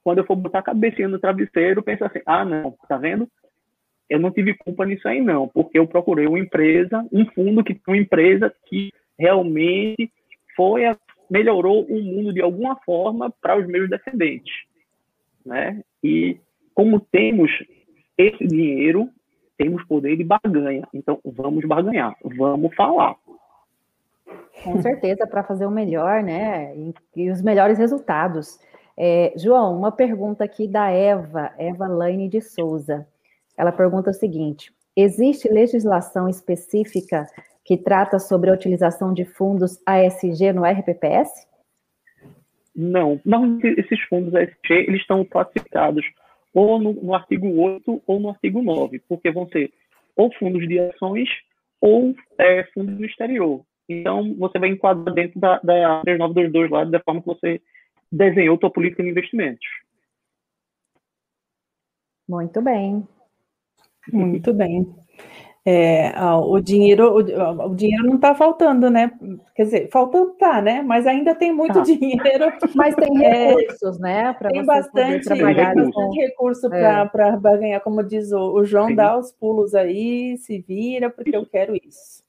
quando 0.03 0.19
eu 0.19 0.25
for 0.25 0.35
botar 0.35 0.59
a 0.59 0.63
cabecinha 0.63 1.07
no 1.07 1.19
travesseiro, 1.19 1.81
pensar 1.81 2.05
assim: 2.05 2.21
ah, 2.25 2.45
não, 2.45 2.75
tá 2.87 2.97
vendo? 2.97 3.27
Eu 4.07 4.19
não 4.19 4.29
tive 4.29 4.53
culpa 4.53 4.85
nisso 4.85 5.07
aí, 5.07 5.21
não, 5.21 5.47
porque 5.47 5.79
eu 5.79 5.87
procurei 5.87 6.27
uma 6.27 6.39
empresa, 6.39 7.05
um 7.11 7.25
fundo 7.27 7.63
que 7.63 7.79
uma 7.87 7.97
empresa 7.97 8.53
que 8.67 8.91
realmente 9.17 10.11
foi 10.55 10.85
a, 10.85 10.97
melhorou 11.29 11.85
o 11.85 12.01
mundo 12.01 12.33
de 12.33 12.41
alguma 12.41 12.75
forma 12.77 13.33
para 13.41 13.57
os 13.57 13.65
meus 13.65 13.89
descendentes, 13.89 14.53
né? 15.45 15.81
E 16.03 16.37
como 16.75 16.99
temos 16.99 17.51
esse 18.17 18.45
dinheiro, 18.45 19.09
temos 19.57 19.83
poder 19.85 20.17
de 20.17 20.23
barganha. 20.23 20.87
Então, 20.93 21.19
vamos 21.23 21.63
barganhar, 21.65 22.15
vamos 22.23 22.75
falar. 22.75 23.15
Com 24.63 24.81
certeza, 24.81 25.25
para 25.25 25.43
fazer 25.43 25.65
o 25.65 25.71
melhor, 25.71 26.21
né? 26.21 26.75
E, 26.75 26.93
e 27.15 27.29
os 27.31 27.41
melhores 27.41 27.77
resultados. 27.77 28.59
É, 28.97 29.33
João, 29.35 29.77
uma 29.77 29.91
pergunta 29.91 30.43
aqui 30.43 30.67
da 30.67 30.89
Eva, 30.89 31.51
Eva 31.57 31.87
Laine 31.87 32.29
de 32.29 32.41
Souza. 32.41 33.07
Ela 33.57 33.71
pergunta 33.71 34.11
o 34.11 34.13
seguinte: 34.13 34.71
existe 34.95 35.47
legislação 35.47 36.29
específica 36.29 37.25
que 37.63 37.77
trata 37.77 38.19
sobre 38.19 38.49
a 38.49 38.53
utilização 38.53 39.13
de 39.13 39.25
fundos 39.25 39.79
ASG 39.85 40.53
no 40.53 40.63
RPPS? 40.63 41.47
Não, 42.75 43.19
não 43.25 43.59
esses 43.61 43.99
fundos 44.01 44.33
ASG 44.33 44.71
eles 44.71 45.01
estão 45.01 45.25
classificados 45.25 46.05
ou 46.53 46.79
no, 46.79 46.93
no, 46.93 47.13
artigo 47.13 47.47
8 47.47 48.03
ou 48.05 48.19
no 48.19 48.29
artigo 48.29 48.61
9, 48.61 48.99
porque 49.07 49.31
vão 49.31 49.47
ser 49.47 49.71
ou 50.15 50.31
fundos 50.33 50.67
de 50.67 50.79
ações 50.79 51.29
ou 51.79 52.13
é, 52.37 52.63
fundos 52.73 52.95
do 52.97 53.05
exterior. 53.05 53.61
Então, 53.99 54.35
você 54.35 54.59
vai 54.59 54.69
enquadrar 54.69 55.13
dentro 55.13 55.39
da, 55.39 55.59
da 55.59 56.01
3922 56.01 56.71
lá, 56.71 56.83
da 56.83 56.99
forma 56.99 57.21
que 57.21 57.27
você 57.27 57.61
desenhou 58.11 58.57
sua 58.59 58.71
política 58.71 59.03
de 59.03 59.09
investimentos. 59.09 59.65
Muito 62.27 62.61
bem. 62.61 63.07
Muito 64.11 64.53
bem. 64.53 64.87
É, 65.63 66.11
o 66.19 66.59
dinheiro, 66.59 67.11
o, 67.11 67.67
o, 67.67 67.75
dinheiro 67.75 68.03
não 68.07 68.15
está 68.15 68.33
faltando, 68.33 68.89
né? 68.89 69.11
Quer 69.55 69.63
dizer, 69.63 69.89
faltando 69.91 70.31
tá, 70.31 70.59
né? 70.59 70.81
Mas 70.81 71.05
ainda 71.05 71.35
tem 71.35 71.51
muito 71.53 71.75
tá. 71.75 71.81
dinheiro. 71.81 72.51
Mas 72.73 72.95
tem 72.95 73.23
é, 73.23 73.49
recursos, 73.49 73.99
é, 73.99 74.01
né? 74.01 74.33
tem 74.33 74.65
bastante, 74.65 75.25
trabalhar 75.25 75.75
tem 75.75 75.83
bastante 75.83 76.19
recurso 76.19 76.73
é. 76.73 77.05
para 77.05 77.57
ganhar, 77.57 77.79
como 77.81 78.01
diz 78.01 78.31
o, 78.31 78.53
o 78.53 78.65
João, 78.65 78.87
Sim. 78.87 78.95
dá 78.95 79.15
os 79.15 79.31
pulos 79.33 79.75
aí, 79.75 80.35
se 80.37 80.57
vira, 80.67 81.11
porque 81.11 81.35
eu 81.35 81.45
quero 81.45 81.75
isso. 81.75 82.20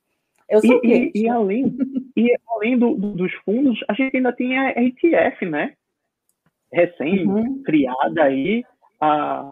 Eu 0.53 0.61
sou 0.61 0.81
e, 0.85 1.11
e, 1.15 1.23
e 1.23 1.29
além, 1.31 1.65
e 2.15 2.37
além 2.47 2.79
do, 2.79 2.95
do, 2.95 3.15
dos 3.15 3.33
fundos, 3.45 3.81
a 3.89 3.95
gente 3.95 4.19
ainda 4.19 4.33
tem 4.35 4.59
a 4.59 4.71
ETF, 4.73 5.47
né? 5.47 5.73
Recém-criada 6.71 8.21
uhum. 8.21 8.27
aí, 8.27 8.65
a 9.01 9.51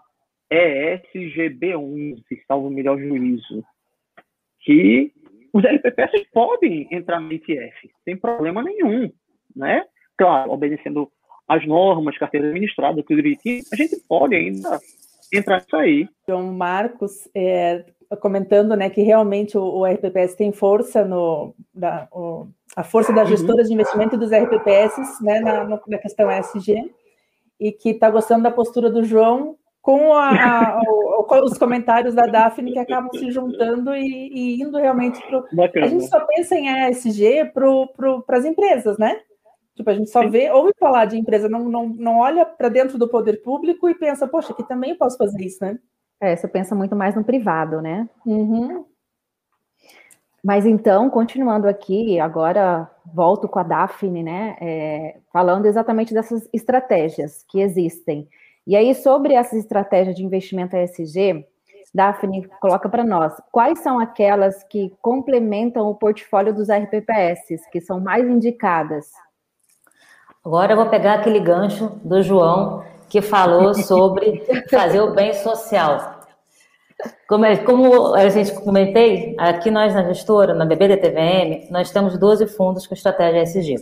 ESGB11, 0.51 2.21
salvo 2.47 2.67
o 2.67 2.71
melhor 2.71 2.99
juízo, 2.99 3.65
que 4.59 5.11
os 5.51 5.63
LPPs 5.63 6.27
podem 6.31 6.87
entrar 6.91 7.19
no 7.19 7.33
ETF, 7.33 7.89
sem 8.05 8.15
problema 8.15 8.61
nenhum, 8.61 9.11
né? 9.55 9.83
Claro, 10.15 10.51
obedecendo 10.51 11.11
as 11.47 11.65
normas, 11.65 12.17
carteira 12.17 12.47
administrada, 12.47 13.01
tudo 13.01 13.15
direitinho, 13.15 13.63
a 13.73 13.75
gente 13.75 13.99
pode 14.07 14.35
ainda 14.35 14.79
entrar 15.33 15.61
nisso 15.61 15.75
aí. 15.75 16.07
Então, 16.23 16.53
Marcos, 16.53 17.27
é, 17.35 17.85
comentando 18.19 18.75
né, 18.75 18.89
que 18.89 19.01
realmente 19.01 19.57
o, 19.57 19.63
o 19.63 19.85
RPPS 19.85 20.35
tem 20.35 20.51
força 20.51 21.05
no 21.05 21.53
da, 21.73 22.07
o, 22.11 22.47
a 22.75 22.83
força 22.83 23.13
das 23.13 23.29
uhum. 23.29 23.37
gestoras 23.37 23.67
de 23.67 23.73
investimento 23.73 24.17
dos 24.17 24.31
RPPS 24.31 25.21
né, 25.21 25.39
na, 25.39 25.79
na 25.87 25.97
questão 25.97 26.29
ESG 26.31 26.91
e 27.59 27.71
que 27.71 27.89
está 27.89 28.09
gostando 28.09 28.43
da 28.43 28.51
postura 28.51 28.89
do 28.89 29.03
João 29.03 29.55
com 29.81 30.13
a, 30.13 30.29
a, 30.29 30.81
o, 30.87 31.25
os 31.43 31.57
comentários 31.57 32.13
da 32.13 32.27
Daphne 32.27 32.73
que 32.73 32.79
acabam 32.79 33.09
se 33.11 33.31
juntando 33.31 33.95
e, 33.95 34.29
e 34.31 34.61
indo 34.61 34.77
realmente 34.77 35.19
para 35.27 35.85
a 35.85 35.87
gente 35.87 36.07
só 36.07 36.19
pensa 36.25 36.55
em 36.55 36.89
ESG 36.89 37.51
para 37.53 38.37
as 38.37 38.45
empresas, 38.45 38.97
né? 38.97 39.19
Tipo, 39.75 39.89
a 39.89 39.93
gente 39.93 40.09
só 40.09 40.27
vê, 40.27 40.51
ouve 40.51 40.73
falar 40.77 41.05
de 41.05 41.17
empresa, 41.17 41.47
não, 41.47 41.67
não, 41.67 41.87
não 41.87 42.19
olha 42.19 42.45
para 42.45 42.69
dentro 42.69 42.97
do 42.97 43.07
poder 43.07 43.41
público 43.41 43.89
e 43.89 43.95
pensa, 43.95 44.27
poxa, 44.27 44.53
aqui 44.53 44.67
também 44.67 44.91
eu 44.91 44.97
posso 44.97 45.17
fazer 45.17 45.41
isso, 45.41 45.63
né? 45.63 45.79
É, 46.21 46.35
você 46.35 46.47
pensa 46.47 46.75
muito 46.75 46.95
mais 46.95 47.15
no 47.15 47.23
privado, 47.23 47.81
né? 47.81 48.07
Uhum. 48.25 48.85
Mas 50.43 50.65
então, 50.65 51.09
continuando 51.09 51.67
aqui, 51.67 52.19
agora 52.19 52.89
volto 53.13 53.47
com 53.47 53.57
a 53.57 53.63
Daphne, 53.63 54.21
né? 54.21 54.55
É, 54.61 55.17
falando 55.33 55.65
exatamente 55.65 56.13
dessas 56.13 56.47
estratégias 56.53 57.43
que 57.49 57.59
existem. 57.59 58.27
E 58.65 58.75
aí, 58.75 58.93
sobre 58.93 59.33
essas 59.33 59.59
estratégias 59.59 60.15
de 60.15 60.23
investimento 60.23 60.75
ESG, 60.75 61.43
Daphne 61.93 62.47
coloca 62.59 62.87
para 62.87 63.03
nós 63.03 63.33
quais 63.51 63.79
são 63.79 63.99
aquelas 63.99 64.63
que 64.63 64.93
complementam 65.01 65.87
o 65.87 65.95
portfólio 65.95 66.53
dos 66.53 66.69
RPPS, 66.69 67.67
que 67.71 67.81
são 67.81 67.99
mais 67.99 68.27
indicadas. 68.27 69.09
Agora 70.43 70.73
eu 70.73 70.77
vou 70.77 70.89
pegar 70.89 71.15
aquele 71.15 71.39
gancho 71.39 71.99
do 72.03 72.21
João 72.21 72.83
que 73.09 73.21
falou 73.21 73.73
sobre 73.73 74.41
fazer 74.69 75.01
o 75.01 75.13
bem 75.13 75.33
social. 75.33 76.10
Como, 77.27 77.45
como 77.65 78.13
a 78.13 78.29
gente 78.29 78.53
comentei, 78.61 79.35
aqui 79.37 79.71
nós 79.71 79.93
na 79.93 80.03
gestora, 80.03 80.53
na 80.53 80.65
BBDTVM, 80.65 81.71
nós 81.71 81.91
temos 81.91 82.17
12 82.17 82.47
fundos 82.47 82.85
com 82.85 82.93
estratégia 82.93 83.43
ESG. 83.43 83.75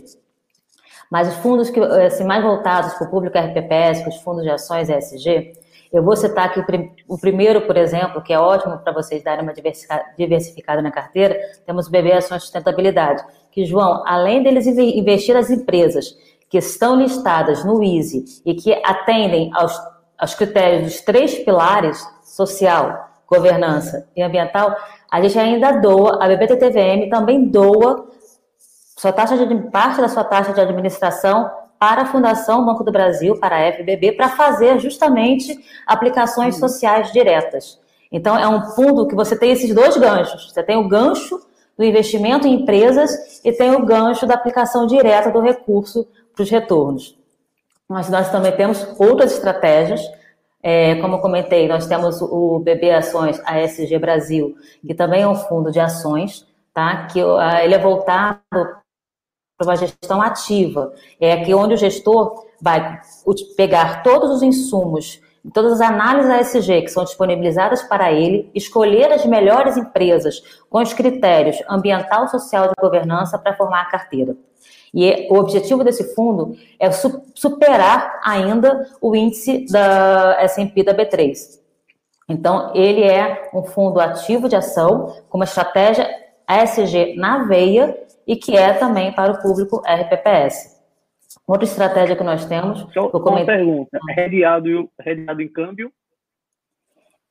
Mas 1.10 1.28
os 1.28 1.34
fundos 1.36 1.70
que, 1.70 1.80
assim, 1.80 2.24
mais 2.24 2.42
voltados 2.42 2.94
para 2.94 3.06
o 3.06 3.10
público 3.10 3.36
RPPS, 3.36 4.06
os 4.06 4.16
fundos 4.22 4.44
de 4.44 4.50
ações 4.50 4.88
ESG, 4.88 5.52
eu 5.92 6.04
vou 6.04 6.14
citar 6.14 6.46
aqui 6.46 6.64
o 7.08 7.18
primeiro, 7.18 7.62
por 7.62 7.76
exemplo, 7.76 8.22
que 8.22 8.32
é 8.32 8.38
ótimo 8.38 8.78
para 8.78 8.92
vocês 8.92 9.24
darem 9.24 9.42
uma 9.42 9.52
diversificada 10.16 10.80
na 10.80 10.92
carteira, 10.92 11.36
temos 11.66 11.88
o 11.88 11.90
BB 11.90 12.12
Ações 12.12 12.42
Sustentabilidade, 12.42 13.24
que, 13.50 13.64
João, 13.64 14.04
além 14.06 14.40
deles 14.44 14.68
investir 14.68 15.34
nas 15.34 15.50
empresas 15.50 16.16
que 16.48 16.58
estão 16.58 16.94
listadas 16.94 17.64
no 17.64 17.82
Easy 17.82 18.24
e 18.46 18.54
que 18.54 18.72
atendem 18.84 19.50
aos, 19.52 19.76
aos 20.16 20.34
critérios 20.34 20.84
dos 20.84 21.00
três 21.00 21.36
pilares, 21.40 22.00
social, 22.22 23.09
governança 23.30 24.08
e 24.16 24.22
ambiental, 24.22 24.76
a 25.10 25.22
gente 25.22 25.38
ainda 25.38 25.72
doa, 25.72 26.22
a 26.22 26.28
BBTTVM 26.28 27.08
também 27.08 27.44
doa 27.48 28.08
sua 28.98 29.12
taxa 29.12 29.46
de 29.46 29.54
parte 29.70 30.00
da 30.00 30.08
sua 30.08 30.24
taxa 30.24 30.52
de 30.52 30.60
administração 30.60 31.50
para 31.78 32.02
a 32.02 32.06
Fundação 32.06 32.66
Banco 32.66 32.84
do 32.84 32.92
Brasil, 32.92 33.38
para 33.38 33.56
a 33.56 33.72
FBB, 33.72 34.12
para 34.12 34.28
fazer 34.28 34.78
justamente 34.78 35.58
aplicações 35.86 36.54
uhum. 36.56 36.68
sociais 36.68 37.10
diretas. 37.10 37.78
Então, 38.12 38.36
é 38.36 38.46
um 38.46 38.62
fundo 38.72 39.06
que 39.06 39.14
você 39.14 39.38
tem 39.38 39.52
esses 39.52 39.74
dois 39.74 39.96
ganchos. 39.96 40.52
Você 40.52 40.62
tem 40.62 40.76
o 40.76 40.88
gancho 40.88 41.40
do 41.78 41.84
investimento 41.84 42.46
em 42.46 42.60
empresas 42.60 43.40
e 43.42 43.52
tem 43.52 43.74
o 43.74 43.86
gancho 43.86 44.26
da 44.26 44.34
aplicação 44.34 44.86
direta 44.86 45.30
do 45.30 45.40
recurso 45.40 46.06
para 46.34 46.42
os 46.42 46.50
retornos. 46.50 47.16
Mas 47.88 48.10
nós 48.10 48.30
também 48.30 48.52
temos 48.52 48.86
outras 48.98 49.32
estratégias 49.32 50.02
É, 50.62 50.96
como 50.96 51.20
comentei, 51.20 51.66
nós 51.66 51.86
temos 51.86 52.20
o 52.20 52.58
BB 52.60 52.90
Ações 52.90 53.40
ASG 53.46 53.98
Brasil, 53.98 54.54
que 54.86 54.94
também 54.94 55.22
é 55.22 55.28
um 55.28 55.34
fundo 55.34 55.70
de 55.70 55.80
ações, 55.80 56.46
tá? 56.74 57.06
Que 57.06 57.18
ele 57.18 57.74
é 57.74 57.78
voltado 57.78 58.40
para 58.50 59.66
uma 59.66 59.76
gestão 59.76 60.20
ativa. 60.20 60.92
É 61.18 61.32
aqui 61.32 61.54
onde 61.54 61.74
o 61.74 61.78
gestor 61.78 62.46
vai 62.60 63.00
pegar 63.56 64.02
todos 64.02 64.30
os 64.30 64.42
insumos, 64.42 65.20
todas 65.54 65.72
as 65.72 65.80
análises 65.80 66.30
ASG 66.30 66.82
que 66.82 66.88
são 66.88 67.04
disponibilizadas 67.04 67.82
para 67.82 68.12
ele, 68.12 68.50
escolher 68.54 69.12
as 69.12 69.24
melhores 69.24 69.76
empresas 69.76 70.42
com 70.68 70.80
os 70.82 70.92
critérios 70.92 71.56
ambiental, 71.68 72.28
social 72.28 72.66
e 72.66 72.68
de 72.68 72.74
governança 72.80 73.38
para 73.38 73.54
formar 73.54 73.82
a 73.82 73.90
carteira. 73.90 74.36
E 74.92 75.28
o 75.30 75.36
objetivo 75.36 75.84
desse 75.84 76.14
fundo 76.14 76.56
é 76.78 76.90
superar 76.90 78.20
ainda 78.24 78.88
o 79.00 79.14
índice 79.14 79.66
da 79.70 80.36
S&P 80.40 80.82
da 80.82 80.94
B3. 80.94 81.60
Então, 82.28 82.72
ele 82.74 83.02
é 83.02 83.50
um 83.54 83.62
fundo 83.62 84.00
ativo 84.00 84.48
de 84.48 84.56
ação 84.56 85.16
com 85.28 85.38
uma 85.38 85.44
estratégia 85.44 86.08
ASG 86.46 87.14
na 87.16 87.44
veia 87.44 87.96
e 88.26 88.36
que 88.36 88.56
é 88.56 88.72
também 88.72 89.12
para 89.12 89.32
o 89.32 89.42
público 89.42 89.82
RPPS. 89.86 90.80
Outra 91.46 91.64
estratégia 91.64 92.16
que 92.16 92.22
nós 92.22 92.44
temos. 92.44 92.86
Só 92.92 93.08
uma 93.08 93.44
pergunta: 93.44 93.98
é 94.10 94.12
redeado, 94.12 94.88
redeado 95.00 95.42
em 95.42 95.48
câmbio? 95.48 95.92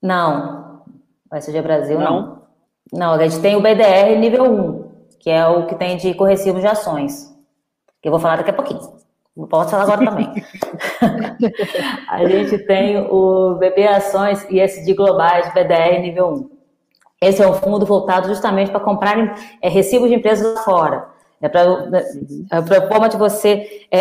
Não. 0.01 0.84
O 1.32 1.36
SG 1.36 1.62
Brasil 1.62 1.99
não. 1.99 2.22
não. 2.22 2.39
Não, 2.91 3.14
a 3.14 3.28
gente 3.28 3.41
tem 3.41 3.55
o 3.55 3.62
BDR 3.62 4.18
nível 4.18 4.43
1, 4.45 4.91
que 5.20 5.30
é 5.30 5.45
o 5.45 5.68
que 5.68 5.76
tem 5.76 5.95
de 5.95 6.14
correctivos 6.16 6.62
de 6.62 6.68
ações. 6.68 7.28
Que 8.02 8.08
eu 8.08 8.12
vou 8.12 8.20
falar 8.20 8.38
daqui 8.38 8.52
a 8.52 8.54
pouquinho. 8.54 8.82
Não 9.36 9.47
posso 9.47 9.70
falar 9.70 9.84
agora 9.84 10.06
também. 10.06 10.28
a 12.10 12.26
gente 12.26 12.58
tem 12.66 12.97
o 12.97 13.56
BB 13.56 13.88
Ações 13.88 14.45
e 14.50 14.84
de 14.84 14.93
Globais 14.93 15.54
BDR 15.54 16.00
nível 16.02 16.28
1. 16.28 16.50
Esse 17.22 17.41
é 17.41 17.47
um 17.47 17.54
fundo 17.54 17.86
voltado 17.86 18.28
justamente 18.28 18.72
para 18.72 18.80
comprar 18.80 19.38
é, 19.62 19.70
recibos 19.70 20.10
de 20.10 20.16
empresas 20.16 20.56
lá 20.56 20.64
fora. 20.64 21.10
É 21.41 21.47
para 21.47 21.64
a 22.52 22.88
forma 22.89 23.08
de 23.08 23.16
você 23.16 23.86
é, 23.89 24.00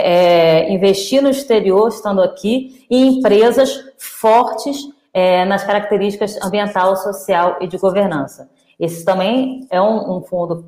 é, 0.66 0.72
investir 0.72 1.22
no 1.22 1.30
exterior, 1.30 1.88
estando 1.88 2.20
aqui, 2.20 2.84
em 2.90 3.18
empresas 3.18 3.84
fortes 3.96 4.76
é, 5.12 5.44
nas 5.44 5.62
características 5.62 6.36
ambiental, 6.42 6.96
social 6.96 7.58
e 7.60 7.68
de 7.68 7.78
governança. 7.78 8.50
Esse 8.78 9.04
também 9.04 9.66
é 9.70 9.80
um, 9.80 10.18
um 10.18 10.22
fundo 10.22 10.64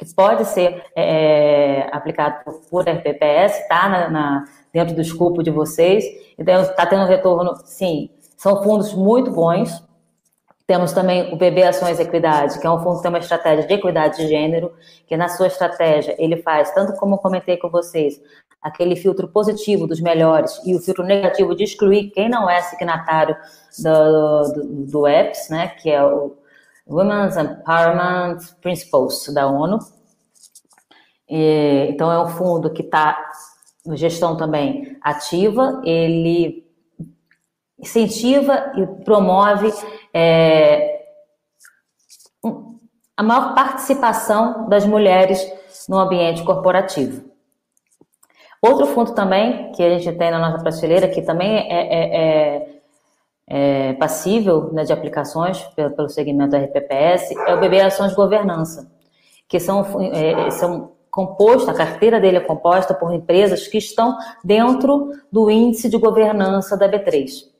que 0.00 0.14
pode 0.14 0.46
ser 0.46 0.82
é, 0.96 1.86
aplicado 1.92 2.42
por, 2.42 2.54
por 2.70 2.88
RPPS, 2.88 3.58
está 3.58 4.46
dentro 4.72 4.94
do 4.94 5.02
escopo 5.02 5.42
de 5.42 5.50
vocês, 5.50 6.02
então 6.38 6.62
está 6.62 6.86
tendo 6.86 7.04
retorno, 7.04 7.54
sim, 7.66 8.08
são 8.34 8.62
fundos 8.62 8.94
muito 8.94 9.30
bons, 9.30 9.84
temos 10.66 10.92
também 10.92 11.34
o 11.34 11.36
BB 11.36 11.64
Ações 11.64 12.00
Equidade, 12.00 12.58
que 12.58 12.66
é 12.66 12.70
um 12.70 12.78
fundo 12.78 12.96
que 12.96 13.02
tem 13.02 13.10
uma 13.10 13.18
estratégia 13.18 13.66
de 13.66 13.74
equidade 13.74 14.16
de 14.16 14.26
gênero, 14.26 14.72
que 15.06 15.18
na 15.18 15.28
sua 15.28 15.48
estratégia 15.48 16.14
ele 16.18 16.38
faz, 16.38 16.72
tanto 16.72 16.94
como 16.94 17.16
eu 17.16 17.18
comentei 17.18 17.58
com 17.58 17.68
vocês, 17.68 18.18
aquele 18.62 18.96
filtro 18.96 19.28
positivo 19.28 19.86
dos 19.86 20.00
melhores 20.00 20.58
e 20.64 20.74
o 20.74 20.80
filtro 20.80 21.04
negativo 21.04 21.54
de 21.54 21.64
excluir 21.64 22.10
quem 22.10 22.30
não 22.30 22.48
é 22.48 22.62
signatário 22.62 23.36
do, 23.78 24.52
do, 24.52 24.86
do 24.86 25.06
EPS, 25.06 25.50
né, 25.50 25.68
que 25.68 25.90
é 25.90 26.02
o 26.02 26.39
Women's 26.90 27.36
Empowerment 27.36 28.38
Principles 28.60 29.32
da 29.32 29.46
ONU. 29.46 29.78
E, 31.28 31.86
então 31.90 32.10
é 32.10 32.20
um 32.20 32.28
fundo 32.28 32.72
que 32.72 32.82
está 32.82 33.30
gestão 33.94 34.36
também 34.36 34.98
ativa, 35.00 35.80
ele 35.84 36.68
incentiva 37.78 38.72
e 38.76 38.86
promove 39.04 39.72
é, 40.12 41.00
a 43.16 43.22
maior 43.22 43.54
participação 43.54 44.68
das 44.68 44.84
mulheres 44.84 45.40
no 45.88 45.98
ambiente 45.98 46.42
corporativo. 46.42 47.30
Outro 48.62 48.86
fundo 48.88 49.14
também 49.14 49.72
que 49.72 49.82
a 49.82 49.98
gente 49.98 50.18
tem 50.18 50.30
na 50.30 50.38
nossa 50.38 50.62
prateleira, 50.62 51.08
que 51.08 51.22
também 51.22 51.56
é, 51.56 51.70
é, 51.70 52.16
é, 52.16 52.79
é 53.52 53.94
passível 53.94 54.72
né, 54.72 54.84
de 54.84 54.92
aplicações 54.92 55.58
pelo, 55.74 56.08
segmento 56.08 56.54
RPPS, 56.54 57.34
é 57.48 57.52
o 57.52 57.58
BB 57.58 57.80
Ações 57.80 58.10
de 58.10 58.16
Governança, 58.16 58.88
que 59.48 59.58
são, 59.58 59.84
é, 60.00 60.48
são 60.52 60.92
compostos, 61.10 61.68
a 61.68 61.74
carteira 61.74 62.20
dele 62.20 62.36
é 62.36 62.40
composta 62.40 62.94
por 62.94 63.12
empresas 63.12 63.66
que 63.66 63.76
estão 63.76 64.16
dentro 64.44 65.10
do 65.32 65.50
índice 65.50 65.88
de 65.88 65.98
governança 65.98 66.76
da 66.76 66.88
B3. 66.88 67.50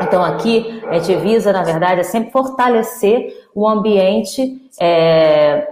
Então, 0.00 0.24
aqui, 0.24 0.82
a 0.88 0.98
gente 0.98 1.14
visa, 1.20 1.52
na 1.52 1.62
verdade, 1.62 2.00
é 2.00 2.04
sempre 2.04 2.32
fortalecer 2.32 3.48
o 3.54 3.68
ambiente, 3.68 4.68
é, 4.80 5.68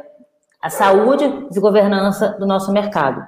a 0.62 0.70
saúde 0.70 1.48
de 1.50 1.58
governança 1.58 2.36
do 2.38 2.46
nosso 2.46 2.70
mercado. 2.70 3.26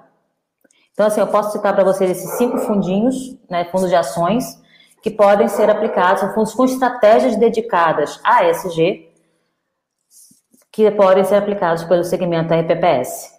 Então, 0.92 1.06
assim, 1.06 1.20
eu 1.20 1.26
posso 1.26 1.50
citar 1.50 1.74
para 1.74 1.82
vocês 1.82 2.08
esses 2.12 2.38
cinco 2.38 2.58
fundinhos, 2.58 3.36
né, 3.50 3.64
fundos 3.64 3.88
de 3.88 3.96
ações, 3.96 4.61
que 5.02 5.10
podem 5.10 5.48
ser 5.48 5.68
aplicados, 5.68 6.20
são 6.20 6.32
fundos 6.32 6.54
com 6.54 6.64
estratégias 6.64 7.36
dedicadas 7.36 8.20
a 8.22 8.48
ESG, 8.48 9.10
que 10.70 10.90
podem 10.92 11.24
ser 11.24 11.34
aplicados 11.34 11.84
pelo 11.84 12.04
segmento 12.04 12.54
RPPS. 12.54 13.32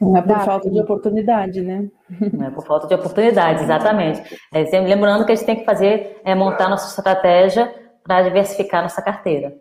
Não 0.00 0.16
é 0.16 0.22
por 0.22 0.40
falta 0.40 0.68
de 0.68 0.80
oportunidade, 0.80 1.62
né? 1.62 1.88
Não 2.32 2.46
é 2.46 2.50
por 2.50 2.66
falta 2.66 2.86
de 2.86 2.94
oportunidade, 2.94 3.62
exatamente. 3.62 4.38
É, 4.52 4.66
sempre 4.66 4.92
lembrando 4.92 5.24
que 5.24 5.32
a 5.32 5.34
gente 5.34 5.46
tem 5.46 5.56
que 5.56 5.64
fazer, 5.64 6.20
é 6.24 6.34
montar 6.34 6.68
nossa 6.68 6.88
estratégia 6.88 7.72
para 8.02 8.22
diversificar 8.22 8.82
nossa 8.82 9.00
carteira. 9.00 9.56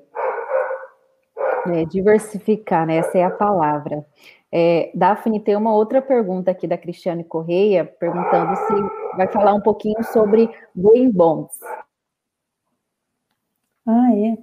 É, 1.67 1.85
diversificar, 1.85 2.85
né? 2.85 2.97
Essa 2.97 3.19
é 3.19 3.23
a 3.23 3.29
palavra. 3.29 4.05
É, 4.55 4.91
Daphne, 4.93 5.39
tem 5.39 5.55
uma 5.55 5.73
outra 5.73 5.99
pergunta 5.99 6.51
aqui 6.51 6.67
da 6.67 6.77
Cristiane 6.77 7.23
Correia, 7.23 7.83
perguntando 7.83 8.55
se 8.55 9.17
vai 9.17 9.27
falar 9.27 9.55
um 9.55 9.61
pouquinho 9.61 10.03
sobre 10.03 10.47
green 10.75 11.09
bonds. 11.09 11.59
Ah, 13.83 14.15
é. 14.15 14.37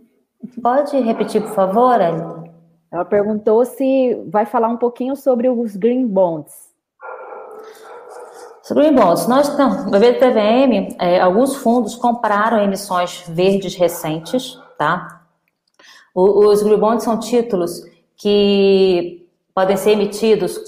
Pode 0.60 0.98
repetir, 0.98 1.40
por 1.40 1.52
favor, 1.52 2.00
Elita? 2.00 2.42
Ela 2.90 3.04
perguntou 3.04 3.64
se 3.64 4.20
vai 4.26 4.44
falar 4.44 4.66
um 4.66 4.78
pouquinho 4.78 5.14
sobre 5.14 5.48
os 5.48 5.76
green 5.76 6.08
bonds. 6.08 6.74
Os 8.64 8.70
green 8.72 8.96
bonds, 8.96 9.28
nós 9.28 9.48
estamos, 9.48 9.84
no 9.84 9.92
BBTVM, 9.92 10.96
é, 10.98 11.20
alguns 11.20 11.54
fundos 11.54 11.94
compraram 11.94 12.58
emissões 12.60 13.22
verdes 13.28 13.76
recentes, 13.76 14.58
tá? 14.76 15.24
O, 16.12 16.48
os 16.48 16.64
green 16.64 16.80
bonds 16.80 17.04
são 17.04 17.16
títulos 17.20 17.80
que 18.16 19.19
podem 19.54 19.76
ser 19.76 19.92
emitidos 19.92 20.58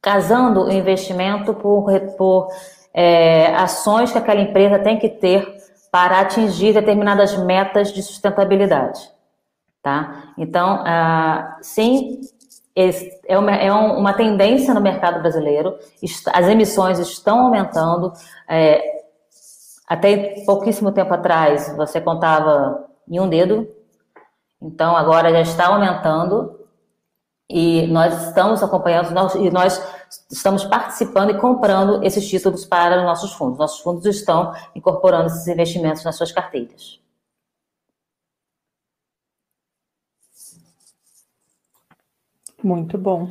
casando 0.00 0.64
o 0.64 0.72
investimento 0.72 1.54
por, 1.54 1.86
por 2.16 2.48
é, 2.92 3.54
ações 3.56 4.12
que 4.12 4.18
aquela 4.18 4.40
empresa 4.40 4.78
tem 4.78 4.98
que 4.98 5.08
ter 5.08 5.56
para 5.90 6.20
atingir 6.20 6.74
determinadas 6.74 7.36
metas 7.38 7.92
de 7.92 8.02
sustentabilidade. 8.02 9.00
Tá? 9.82 10.32
Então, 10.36 10.82
ah, 10.84 11.56
sim, 11.62 12.20
é 13.26 13.38
uma, 13.38 13.52
é 13.52 13.72
uma 13.72 14.12
tendência 14.12 14.74
no 14.74 14.80
mercado 14.80 15.20
brasileiro, 15.20 15.78
as 16.32 16.48
emissões 16.48 16.98
estão 16.98 17.40
aumentando. 17.46 18.12
É, 18.48 19.04
até 19.86 20.42
pouquíssimo 20.44 20.90
tempo 20.90 21.14
atrás, 21.14 21.74
você 21.76 22.00
contava 22.00 22.86
em 23.08 23.20
um 23.20 23.28
dedo, 23.28 23.68
então 24.60 24.96
agora 24.96 25.30
já 25.30 25.40
está 25.42 25.66
aumentando 25.66 26.53
e 27.48 27.86
nós 27.88 28.28
estamos 28.28 28.62
acompanhando 28.62 29.10
nós, 29.10 29.34
e 29.34 29.50
nós 29.50 29.82
estamos 30.30 30.64
participando 30.64 31.30
e 31.30 31.38
comprando 31.38 32.02
esses 32.02 32.26
títulos 32.28 32.64
para 32.64 32.98
os 32.98 33.04
nossos 33.04 33.32
fundos. 33.32 33.58
Nossos 33.58 33.80
fundos 33.80 34.06
estão 34.06 34.52
incorporando 34.74 35.26
esses 35.26 35.46
investimentos 35.46 36.04
nas 36.04 36.16
suas 36.16 36.32
carteiras. 36.32 37.00
Muito 42.62 42.96
bom. 42.96 43.28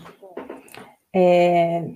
É, 1.11 1.89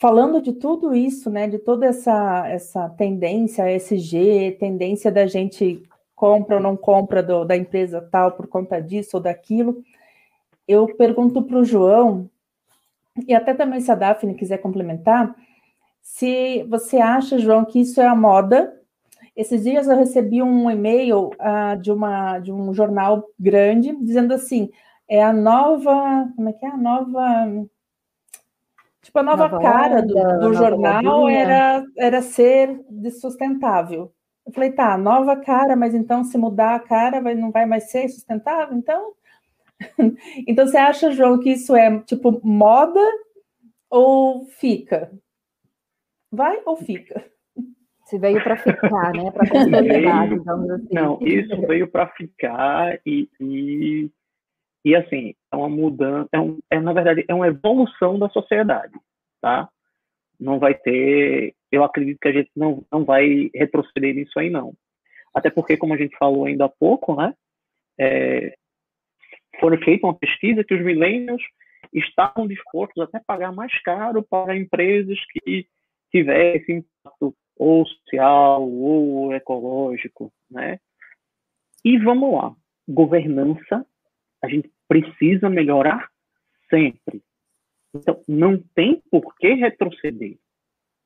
falando 0.00 0.40
de 0.40 0.52
tudo 0.52 0.94
isso, 0.94 1.28
né, 1.30 1.48
de 1.48 1.58
toda 1.58 1.86
essa, 1.86 2.46
essa 2.48 2.88
tendência 2.90 3.68
SG, 3.70 4.56
tendência 4.58 5.10
da 5.10 5.26
gente 5.26 5.82
compra 6.14 6.56
ou 6.56 6.62
não 6.62 6.76
compra 6.76 7.22
do, 7.22 7.44
da 7.44 7.56
empresa 7.56 8.00
tal 8.00 8.32
por 8.32 8.46
conta 8.46 8.80
disso 8.80 9.16
ou 9.16 9.22
daquilo, 9.22 9.82
eu 10.66 10.86
pergunto 10.96 11.42
para 11.42 11.58
o 11.58 11.64
João, 11.64 12.28
e 13.26 13.34
até 13.34 13.54
também 13.54 13.80
se 13.80 13.90
a 13.90 13.94
Daphne 13.94 14.34
quiser 14.34 14.58
complementar, 14.58 15.34
se 16.02 16.62
você 16.64 16.98
acha, 16.98 17.38
João, 17.38 17.64
que 17.64 17.80
isso 17.80 18.00
é 18.00 18.06
a 18.06 18.14
moda. 18.14 18.80
Esses 19.34 19.64
dias 19.64 19.88
eu 19.88 19.96
recebi 19.96 20.42
um 20.42 20.70
e-mail 20.70 21.30
uh, 21.30 21.76
de, 21.80 21.90
uma, 21.90 22.38
de 22.38 22.52
um 22.52 22.72
jornal 22.72 23.24
grande 23.38 23.94
dizendo 24.00 24.32
assim: 24.32 24.70
é 25.08 25.22
a 25.22 25.32
nova. 25.32 26.28
Como 26.36 26.48
é 26.48 26.52
que 26.52 26.64
é? 26.64 26.68
A 26.68 26.76
nova. 26.76 27.66
Tipo, 29.02 29.18
a 29.18 29.22
nova, 29.22 29.48
nova 29.48 29.60
cara 29.60 30.00
onda, 30.00 30.38
do, 30.38 30.48
do 30.48 30.54
jornal 30.54 31.28
era, 31.28 31.84
era 31.96 32.22
ser 32.22 32.80
de 32.88 33.10
sustentável. 33.10 34.12
Eu 34.46 34.52
falei, 34.52 34.70
tá, 34.70 34.96
nova 34.96 35.36
cara, 35.36 35.74
mas 35.74 35.92
então 35.92 36.22
se 36.22 36.38
mudar 36.38 36.76
a 36.76 36.80
cara 36.80 37.20
vai, 37.20 37.34
não 37.34 37.50
vai 37.50 37.66
mais 37.66 37.90
ser 37.90 38.08
sustentável? 38.08 38.76
Então, 38.76 39.12
então 40.46 40.66
você 40.66 40.76
acha, 40.76 41.12
João, 41.12 41.38
que 41.38 41.50
isso 41.50 41.74
é 41.74 42.00
tipo 42.00 42.40
moda 42.46 43.00
ou 43.90 44.46
fica? 44.46 45.10
Vai 46.30 46.60
ou 46.64 46.76
fica? 46.76 47.24
Se 48.06 48.18
veio 48.18 48.42
para 48.42 48.56
ficar, 48.56 49.12
né? 49.12 49.30
Para 49.32 49.48
consolidar, 49.48 50.28
digamos 50.28 50.70
assim. 50.70 50.94
Não, 50.94 51.18
isso 51.22 51.60
veio 51.66 51.88
para 51.88 52.06
ficar 52.08 53.00
e, 53.04 53.28
e, 53.40 54.10
e, 54.84 54.94
assim, 54.94 55.34
é 55.52 55.56
uma 55.56 55.68
mudança, 55.68 56.28
é, 56.32 56.40
um, 56.40 56.58
é, 56.70 56.78
na 56.78 56.92
verdade, 56.92 57.24
é 57.26 57.34
uma 57.34 57.48
evolução 57.48 58.18
da 58.18 58.28
sociedade, 58.28 58.94
tá? 59.40 59.68
Não 60.38 60.58
vai 60.58 60.74
ter, 60.74 61.54
eu 61.72 61.82
acredito 61.82 62.20
que 62.20 62.28
a 62.28 62.32
gente 62.32 62.50
não, 62.54 62.84
não 62.92 63.04
vai 63.04 63.50
retroceder 63.52 64.14
nisso 64.14 64.38
aí, 64.38 64.50
não. 64.50 64.72
Até 65.34 65.50
porque, 65.50 65.76
como 65.76 65.92
a 65.92 65.96
gente 65.96 66.16
falou 66.16 66.44
ainda 66.44 66.66
há 66.66 66.68
pouco, 66.68 67.16
né? 67.16 67.34
É, 67.98 68.56
foi 69.60 69.76
feita 69.84 70.06
uma 70.06 70.14
pesquisa 70.14 70.64
que 70.64 70.74
os 70.74 70.84
millennials 70.84 71.42
estavam 71.92 72.46
dispostos 72.46 73.02
até 73.02 73.20
pagar 73.26 73.52
mais 73.52 73.72
caro 73.82 74.22
para 74.22 74.56
empresas 74.56 75.18
que 75.30 75.66
tivessem 76.10 76.78
impacto 76.78 77.34
ou 77.58 77.86
social 77.86 78.68
ou 78.68 79.34
ecológico, 79.34 80.32
né? 80.50 80.78
E 81.84 81.98
vamos 81.98 82.34
lá, 82.34 82.54
governança, 82.88 83.86
a 84.42 84.48
gente 84.48 84.70
precisa 84.88 85.48
melhorar 85.48 86.08
sempre. 86.68 87.22
Então, 87.94 88.20
não 88.28 88.58
tem 88.74 89.02
por 89.10 89.34
que 89.36 89.54
retroceder. 89.54 90.36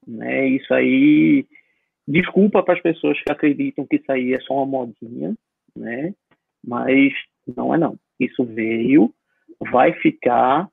Né? 0.07 0.49
Isso 0.49 0.73
aí, 0.73 1.47
desculpa 2.07 2.63
para 2.63 2.75
as 2.75 2.83
pessoas 2.83 3.21
que 3.23 3.31
acreditam 3.31 3.87
que 3.87 3.97
isso 3.97 4.11
aí 4.11 4.35
é 4.35 4.41
só 4.41 4.55
uma 4.55 4.67
modinha, 4.67 5.37
né? 5.77 6.15
mas 6.67 7.13
não 7.47 7.75
é 7.75 7.79
não. 7.79 7.99
Isso 8.21 8.45
veio, 8.45 9.13
vai 9.73 9.93
ficar, 9.95 10.69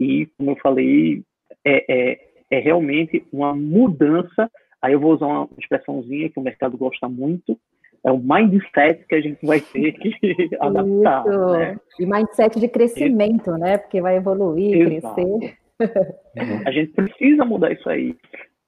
e, 0.00 0.26
como 0.38 0.52
eu 0.52 0.56
falei, 0.56 1.22
é, 1.64 2.12
é, 2.12 2.18
é 2.50 2.58
realmente 2.58 3.24
uma 3.32 3.54
mudança. 3.54 4.50
Aí 4.80 4.94
eu 4.94 5.00
vou 5.00 5.14
usar 5.14 5.26
uma 5.26 5.48
expressãozinha 5.58 6.30
que 6.30 6.38
o 6.38 6.42
mercado 6.42 6.76
gosta 6.76 7.08
muito, 7.08 7.58
é 8.04 8.12
o 8.12 8.18
mindset 8.18 9.04
que 9.06 9.14
a 9.14 9.20
gente 9.20 9.44
vai 9.44 9.60
ter 9.60 9.92
que 9.92 10.10
adaptar. 10.60 11.24
Né? 11.24 11.80
E 11.98 12.06
mindset 12.06 12.58
de 12.58 12.68
crescimento, 12.68 13.50
isso. 13.50 13.58
né? 13.58 13.78
Porque 13.78 14.00
vai 14.00 14.16
evoluir, 14.16 14.92
Exato. 14.92 15.14
crescer. 15.14 15.58
A 16.66 16.72
gente 16.72 16.92
precisa 16.92 17.44
mudar 17.44 17.72
isso 17.72 17.88
aí. 17.88 18.16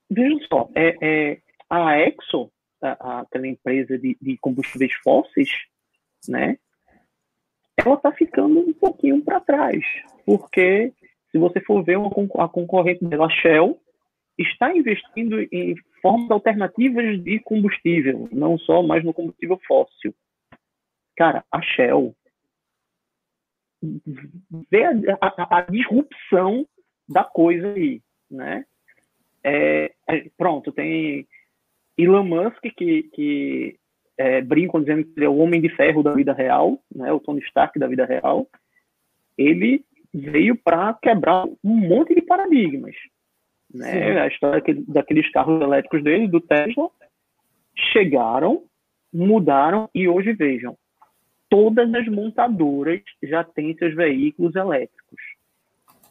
Veja 0.08 0.36
só, 0.48 0.68
é, 0.76 0.96
é 1.00 1.38
a 1.68 2.00
Exxon, 2.00 2.48
aquela 2.80 3.46
empresa 3.46 3.98
de, 3.98 4.16
de 4.20 4.36
combustíveis 4.38 4.92
fósseis, 5.04 5.50
né? 6.28 6.56
Ela 7.84 7.94
está 7.94 8.12
ficando 8.12 8.60
um 8.60 8.72
pouquinho 8.72 9.22
para 9.22 9.40
trás, 9.40 9.84
porque 10.24 10.92
se 11.30 11.38
você 11.38 11.60
for 11.60 11.82
ver 11.82 11.96
uma, 11.96 12.10
a 12.38 12.48
concorrente 12.48 13.04
dela, 13.04 13.26
a 13.26 13.30
Shell, 13.30 13.80
está 14.38 14.74
investindo 14.74 15.40
em 15.52 15.74
formas 16.00 16.30
alternativas 16.30 17.22
de 17.22 17.38
combustível, 17.40 18.28
não 18.32 18.58
só 18.58 18.82
mais 18.82 19.04
no 19.04 19.12
combustível 19.12 19.60
fóssil. 19.66 20.14
Cara, 21.16 21.44
a 21.52 21.60
Shell 21.60 22.14
vê 24.70 24.84
a, 24.84 24.92
a, 25.20 25.58
a 25.58 25.62
disrupção 25.62 26.66
da 27.08 27.24
coisa 27.24 27.72
aí, 27.72 28.02
né? 28.30 28.64
É, 29.42 29.92
é, 30.08 30.30
pronto, 30.36 30.70
tem 30.70 31.26
Elon 31.96 32.24
Musk 32.24 32.60
que, 32.76 33.04
que 33.04 33.78
é, 34.20 34.42
brincam 34.42 34.82
dizendo 34.82 35.04
que 35.04 35.12
ele 35.16 35.24
é 35.24 35.28
o 35.30 35.38
homem 35.38 35.62
de 35.62 35.70
ferro 35.70 36.02
da 36.02 36.12
vida 36.12 36.34
real, 36.34 36.78
né, 36.94 37.10
o 37.10 37.18
Tony 37.18 37.40
Stark 37.40 37.78
da 37.78 37.86
vida 37.86 38.04
real, 38.04 38.46
ele 39.36 39.82
veio 40.12 40.54
para 40.56 40.92
quebrar 40.92 41.46
um 41.64 41.74
monte 41.74 42.14
de 42.14 42.20
paradigmas. 42.20 42.94
Né? 43.72 44.20
A 44.20 44.26
história 44.26 44.62
daqueles 44.86 45.30
carros 45.32 45.62
elétricos 45.62 46.04
dele, 46.04 46.28
do 46.28 46.38
Tesla, 46.38 46.90
chegaram, 47.74 48.64
mudaram 49.10 49.88
e 49.94 50.06
hoje 50.06 50.34
vejam, 50.34 50.76
todas 51.48 51.92
as 51.94 52.06
montadoras 52.06 53.00
já 53.22 53.42
têm 53.42 53.74
seus 53.78 53.94
veículos 53.94 54.54
elétricos. 54.54 55.22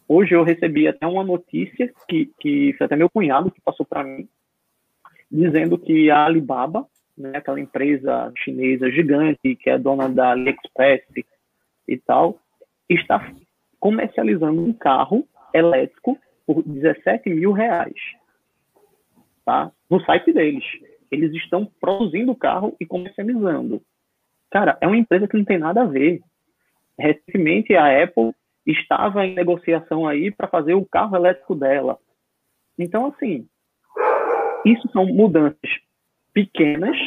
Hoje 0.07 0.34
eu 0.34 0.43
recebi 0.43 0.88
até 0.88 1.05
uma 1.05 1.24
notícia 1.24 1.93
que, 2.07 2.32
que 2.39 2.74
foi 2.76 2.86
até 2.86 2.95
meu 2.95 3.07
cunhado 3.10 3.51
que 3.51 3.62
passou 3.62 3.86
para 3.86 4.03
mim, 4.03 4.28
dizendo 5.32 5.78
que 5.78 6.10
a 6.10 6.26
Alibaba 6.26 6.88
né, 7.20 7.34
aquela 7.36 7.59
empresa 7.59 8.32
chinesa 8.38 8.89
gigante 8.89 9.55
que 9.55 9.70
é 9.70 9.78
dona 9.78 10.07
da 10.07 10.32
AliExpress 10.32 11.03
e 11.88 11.97
tal, 11.97 12.39
está 12.89 13.34
comercializando 13.80 14.61
um 14.61 14.74
carro 14.74 15.28
elétrico 15.53 16.17
por 16.45 16.63
17 16.63 17.30
mil 17.30 17.51
reais. 17.51 17.99
Tá? 19.45 19.72
No 19.89 19.99
site 20.01 20.32
deles. 20.32 20.63
Eles 21.11 21.34
estão 21.34 21.65
produzindo 21.82 22.32
o 22.32 22.36
carro 22.36 22.76
e 22.80 22.86
comercializando. 22.86 23.82
Cara, 24.51 24.78
é 24.80 24.88
uma 24.88 24.97
empresa 24.97 25.28
que 25.28 25.38
não 25.38 25.43
tem 25.43 25.57
nada 25.57 25.82
a 25.82 25.86
ver. 25.86 26.22
Recentemente, 26.97 27.76
a 27.76 28.03
Apple 28.03 28.34
estava 28.65 29.26
em 29.26 29.34
negociação 29.34 30.07
aí 30.07 30.32
para 30.32 30.47
fazer 30.47 30.76
o 30.76 30.86
carro 30.86 31.15
elétrico 31.15 31.55
dela. 31.55 31.97
Então, 32.78 33.07
assim, 33.07 33.47
isso 34.65 34.88
são 34.91 35.05
mudanças 35.05 35.70
pequenas, 36.40 36.98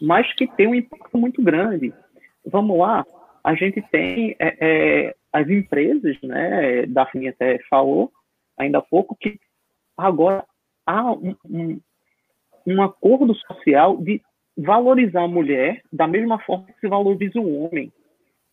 mas 0.00 0.32
que 0.34 0.46
têm 0.46 0.68
um 0.68 0.74
impacto 0.74 1.18
muito 1.18 1.42
grande. 1.42 1.92
Vamos 2.44 2.78
lá, 2.78 3.04
a 3.42 3.54
gente 3.54 3.82
tem 3.90 4.34
é, 4.38 4.56
é, 4.60 5.14
as 5.32 5.48
empresas, 5.48 6.16
né, 6.22 6.86
Daphne 6.86 7.28
até 7.28 7.58
falou 7.68 8.10
ainda 8.58 8.78
há 8.78 8.82
pouco, 8.82 9.16
que 9.16 9.38
agora 9.96 10.44
há 10.86 11.12
um, 11.12 11.34
um, 11.44 11.80
um 12.66 12.82
acordo 12.82 13.34
social 13.34 13.98
de 13.98 14.22
valorizar 14.56 15.22
a 15.24 15.28
mulher 15.28 15.82
da 15.92 16.06
mesma 16.06 16.38
forma 16.38 16.66
que 16.66 16.80
se 16.80 16.88
valoriza 16.88 17.38
o 17.38 17.64
homem. 17.64 17.92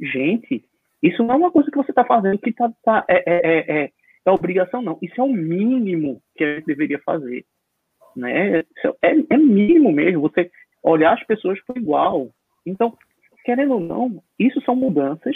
Gente, 0.01 0.65
isso 1.01 1.23
não 1.23 1.35
é 1.35 1.37
uma 1.37 1.51
coisa 1.51 1.71
que 1.71 1.77
você 1.77 1.91
está 1.91 2.03
fazendo 2.03 2.37
que 2.39 2.51
tá, 2.51 2.71
tá 2.83 3.05
é, 3.07 3.23
é, 3.25 3.83
é, 3.83 3.91
é, 4.25 4.31
obrigação, 4.31 4.81
não. 4.81 4.97
Isso 5.01 5.19
é 5.19 5.23
o 5.23 5.31
mínimo 5.31 6.21
que 6.35 6.43
a 6.43 6.55
gente 6.55 6.65
deveria 6.65 6.99
fazer 6.99 7.45
né? 8.15 8.59
É, 8.59 8.65
é 9.29 9.37
mínimo 9.37 9.91
mesmo 9.91 10.21
você 10.21 10.49
olhar 10.83 11.13
as 11.13 11.23
pessoas 11.25 11.59
por 11.65 11.77
igual. 11.77 12.29
Então, 12.65 12.95
querendo 13.45 13.75
ou 13.75 13.79
não, 13.79 14.23
isso 14.37 14.61
são 14.61 14.75
mudanças, 14.75 15.35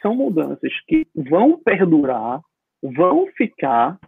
são 0.00 0.14
mudanças 0.14 0.72
que 0.86 1.06
vão 1.14 1.58
perdurar, 1.58 2.40
vão 2.82 3.26
ficar 3.36 3.98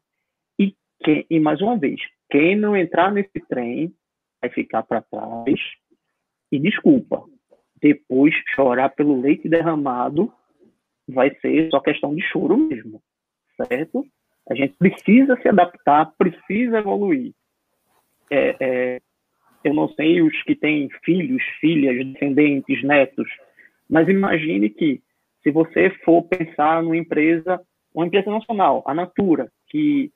e, 0.59 0.75
que, 1.03 1.27
e 1.29 1.41
mais 1.41 1.61
uma 1.61 1.77
vez, 1.77 2.01
quem 2.31 2.57
não 2.57 2.77
entrar 2.77 3.11
nesse 3.11 3.41
trem 3.49 3.93
vai 4.41 4.51
ficar 4.51 4.83
para 4.83 5.03
trás. 5.03 5.61
E 6.51 6.59
desculpa, 6.59 7.25
depois 7.81 8.35
chorar 8.55 8.91
pelo 8.91 9.21
leite 9.21 9.49
derramado 9.49 10.33
vai 11.09 11.35
ser 11.41 11.71
só 11.71 11.81
questão 11.81 12.15
de 12.15 12.23
choro 12.23 12.57
mesmo, 12.57 13.03
certo? 13.57 14.05
A 14.51 14.55
gente 14.55 14.75
precisa 14.79 15.37
se 15.41 15.49
adaptar, 15.49 16.13
precisa 16.17 16.79
evoluir 16.79 17.35
é, 18.31 18.57
é, 18.61 19.01
eu 19.65 19.75
não 19.75 19.89
sei 19.89 20.21
os 20.23 20.43
que 20.43 20.55
têm 20.55 20.89
filhos, 21.05 21.43
filhas, 21.61 22.07
descendentes, 22.07 22.83
netos, 22.83 23.29
mas 23.89 24.09
imagine 24.09 24.71
que 24.71 25.01
se 25.43 25.51
você 25.51 25.91
for 26.05 26.23
pensar 26.25 26.83
numa 26.83 26.97
empresa, 26.97 27.61
uma 27.95 28.07
empresa 28.07 28.31
nacional, 28.31 28.83
a 28.87 28.95
Natura, 28.95 29.51
que 29.69 30.11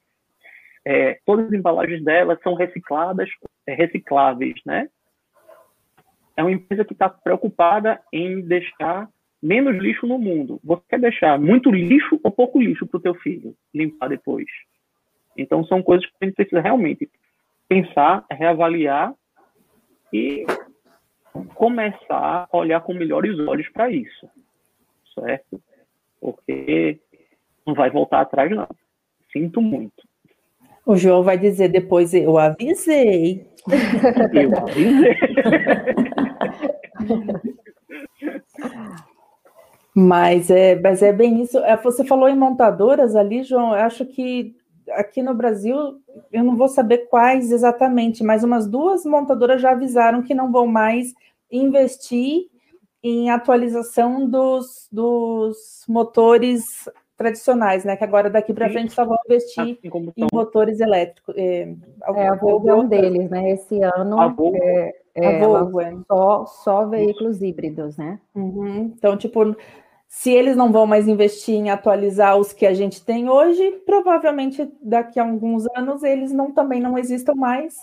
é, 0.85 1.19
todas 1.25 1.47
as 1.47 1.53
embalagens 1.53 2.03
dela 2.05 2.39
são 2.43 2.55
recicladas, 2.55 3.29
é, 3.67 3.75
recicláveis, 3.75 4.55
né? 4.67 4.89
É 6.37 6.43
uma 6.43 6.53
empresa 6.53 6.85
que 6.85 6.93
está 6.93 7.09
preocupada 7.09 8.01
em 8.13 8.41
deixar 8.41 9.09
menos 9.43 9.77
lixo 9.77 10.07
no 10.07 10.19
mundo. 10.19 10.61
Você 10.65 10.83
quer 10.89 11.01
deixar 11.01 11.39
muito 11.39 11.71
lixo 11.71 12.19
ou 12.23 12.31
pouco 12.31 12.61
lixo 12.61 12.87
para 12.87 12.99
o 12.99 13.03
teu 13.03 13.15
filho 13.15 13.55
limpar 13.75 14.09
depois? 14.09 14.47
Então 15.37 15.65
são 15.65 15.83
coisas 15.83 16.07
que 16.07 16.13
a 16.21 16.25
gente 16.25 16.35
precisa 16.35 16.61
realmente 16.61 17.11
pensar, 17.73 18.25
reavaliar 18.31 19.15
e 20.13 20.45
começar 21.55 22.47
a 22.53 22.57
olhar 22.57 22.83
com 22.83 22.93
melhores 22.93 23.39
olhos 23.41 23.67
para 23.71 23.91
isso, 23.91 24.29
certo? 25.15 25.59
Porque 26.21 27.01
não 27.67 27.75
vai 27.75 27.91
voltar 27.91 28.21
atrás, 28.21 28.51
não. 28.51 28.69
Sinto 29.33 29.63
muito. 29.63 30.07
O 30.85 30.97
João 30.97 31.23
vai 31.23 31.39
dizer 31.39 31.69
depois, 31.69 32.13
eu 32.13 32.37
avisei. 32.37 33.47
Eu 34.35 34.59
avisei. 34.59 35.15
mas, 39.95 40.51
é, 40.51 40.75
mas 40.81 41.01
é 41.01 41.13
bem 41.13 41.41
isso. 41.41 41.57
É, 41.59 41.77
você 41.77 42.05
falou 42.05 42.29
em 42.29 42.37
montadoras 42.37 43.15
ali, 43.15 43.45
João, 43.45 43.69
eu 43.69 43.85
acho 43.85 44.05
que 44.05 44.57
aqui 44.95 45.23
no 45.23 45.35
Brasil, 45.35 46.01
eu 46.33 46.45
não 46.45 46.57
vou 46.57 46.69
saber 46.69 47.09
quais 47.09 47.51
exatamente, 47.51 48.23
mas 48.23 48.45
umas 48.45 48.67
duas 48.67 49.05
montadoras 49.05 49.61
já 49.61 49.73
avisaram 49.73 50.23
que 50.23 50.35
não 50.35 50.51
vão 50.51 50.67
mais 50.67 51.15
investir 51.51 52.47
em 53.03 53.31
atualização 53.31 54.29
dos, 54.29 54.89
dos 54.91 55.85
motores 55.89 56.89
tradicionais, 57.17 57.85
né? 57.85 57.97
Que 57.97 58.05
agora 58.05 58.31
daqui 58.31 58.53
para 58.53 58.71
frente 58.71 58.93
só 58.93 59.05
vão 59.05 59.17
investir 59.27 59.63
assim 59.63 59.79
em 60.17 60.27
motores 60.33 60.81
elétricos. 60.81 61.35
É, 61.37 61.75
é 62.15 62.29
a 62.29 62.35
Volvo 62.35 62.69
é 62.69 62.75
um 62.75 62.87
deles, 62.87 63.31
né? 63.31 63.51
Esse 63.51 63.81
ano 63.83 64.21
a 64.21 64.29
Volvo, 64.29 64.57
é, 64.57 64.93
é, 65.15 65.43
a 65.43 65.47
Volvo, 65.47 65.81
é. 65.81 65.97
Só, 66.07 66.47
só 66.47 66.87
veículos 66.87 67.41
híbridos, 67.43 67.97
né? 67.97 68.19
Uhum. 68.35 68.93
Então, 68.97 69.17
tipo, 69.17 69.57
se 70.15 70.31
eles 70.31 70.55
não 70.55 70.71
vão 70.71 70.87
mais 70.87 71.09
investir 71.09 71.55
em 71.55 71.71
atualizar 71.71 72.37
os 72.37 72.53
que 72.53 72.67
a 72.67 72.75
gente 72.75 73.03
tem 73.03 73.31
hoje, 73.31 73.83
provavelmente 73.87 74.71
daqui 74.83 75.19
a 75.19 75.25
alguns 75.25 75.65
anos 75.75 76.03
eles 76.03 76.31
não 76.31 76.53
também 76.53 76.83
não 76.83 76.99
existam 76.99 77.33
mais. 77.35 77.79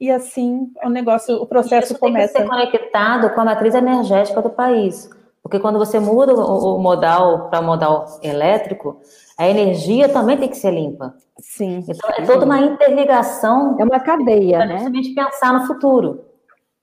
E 0.00 0.10
assim 0.10 0.72
o 0.84 0.88
negócio, 0.88 1.36
o 1.36 1.46
processo 1.46 1.92
Isso 1.92 2.00
começa. 2.00 2.34
Tem 2.34 2.42
que 2.42 2.50
ser 2.50 2.66
conectado 2.66 3.32
com 3.32 3.40
a 3.40 3.44
matriz 3.44 3.76
energética 3.76 4.42
do 4.42 4.50
país. 4.50 5.08
Porque 5.40 5.60
quando 5.60 5.78
você 5.78 6.00
muda 6.00 6.34
o 6.34 6.78
modal 6.78 7.48
para 7.48 7.62
modal 7.62 8.06
elétrico, 8.24 9.00
a 9.38 9.48
energia 9.48 10.08
também 10.08 10.36
tem 10.36 10.48
que 10.48 10.56
ser 10.56 10.72
limpa. 10.72 11.14
Sim. 11.38 11.84
Então 11.88 12.10
é 12.10 12.26
toda 12.26 12.44
uma 12.44 12.58
interligação. 12.58 13.76
É 13.78 13.84
uma 13.84 14.00
cadeia, 14.00 14.66
né? 14.66 14.78
Justamente 14.78 15.14
pensar 15.14 15.52
no 15.52 15.64
futuro. 15.64 16.24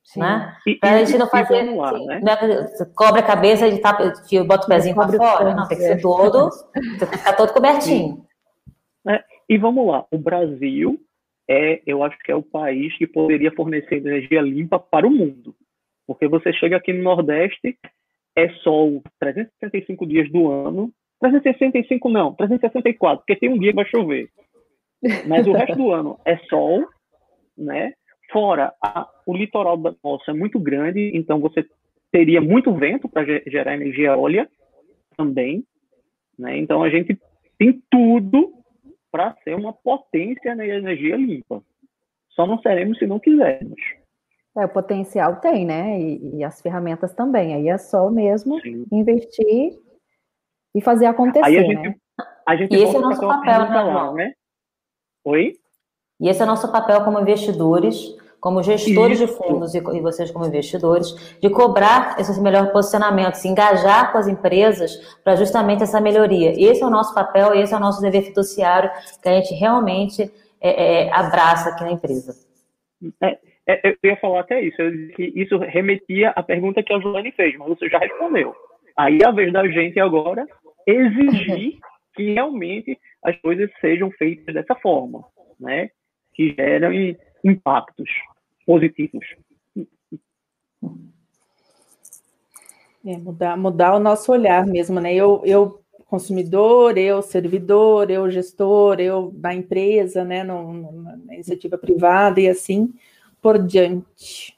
Sim. 0.06 0.20
Né? 0.20 0.56
Para 0.80 0.91
a 0.91 1.03
gente 1.03 1.18
não 1.18 1.28
fazer. 1.28 1.64
Lá, 1.76 1.91
né? 1.91 2.22
né? 2.24 2.38
Cobre 2.95 3.20
a 3.20 3.26
cabeça 3.26 3.68
e 3.68 3.82
tapa, 3.82 4.14
bota 4.45 4.66
o 4.66 4.70
pezinho 4.70 4.95
para 4.95 5.12
fora. 5.12 5.56
Não, 5.56 5.68
tem 5.68 5.78
que 5.78 5.84
ser 5.84 6.01
todo. 6.01 6.49
tem 6.74 7.10
que 7.10 7.18
ficar 7.18 7.34
todo 7.34 7.51
cobertinho. 7.51 8.24
É, 9.08 9.24
e 9.49 9.58
vamos 9.58 9.86
lá, 9.88 10.06
o 10.12 10.18
Brasil 10.18 10.99
é, 11.47 11.82
eu 11.86 12.03
acho 12.03 12.18
que 12.20 12.32
é 12.32 12.36
o 12.36 12.41
país 12.41 12.95
que 12.97 13.06
poderia 13.06 13.51
fornecer 13.51 13.97
energia 13.97 14.41
limpa 14.41 14.80
para 14.80 15.08
o 15.08 15.12
mundo. 15.12 15.56
Porque 16.08 16.28
você 16.28 16.53
chega 16.53 16.78
aqui 16.78 16.93
no 16.93 17.03
Nordeste, 17.03 17.78
é 18.36 18.49
sol 18.64 19.03
365 19.20 20.06
dias 20.06 20.32
do 20.32 20.51
ano. 20.51 20.91
365 21.20 22.10
não, 22.10 22.34
364, 22.34 23.20
porque 23.20 23.36
tem 23.36 23.49
um 23.49 23.58
dia 23.58 23.72
que 23.72 23.76
vai 23.76 23.86
chover. 23.86 24.30
Mas 25.28 25.47
o 25.47 25.53
resto 25.53 25.76
do 25.76 25.91
ano 25.91 26.20
é 26.26 26.38
sol, 26.49 26.84
né? 27.58 27.93
Fora, 28.36 28.73
a, 28.83 29.09
o 29.25 29.33
litoral 29.33 29.77
da 29.77 29.95
nossa 30.03 30.31
é 30.31 30.33
muito 30.33 30.59
grande, 30.59 31.09
então 31.13 31.39
você 31.39 31.65
teria 32.11 32.41
muito 32.41 32.73
vento 32.73 33.07
para 33.07 33.23
gerar 33.47 33.75
energia 33.75 34.09
eólica 34.09 34.51
também. 35.15 35.65
Né? 36.38 36.57
Então 36.57 36.83
a 36.83 36.89
gente 36.89 37.17
tem 37.57 37.81
tudo 37.89 38.53
para 39.09 39.33
ser 39.41 39.55
uma 39.55 39.71
potência 39.71 40.53
na 40.53 40.67
energia 40.67 41.15
limpa. 41.15 41.63
Só 42.31 42.45
não 42.45 42.59
seremos 42.59 42.97
se 42.97 43.07
não 43.07 43.21
quisermos. 43.21 43.79
É, 44.57 44.65
o 44.65 44.69
potencial 44.69 45.38
tem, 45.38 45.65
né? 45.65 45.97
E, 45.97 46.39
e, 46.39 46.43
as 46.43 46.61
ferramentas 46.61 47.13
também. 47.13 47.53
Aí 47.53 47.69
é 47.69 47.77
só 47.77 48.09
mesmo 48.09 48.59
Sim. 48.59 48.86
investir 48.91 49.79
e 50.75 50.81
fazer 50.81 51.05
acontecer. 51.05 51.45
Aí 51.45 51.57
a 51.57 51.63
gente, 51.63 51.88
né? 51.88 51.95
a 52.45 52.55
gente 52.57 52.75
e 52.75 52.83
esse 52.83 52.97
é 52.97 52.99
o 52.99 53.01
nosso 53.01 53.21
papel, 53.21 53.69
né, 53.69 53.81
lá, 53.81 54.13
né? 54.13 54.33
Oi? 55.23 55.53
E 56.19 56.27
esse 56.27 56.41
é 56.41 56.43
o 56.43 56.47
nosso 56.47 56.69
papel 56.69 57.01
como 57.05 57.19
investidores, 57.21 58.13
como 58.45 58.61
gestores 58.61 59.19
Isso. 59.19 59.25
de 59.25 59.37
fundos 59.39 59.73
e, 59.73 59.79
e, 59.79 60.01
vocês 60.01 60.29
como 60.29 60.45
investidores, 60.45 61.15
de 61.41 61.49
cobrar 61.49 62.15
esse 62.19 62.39
melhor 62.39 62.71
posicionamento, 62.71 63.33
se 63.33 63.47
engajar 63.47 64.11
com 64.11 64.19
as 64.19 64.27
empresas 64.27 65.17
para 65.23 65.35
justamente 65.35 65.81
essa 65.81 65.99
melhoria. 65.99 66.51
Esse 66.51 66.83
é 66.83 66.85
o 66.85 66.91
nosso 66.91 67.11
papel, 67.15 67.55
esse 67.55 67.73
é 67.73 67.77
o 67.77 67.79
nosso 67.79 67.99
dever 68.03 68.21
fiduciário 68.21 68.91
que 69.19 69.27
a 69.27 69.31
gente 69.31 69.51
realmente 69.55 70.31
é, 70.61 71.05
é, 71.05 71.11
abraça 71.11 71.71
aqui 71.71 71.85
na 71.85 71.93
empresa. 71.93 72.35
É, 73.23 73.39
é, 73.67 73.89
eu 74.03 74.11
ia 74.11 74.17
falar 74.17 74.41
até 74.41 74.61
isso, 74.61 74.77
que 75.15 75.33
isso 75.35 75.57
remetia 75.57 76.29
à 76.35 76.43
pergunta 76.43 76.83
que 76.83 76.93
a 76.93 76.99
Joane 76.99 77.31
fez, 77.31 77.57
mas 77.57 77.67
você 77.67 77.89
já 77.89 77.97
respondeu. 77.97 78.55
Aí 78.95 79.17
é 79.23 79.25
a 79.25 79.31
vez 79.31 79.51
da 79.51 79.67
gente 79.67 79.99
agora 79.99 80.45
exigir 80.85 81.79
que 82.15 82.33
realmente 82.33 82.95
as 83.23 83.35
coisas 83.37 83.71
sejam 83.81 84.11
feitas 84.11 84.53
dessa 84.53 84.75
forma, 84.75 85.25
né? 85.59 85.89
Que 86.35 86.53
geram 86.53 86.91
impactos 87.43 88.09
positivos. 88.66 89.26
É, 93.05 93.18
mudar, 93.18 93.55
mudar 93.55 93.95
o 93.95 93.99
nosso 93.99 94.32
olhar 94.32 94.66
mesmo, 94.66 94.99
né? 94.99 95.13
Eu, 95.13 95.41
eu 95.45 95.80
consumidor, 96.07 96.97
eu 96.97 97.22
servidor, 97.22 98.09
eu 98.09 98.30
gestor, 98.32 98.99
eu 98.99 99.32
da 99.32 99.53
empresa, 99.53 100.24
né? 100.24 100.43
No, 100.43 100.74
no, 100.74 100.91
na 101.26 101.34
iniciativa 101.36 101.78
privada 101.78 102.39
e 102.39 102.47
assim 102.47 102.93
por 103.41 103.59
diante. 103.59 104.57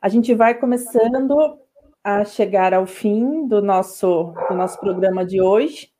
A 0.00 0.08
gente 0.08 0.34
vai 0.34 0.54
começando 0.54 1.58
a 2.02 2.24
chegar 2.24 2.72
ao 2.72 2.86
fim 2.86 3.46
do 3.46 3.60
nosso, 3.60 4.32
do 4.48 4.54
nosso 4.54 4.80
programa 4.80 5.24
de 5.24 5.42
hoje, 5.42 5.90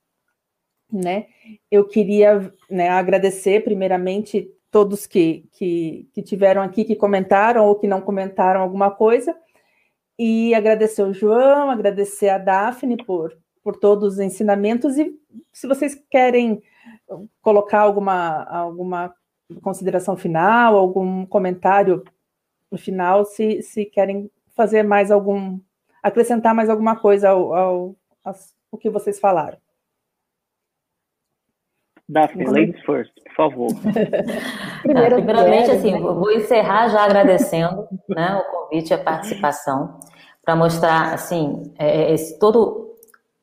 né? 0.90 1.26
Eu 1.70 1.86
queria 1.86 2.52
né, 2.70 2.88
agradecer 2.88 3.62
primeiramente 3.62 4.50
todos 4.70 5.06
que, 5.06 5.48
que, 5.52 6.08
que 6.12 6.22
tiveram 6.22 6.62
aqui, 6.62 6.84
que 6.84 6.96
comentaram 6.96 7.66
ou 7.66 7.74
que 7.74 7.88
não 7.88 8.00
comentaram 8.00 8.60
alguma 8.60 8.90
coisa, 8.90 9.36
e 10.18 10.54
agradecer 10.54 11.02
o 11.02 11.12
João, 11.12 11.70
agradecer 11.70 12.28
a 12.28 12.38
Daphne 12.38 12.96
por, 13.04 13.36
por 13.62 13.76
todos 13.76 14.14
os 14.14 14.20
ensinamentos, 14.20 14.98
e 14.98 15.18
se 15.52 15.66
vocês 15.66 15.94
querem 16.10 16.62
colocar 17.42 17.80
alguma, 17.80 18.44
alguma 18.44 19.14
consideração 19.62 20.16
final, 20.16 20.76
algum 20.76 21.26
comentário 21.26 22.04
no 22.70 22.78
final, 22.78 23.24
se, 23.24 23.62
se 23.62 23.84
querem 23.84 24.30
fazer 24.54 24.82
mais 24.82 25.10
algum, 25.10 25.58
acrescentar 26.02 26.54
mais 26.54 26.68
alguma 26.70 26.96
coisa 26.96 27.30
ao, 27.30 27.54
ao, 27.54 27.96
ao 28.24 28.78
que 28.78 28.88
vocês 28.88 29.18
falaram. 29.18 29.58
Daphne, 32.10 32.44
ladies 32.46 32.80
first, 32.84 33.12
por 33.24 33.34
favor. 33.36 33.68
Primeiro, 34.82 35.16
tá, 35.16 35.22
primeiramente, 35.22 35.70
assim, 35.70 35.92
né? 35.92 36.00
vou 36.00 36.30
encerrar 36.32 36.88
já 36.88 37.04
agradecendo 37.04 37.86
né, 38.08 38.34
o 38.34 38.50
convite 38.50 38.90
e 38.90 38.94
a 38.94 38.98
participação, 38.98 39.98
para 40.44 40.56
mostrar, 40.56 41.14
assim, 41.14 41.72
é, 41.78 42.02
é, 42.02 42.14
esse, 42.14 42.38
todo, 42.38 42.96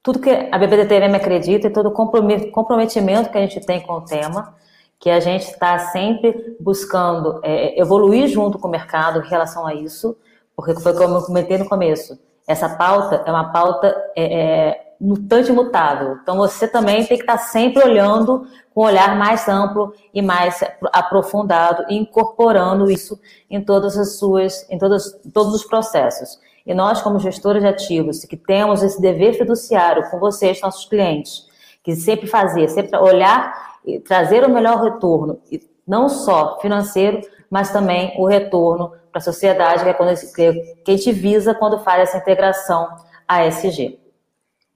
tudo 0.04 0.20
que 0.20 0.30
a 0.30 0.58
BBDTVM 0.58 1.16
acredita 1.16 1.68
e 1.68 1.72
todo 1.72 1.88
o 1.88 2.52
comprometimento 2.52 3.30
que 3.30 3.38
a 3.38 3.42
gente 3.42 3.66
tem 3.66 3.82
com 3.82 3.94
o 3.94 4.02
tema, 4.02 4.56
que 5.00 5.10
a 5.10 5.20
gente 5.20 5.44
está 5.44 5.78
sempre 5.80 6.58
buscando 6.60 7.40
é, 7.44 7.80
evoluir 7.80 8.28
junto 8.28 8.60
com 8.60 8.68
o 8.68 8.72
mercado 8.72 9.24
em 9.24 9.30
relação 9.30 9.66
a 9.66 9.74
isso, 9.74 10.18
porque 10.56 10.74
foi 10.82 10.94
como 10.94 11.16
eu 11.16 11.22
comentei 11.22 11.58
no 11.58 11.70
começo, 11.70 12.20
essa 12.48 12.70
pauta 12.78 13.24
é 13.26 13.32
uma 13.32 13.52
pauta 13.52 13.96
é, 14.16 14.24
é, 14.24 14.87
mutante 15.00 15.52
mutável. 15.52 16.18
Então 16.22 16.38
você 16.38 16.68
também 16.68 17.06
tem 17.06 17.18
que 17.18 17.24
estar 17.24 17.38
sempre 17.38 17.84
olhando 17.84 18.48
com 18.74 18.82
um 18.82 18.86
olhar 18.86 19.18
mais 19.18 19.48
amplo 19.48 19.94
e 20.14 20.22
mais 20.22 20.64
aprofundado 20.94 21.86
incorporando 21.90 22.90
isso 22.90 23.20
em 23.50 23.64
todas 23.64 23.98
as 23.98 24.18
suas, 24.18 24.70
em 24.70 24.78
todos, 24.78 25.18
todos 25.34 25.54
os 25.54 25.64
processos. 25.64 26.40
E 26.66 26.74
nós, 26.74 27.02
como 27.02 27.20
gestores 27.20 27.62
de 27.62 27.68
ativos, 27.70 28.26
que 28.26 28.36
temos 28.36 28.84
esse 28.84 29.00
dever 29.00 29.34
fiduciário 29.34 30.10
com 30.10 30.20
vocês, 30.20 30.62
nossos 30.62 30.86
clientes, 30.86 31.46
que 31.82 31.96
sempre 31.96 32.28
fazer, 32.28 32.68
sempre 32.68 32.98
olhar 32.98 33.80
e 33.86 34.00
trazer 34.00 34.44
o 34.44 34.50
melhor 34.50 34.84
retorno, 34.84 35.40
não 35.88 36.10
só 36.10 36.60
financeiro, 36.60 37.22
mas 37.50 37.72
também 37.72 38.14
o 38.18 38.28
retorno 38.28 38.92
para 39.12 39.20
a 39.20 39.22
sociedade, 39.22 39.84
que 39.84 39.90
é 39.90 39.94
quando, 39.94 40.14
que 40.36 40.92
a 40.92 40.92
gente 40.92 41.12
visa 41.14 41.56
quando 41.56 41.80
faz 41.80 42.10
essa 42.10 42.18
integração 42.18 42.90
ASG. 43.26 43.98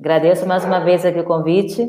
Agradeço 0.01 0.47
mais 0.47 0.65
uma 0.65 0.79
vez 0.79 1.05
aqui 1.05 1.19
o 1.19 1.23
convite. 1.23 1.87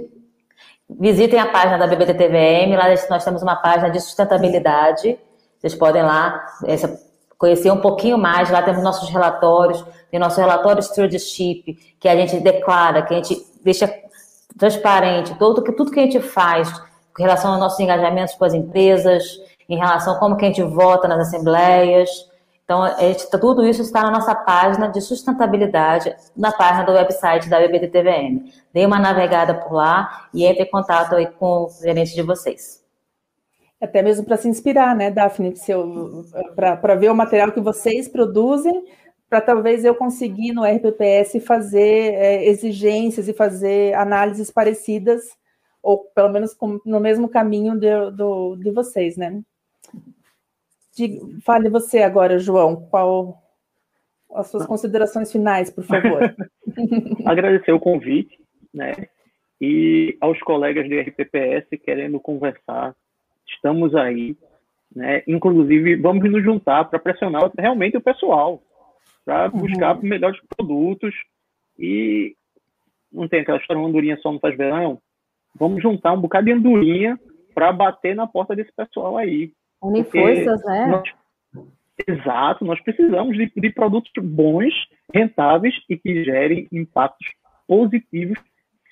Visitem 1.01 1.41
a 1.41 1.47
página 1.47 1.79
da 1.79 1.87
BBTTVM, 1.87 2.77
lá 2.77 2.85
nós 3.09 3.25
temos 3.25 3.43
uma 3.43 3.57
página 3.57 3.89
de 3.89 3.99
sustentabilidade. 4.01 5.19
Vocês 5.59 5.75
podem 5.75 6.03
lá 6.03 6.45
conhecer 7.39 7.71
um 7.71 7.81
pouquinho 7.81 8.19
mais. 8.19 8.51
Lá 8.51 8.61
temos 8.61 8.83
nossos 8.83 9.09
relatórios, 9.09 9.83
tem 10.11 10.21
nosso 10.21 10.39
relatório 10.39 10.83
stewardship, 10.83 11.97
que 11.99 12.07
a 12.07 12.15
gente 12.15 12.39
declara, 12.39 13.01
que 13.01 13.15
a 13.15 13.17
gente 13.17 13.47
deixa 13.65 13.91
transparente 14.59 15.35
tudo, 15.39 15.63
tudo 15.63 15.91
que 15.91 16.01
a 16.01 16.03
gente 16.03 16.21
faz 16.21 16.71
em 17.19 17.23
relação 17.23 17.53
aos 17.53 17.61
nossos 17.61 17.81
engajamentos 17.81 18.35
com 18.35 18.45
as 18.45 18.53
empresas, 18.53 19.41
em 19.67 19.79
relação 19.79 20.17
a 20.17 20.19
como 20.19 20.37
que 20.37 20.45
a 20.45 20.49
gente 20.49 20.63
vota 20.63 21.09
nas 21.09 21.29
assembleias. 21.29 22.11
Então, 22.73 22.99
gente, 22.99 23.31
tudo 23.31 23.66
isso 23.66 23.83
está 23.83 24.01
na 24.01 24.11
nossa 24.11 24.35
página 24.35 24.89
de 24.89 25.03
sustentabilidade, 25.03 26.16
na 26.35 26.51
página 26.51 26.85
do 26.85 26.93
website 26.93 27.47
da 27.51 27.61
BBDTVM. 27.61 28.51
Dê 28.73 28.87
uma 28.87 28.99
navegada 28.99 29.53
por 29.53 29.75
lá 29.75 30.31
e 30.33 30.43
entre 30.47 30.62
em 30.62 30.70
contato 30.70 31.14
aí 31.14 31.27
com 31.27 31.64
o 31.64 31.70
gerente 31.83 32.14
de 32.14 32.23
vocês. 32.23 32.83
Até 33.79 34.01
mesmo 34.01 34.25
para 34.25 34.39
se 34.39 34.49
inspirar, 34.49 34.97
né, 34.97 35.11
Daphne, 35.11 35.53
para 36.57 36.95
ver 36.95 37.11
o 37.11 37.14
material 37.14 37.53
que 37.53 37.61
vocês 37.61 38.09
produzem, 38.09 38.87
para 39.29 39.43
talvez 39.43 39.85
eu 39.85 39.95
conseguir 39.95 40.53
no 40.53 40.64
RPPS 40.64 41.41
fazer 41.45 42.14
é, 42.14 42.49
exigências 42.49 43.29
e 43.29 43.35
fazer 43.35 43.93
análises 43.97 44.51
parecidas 44.51 45.20
ou 45.83 46.05
pelo 46.14 46.31
menos 46.31 46.55
com, 46.55 46.81
no 46.87 47.01
mesmo 47.01 47.29
caminho 47.29 47.79
de, 47.79 48.11
do, 48.12 48.57
de 48.57 48.70
vocês, 48.70 49.18
né? 49.18 49.43
De, 50.97 51.40
fale 51.45 51.68
você 51.68 52.01
agora, 52.03 52.38
João, 52.38 52.76
qual 52.90 53.43
as 54.34 54.51
suas 54.51 54.66
considerações 54.66 55.30
finais, 55.30 55.70
por 55.70 55.84
favor. 55.84 56.34
Agradecer 57.26 57.72
o 57.72 57.80
convite, 57.80 58.38
né? 58.72 58.93
E 59.61 60.16
aos 60.20 60.38
colegas 60.40 60.88
do 60.88 60.99
RPPS 60.99 61.68
querendo 61.84 62.18
conversar, 62.18 62.95
estamos 63.47 63.95
aí, 63.95 64.36
né? 64.95 65.22
Inclusive, 65.26 65.97
vamos 65.97 66.30
nos 66.30 66.43
juntar 66.43 66.84
para 66.86 66.99
pressionar 66.99 67.51
realmente 67.59 67.97
o 67.97 68.03
pessoal, 68.03 68.62
para 69.24 69.51
uhum. 69.51 69.61
buscar 69.61 69.97
uhum. 69.97 70.03
melhores 70.03 70.40
produtos 70.57 71.14
e 71.78 72.34
não 73.12 73.28
tem 73.28 73.40
aquela 73.40 73.59
história, 73.59 73.80
uma 73.80 73.88
andorinha 73.88 74.16
só 74.18 74.32
não 74.32 74.40
faz 74.40 74.57
verão. 74.57 74.99
Vamos 75.55 75.82
juntar 75.82 76.12
um 76.12 76.20
bocado 76.20 76.47
de 76.47 76.53
andorinha 76.53 77.18
para 77.55 77.70
bater 77.72 78.16
na 78.16 78.26
porta 78.26 78.57
desse 78.57 78.72
pessoal 78.74 79.18
aí. 79.18 79.53
Unir 79.83 80.05
forças, 80.05 80.64
né? 80.64 80.87
Nós, 80.87 81.66
exato, 82.07 82.64
nós 82.64 82.80
precisamos 82.83 83.37
de, 83.37 83.51
de 83.55 83.70
produtos 83.70 84.12
bons, 84.22 84.72
rentáveis 85.12 85.74
e 85.89 85.97
que 85.97 86.24
gerem 86.24 86.68
impactos 86.72 87.26
positivos 87.66 88.39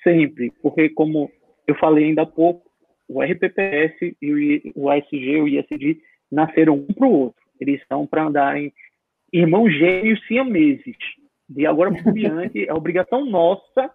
sempre. 0.03 0.51
Porque, 0.61 0.89
como 0.89 1.31
eu 1.67 1.75
falei 1.75 2.05
ainda 2.05 2.23
há 2.23 2.25
pouco, 2.25 2.69
o 3.07 3.21
RPPS 3.21 4.15
e 4.21 4.71
o 4.75 4.89
ASG, 4.89 5.41
o 5.41 5.47
ISG, 5.47 6.01
nasceram 6.31 6.75
um 6.75 6.93
para 6.93 7.07
o 7.07 7.11
outro. 7.11 7.41
Eles 7.59 7.81
são 7.87 8.07
para 8.07 8.23
andarem 8.23 8.73
irmãos 9.31 9.71
gêmeos 9.71 10.25
siameses. 10.27 10.97
De 11.49 11.65
agora 11.65 11.91
por 11.91 12.11
diante, 12.13 12.67
é 12.67 12.73
obrigação 12.73 13.25
nossa 13.25 13.91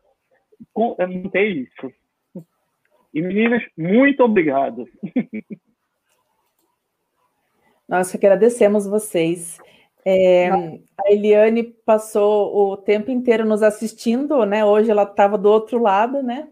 é 0.98 1.06
manter 1.06 1.48
isso. 1.48 1.92
E 3.12 3.22
meninas, 3.22 3.62
muito 3.76 4.22
obrigado. 4.22 4.86
Nós 7.88 8.10
que 8.10 8.16
agradecemos 8.16 8.86
vocês. 8.86 9.58
É, 10.04 10.48
a 10.50 11.10
Eliane 11.10 11.64
passou 11.64 12.72
o 12.72 12.76
tempo 12.76 13.10
inteiro 13.10 13.44
nos 13.44 13.62
assistindo, 13.62 14.44
né? 14.44 14.64
Hoje 14.64 14.90
ela 14.90 15.02
estava 15.02 15.36
do 15.36 15.48
outro 15.48 15.80
lado, 15.80 16.22
né? 16.22 16.48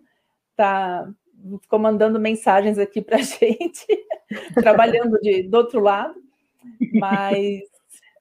Tá, 0.57 1.09
ficou 1.61 1.79
mandando 1.79 2.19
mensagens 2.19 2.79
aqui 2.79 3.01
para 3.01 3.17
a 3.17 3.23
gente, 3.23 3.87
trabalhando 4.55 5.19
de, 5.21 5.43
do 5.45 5.57
outro 5.57 5.81
lado. 5.81 6.15
Mas 6.95 7.63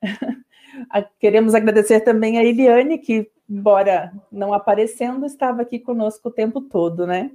queremos 1.19 1.55
agradecer 1.55 2.01
também 2.01 2.37
a 2.37 2.43
Eliane, 2.43 2.97
que, 2.97 3.29
embora 3.49 4.11
não 4.31 4.53
aparecendo, 4.53 5.25
estava 5.25 5.61
aqui 5.61 5.79
conosco 5.79 6.29
o 6.29 6.33
tempo 6.33 6.61
todo, 6.61 7.07
né? 7.07 7.31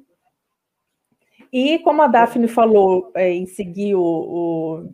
E 1.53 1.79
como 1.79 2.03
a 2.03 2.07
Daphne 2.07 2.47
falou 2.47 3.11
é, 3.14 3.33
em 3.33 3.47
seguir 3.47 3.95
o, 3.95 4.03
o 4.03 4.93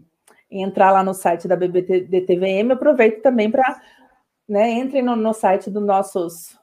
entrar 0.60 0.90
lá 0.90 1.02
no 1.02 1.14
site 1.14 1.48
da 1.48 1.56
BBDTVM, 1.56 2.72
aproveito 2.72 3.22
também 3.22 3.50
para 3.50 3.80
né, 4.48 4.70
entrem 4.72 5.02
no, 5.02 5.16
no, 5.16 5.32
site 5.32 5.70
do 5.70 5.80
nossos, 5.80 6.58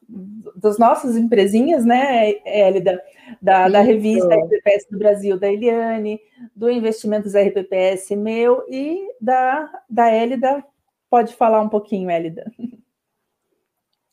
dos 0.55 0.77
nossos 0.77 1.17
empresinhas, 1.17 1.83
né, 1.83 2.31
Elida, 2.45 3.01
da, 3.41 3.67
da 3.67 3.81
revista 3.81 4.35
RPPS 4.35 4.87
do 4.91 4.99
Brasil, 4.99 5.39
da 5.39 5.51
Eliane, 5.51 6.19
do 6.55 6.69
Investimentos 6.69 7.33
RPPS 7.33 8.11
meu 8.11 8.63
e 8.69 8.99
da, 9.19 9.71
da 9.89 10.13
Elida. 10.13 10.63
Pode 11.09 11.35
falar 11.35 11.61
um 11.61 11.69
pouquinho, 11.69 12.09
Elida. 12.11 12.51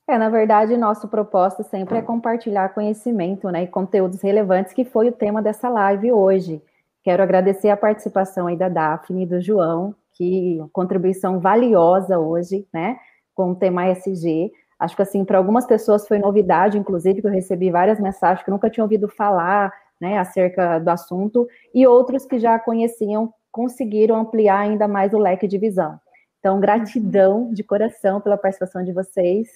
É, 0.08 0.16
na 0.16 0.30
verdade, 0.30 0.74
nosso 0.74 1.06
propósito 1.06 1.62
sempre 1.64 1.98
é 1.98 2.02
compartilhar 2.02 2.70
conhecimento 2.70 3.50
né, 3.50 3.64
e 3.64 3.66
conteúdos 3.66 4.22
relevantes, 4.22 4.72
que 4.72 4.82
foi 4.82 5.08
o 5.08 5.12
tema 5.12 5.42
dessa 5.42 5.68
live 5.68 6.10
hoje. 6.10 6.62
Quero 7.02 7.22
agradecer 7.22 7.70
a 7.70 7.76
participação 7.76 8.46
aí 8.46 8.56
da 8.56 8.68
Daphne 8.68 9.22
e 9.22 9.26
do 9.26 9.40
João, 9.40 9.94
que 10.12 10.58
contribuição 10.72 11.40
valiosa 11.40 12.18
hoje, 12.18 12.66
né, 12.72 12.98
com 13.34 13.52
o 13.52 13.54
tema 13.54 13.86
SG. 13.86 14.50
Acho 14.78 14.96
que, 14.96 15.02
assim, 15.02 15.24
para 15.24 15.38
algumas 15.38 15.66
pessoas 15.66 16.06
foi 16.06 16.18
novidade, 16.18 16.78
inclusive, 16.78 17.20
que 17.20 17.26
eu 17.26 17.32
recebi 17.32 17.70
várias 17.70 17.98
mensagens 18.00 18.44
que 18.44 18.50
nunca 18.50 18.70
tinham 18.70 18.84
ouvido 18.84 19.08
falar, 19.08 19.72
né, 20.00 20.18
acerca 20.18 20.78
do 20.78 20.88
assunto, 20.88 21.46
e 21.74 21.86
outros 21.86 22.26
que 22.26 22.38
já 22.38 22.58
conheciam 22.58 23.32
conseguiram 23.50 24.16
ampliar 24.16 24.60
ainda 24.60 24.86
mais 24.86 25.12
o 25.12 25.18
leque 25.18 25.48
de 25.48 25.58
visão. 25.58 25.98
Então, 26.38 26.60
gratidão 26.60 27.52
de 27.52 27.64
coração 27.64 28.20
pela 28.20 28.36
participação 28.36 28.84
de 28.84 28.92
vocês 28.92 29.48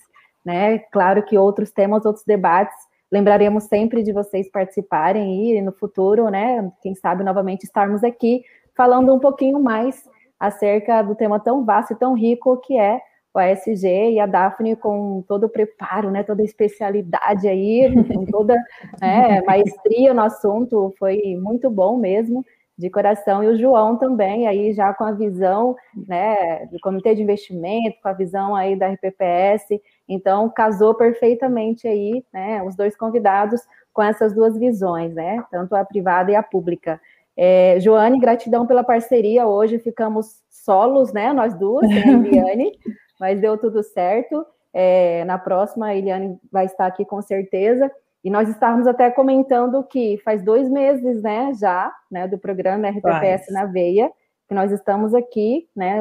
né? 0.45 0.79
Claro 0.91 1.23
que 1.25 1.39
outros 1.39 1.71
temas, 1.71 2.05
outros 2.05 2.25
debates, 2.25 2.77
lembraremos 3.13 3.65
sempre 3.65 4.03
de 4.03 4.11
vocês 4.11 4.51
participarem 4.51 5.53
e 5.53 5.61
no 5.61 5.71
futuro, 5.71 6.31
né? 6.31 6.73
Quem 6.81 6.95
sabe 6.95 7.23
novamente 7.23 7.65
estarmos 7.65 8.03
aqui 8.03 8.43
falando 8.75 9.15
um 9.15 9.19
pouquinho 9.19 9.61
mais 9.61 10.09
acerca 10.41 11.03
do 11.03 11.15
tema 11.15 11.39
tão 11.39 11.63
vasto 11.63 11.93
e 11.93 11.97
tão 11.97 12.15
rico 12.15 12.57
que 12.57 12.77
é 12.77 12.99
o 13.35 13.39
ASG 13.39 14.13
e 14.13 14.21
a 14.21 14.27
Daphne 14.27 14.77
com 14.77 15.23
todo 15.29 15.45
o 15.45 15.49
preparo, 15.49 16.11
né, 16.11 16.23
toda 16.23 16.43
a 16.43 16.45
especialidade 16.45 17.49
aí, 17.49 17.91
com 18.13 18.27
toda 18.27 18.55
né, 19.01 19.41
maestria 19.43 20.13
no 20.13 20.23
assunto, 20.23 20.93
foi 20.99 21.37
muito 21.41 21.71
bom 21.71 21.97
mesmo 21.97 22.45
de 22.83 22.91
coração, 22.91 23.45
e 23.45 23.47
o 23.47 23.57
João 23.57 23.97
também, 23.97 24.49
aí 24.49 24.73
já 24.73 24.93
com 24.93 25.05
a 25.05 25.13
visão, 25.13 25.77
né, 26.09 26.67
do 26.67 26.79
Comitê 26.81 27.15
de 27.15 27.23
Investimento, 27.23 27.97
com 28.03 28.09
a 28.09 28.13
visão 28.13 28.57
aí 28.57 28.75
da 28.75 28.89
RPPS, 28.89 29.81
então 30.09 30.51
casou 30.51 30.93
perfeitamente 30.93 31.87
aí, 31.87 32.25
né, 32.33 32.61
os 32.65 32.75
dois 32.75 32.97
convidados 32.97 33.61
com 33.93 34.03
essas 34.03 34.35
duas 34.35 34.59
visões, 34.59 35.15
né, 35.15 35.45
tanto 35.51 35.77
a 35.77 35.85
privada 35.85 36.33
e 36.33 36.35
a 36.35 36.43
pública. 36.43 37.01
É, 37.37 37.79
Joane, 37.79 38.19
gratidão 38.19 38.67
pela 38.67 38.83
parceria, 38.83 39.47
hoje 39.47 39.79
ficamos 39.79 40.43
solos, 40.51 41.13
né, 41.13 41.33
nós 41.33 41.55
duas, 41.55 41.89
né, 41.89 42.03
Eliane, 42.27 42.73
mas 43.21 43.41
deu 43.41 43.57
tudo 43.57 43.81
certo, 43.85 44.45
é, 44.75 45.25
na 45.25 45.39
próxima 45.39 45.87
a 45.87 45.95
Eliane 45.95 46.37
vai 46.51 46.67
estar 46.67 46.87
aqui 46.87 47.05
com 47.05 47.23
certeza, 47.23 47.91
e 48.25 48.31
nós 48.31 48.49
estávamos 48.49 48.87
até 48.87 49.11
comentando 49.11 49.83
que 49.83 50.19
faz 50.25 50.43
dois 50.43 50.69
meses, 50.69 51.23
né, 51.23 51.53
já, 51.55 51.93
né, 52.11 52.29
do 52.29 52.39
programa 52.39 52.89
RPPS 52.89 53.53
na 53.53 53.65
Veia, 53.65 54.11
que 54.49 54.55
nós 54.55 54.71
estamos 54.71 55.15
aqui, 55.15 55.69
né, 55.75 55.99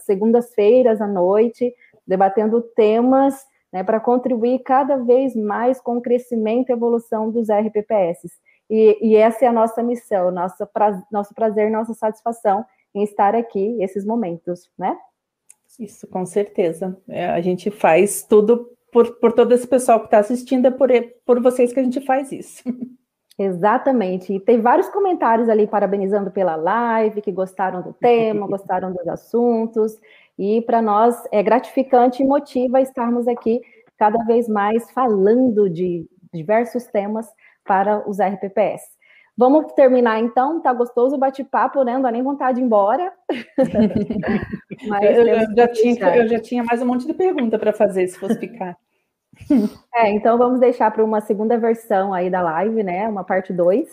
segundas-feiras 0.00 1.00
à 1.00 1.06
noite, 1.06 1.74
debatendo 2.06 2.60
temas, 2.60 3.44
né, 3.72 3.82
para 3.82 3.98
contribuir 3.98 4.60
cada 4.60 4.96
vez 4.98 5.34
mais 5.34 5.80
com 5.80 5.96
o 5.96 6.00
crescimento 6.00 6.70
e 6.70 6.72
evolução 6.72 7.30
dos 7.30 7.48
RPPS. 7.50 8.30
E, 8.70 8.98
e 9.02 9.16
essa 9.16 9.44
é 9.44 9.48
a 9.48 9.52
nossa 9.52 9.82
missão, 9.82 10.30
nosso, 10.30 10.64
pra, 10.66 11.02
nosso 11.10 11.34
prazer, 11.34 11.70
nossa 11.70 11.92
satisfação 11.92 12.64
em 12.94 13.02
estar 13.02 13.34
aqui, 13.34 13.76
esses 13.82 14.04
momentos, 14.04 14.70
né? 14.78 14.96
Isso, 15.78 16.06
com 16.06 16.24
certeza. 16.24 16.96
É, 17.08 17.26
a 17.26 17.40
gente 17.40 17.68
faz 17.70 18.22
tudo 18.22 18.70
por, 18.94 19.16
por 19.16 19.32
todo 19.32 19.52
esse 19.52 19.66
pessoal 19.66 19.98
que 19.98 20.04
está 20.04 20.18
assistindo, 20.18 20.66
é 20.66 20.70
por, 20.70 20.88
por 21.26 21.42
vocês 21.42 21.72
que 21.72 21.80
a 21.80 21.82
gente 21.82 22.00
faz 22.02 22.30
isso. 22.30 22.62
Exatamente. 23.36 24.32
E 24.32 24.38
tem 24.38 24.60
vários 24.60 24.88
comentários 24.88 25.48
ali 25.48 25.66
parabenizando 25.66 26.30
pela 26.30 26.54
live, 26.54 27.20
que 27.20 27.32
gostaram 27.32 27.82
do 27.82 27.92
tema, 27.92 28.46
gostaram 28.46 28.92
dos 28.92 29.08
assuntos. 29.08 29.98
E 30.38 30.62
para 30.62 30.80
nós 30.80 31.20
é 31.32 31.42
gratificante 31.42 32.22
e 32.22 32.26
motiva 32.26 32.80
estarmos 32.80 33.26
aqui 33.26 33.60
cada 33.98 34.22
vez 34.24 34.48
mais 34.48 34.88
falando 34.92 35.68
de 35.68 36.08
diversos 36.32 36.84
temas 36.84 37.26
para 37.64 38.08
os 38.08 38.20
RPPS. 38.20 38.94
Vamos 39.36 39.72
terminar 39.72 40.20
então, 40.20 40.60
tá 40.60 40.72
gostoso 40.72 41.16
o 41.16 41.18
bate-papo, 41.18 41.82
né? 41.82 41.94
Não 41.94 42.02
dá 42.02 42.12
nem 42.12 42.22
vontade 42.22 42.58
de 42.58 42.62
ir 42.62 42.66
embora. 42.66 43.12
eu, 45.02 45.26
eu, 45.26 45.56
já 45.56 45.66
tinha, 45.66 46.16
eu 46.16 46.28
já 46.28 46.38
tinha 46.38 46.62
mais 46.62 46.80
um 46.80 46.86
monte 46.86 47.08
de 47.08 47.14
pergunta 47.14 47.58
para 47.58 47.72
fazer 47.72 48.06
se 48.06 48.16
fosse 48.16 48.38
ficar. 48.38 48.76
É, 49.94 50.10
então 50.10 50.36
vamos 50.38 50.60
deixar 50.60 50.90
para 50.90 51.04
uma 51.04 51.20
segunda 51.20 51.58
versão 51.58 52.12
aí 52.12 52.30
da 52.30 52.42
live, 52.42 52.82
né? 52.82 53.08
Uma 53.08 53.24
parte 53.24 53.52
2. 53.52 53.88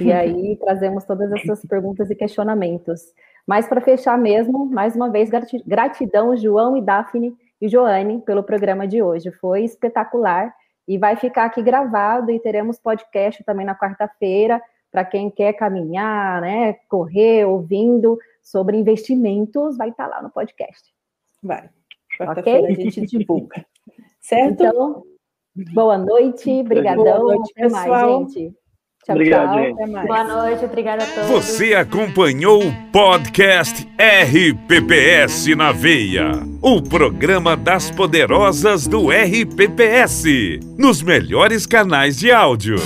E 0.00 0.10
aí 0.12 0.56
trazemos 0.56 1.04
todas 1.04 1.30
essas 1.32 1.64
perguntas 1.64 2.10
e 2.10 2.14
questionamentos. 2.14 3.00
Mas 3.46 3.66
para 3.66 3.80
fechar 3.80 4.18
mesmo, 4.18 4.66
mais 4.66 4.94
uma 4.94 5.10
vez, 5.10 5.30
gratidão, 5.66 6.36
João 6.36 6.76
e 6.76 6.82
Daphne 6.82 7.34
e 7.60 7.68
Joane, 7.68 8.20
pelo 8.20 8.42
programa 8.42 8.86
de 8.86 9.02
hoje. 9.02 9.30
Foi 9.32 9.64
espetacular 9.64 10.54
e 10.86 10.98
vai 10.98 11.16
ficar 11.16 11.44
aqui 11.44 11.62
gravado 11.62 12.30
e 12.30 12.40
teremos 12.40 12.78
podcast 12.78 13.42
também 13.44 13.64
na 13.64 13.74
quarta-feira 13.74 14.60
para 14.90 15.04
quem 15.04 15.30
quer 15.30 15.52
caminhar, 15.52 16.40
né, 16.40 16.74
correr, 16.88 17.44
ouvindo 17.44 18.18
sobre 18.42 18.76
investimentos, 18.76 19.76
vai 19.76 19.90
estar 19.90 20.08
tá 20.08 20.16
lá 20.16 20.22
no 20.22 20.30
podcast. 20.30 20.82
Vai. 21.42 21.68
Quarta-feira 22.18 22.72
okay? 22.72 22.72
a 22.72 22.74
gente 22.74 23.06
divulga. 23.06 23.64
Certo? 24.28 24.62
Então, 24.62 25.02
boa 25.72 25.96
noite, 25.96 26.62
brigadão. 26.62 27.02
Boa 27.02 27.18
noite, 27.18 27.50
Até 27.56 27.62
pessoal. 27.62 28.20
mais, 28.20 28.32
gente. 28.34 28.52
Tchau, 29.04 29.14
Obrigado, 29.14 29.54
tchau. 29.54 29.64
Gente. 29.64 30.06
Boa 30.06 30.24
noite, 30.24 30.64
obrigada 30.66 31.02
a 31.02 31.06
todos. 31.06 31.30
Você 31.30 31.74
acompanhou 31.74 32.62
o 32.62 32.92
podcast 32.92 33.88
RPPS 33.98 35.56
na 35.56 35.72
Veia, 35.72 36.32
o 36.60 36.82
programa 36.82 37.56
das 37.56 37.90
poderosas 37.90 38.86
do 38.86 39.08
RPPS, 39.08 40.60
nos 40.76 41.00
melhores 41.00 41.64
canais 41.66 42.18
de 42.18 42.30
áudio. 42.30 42.76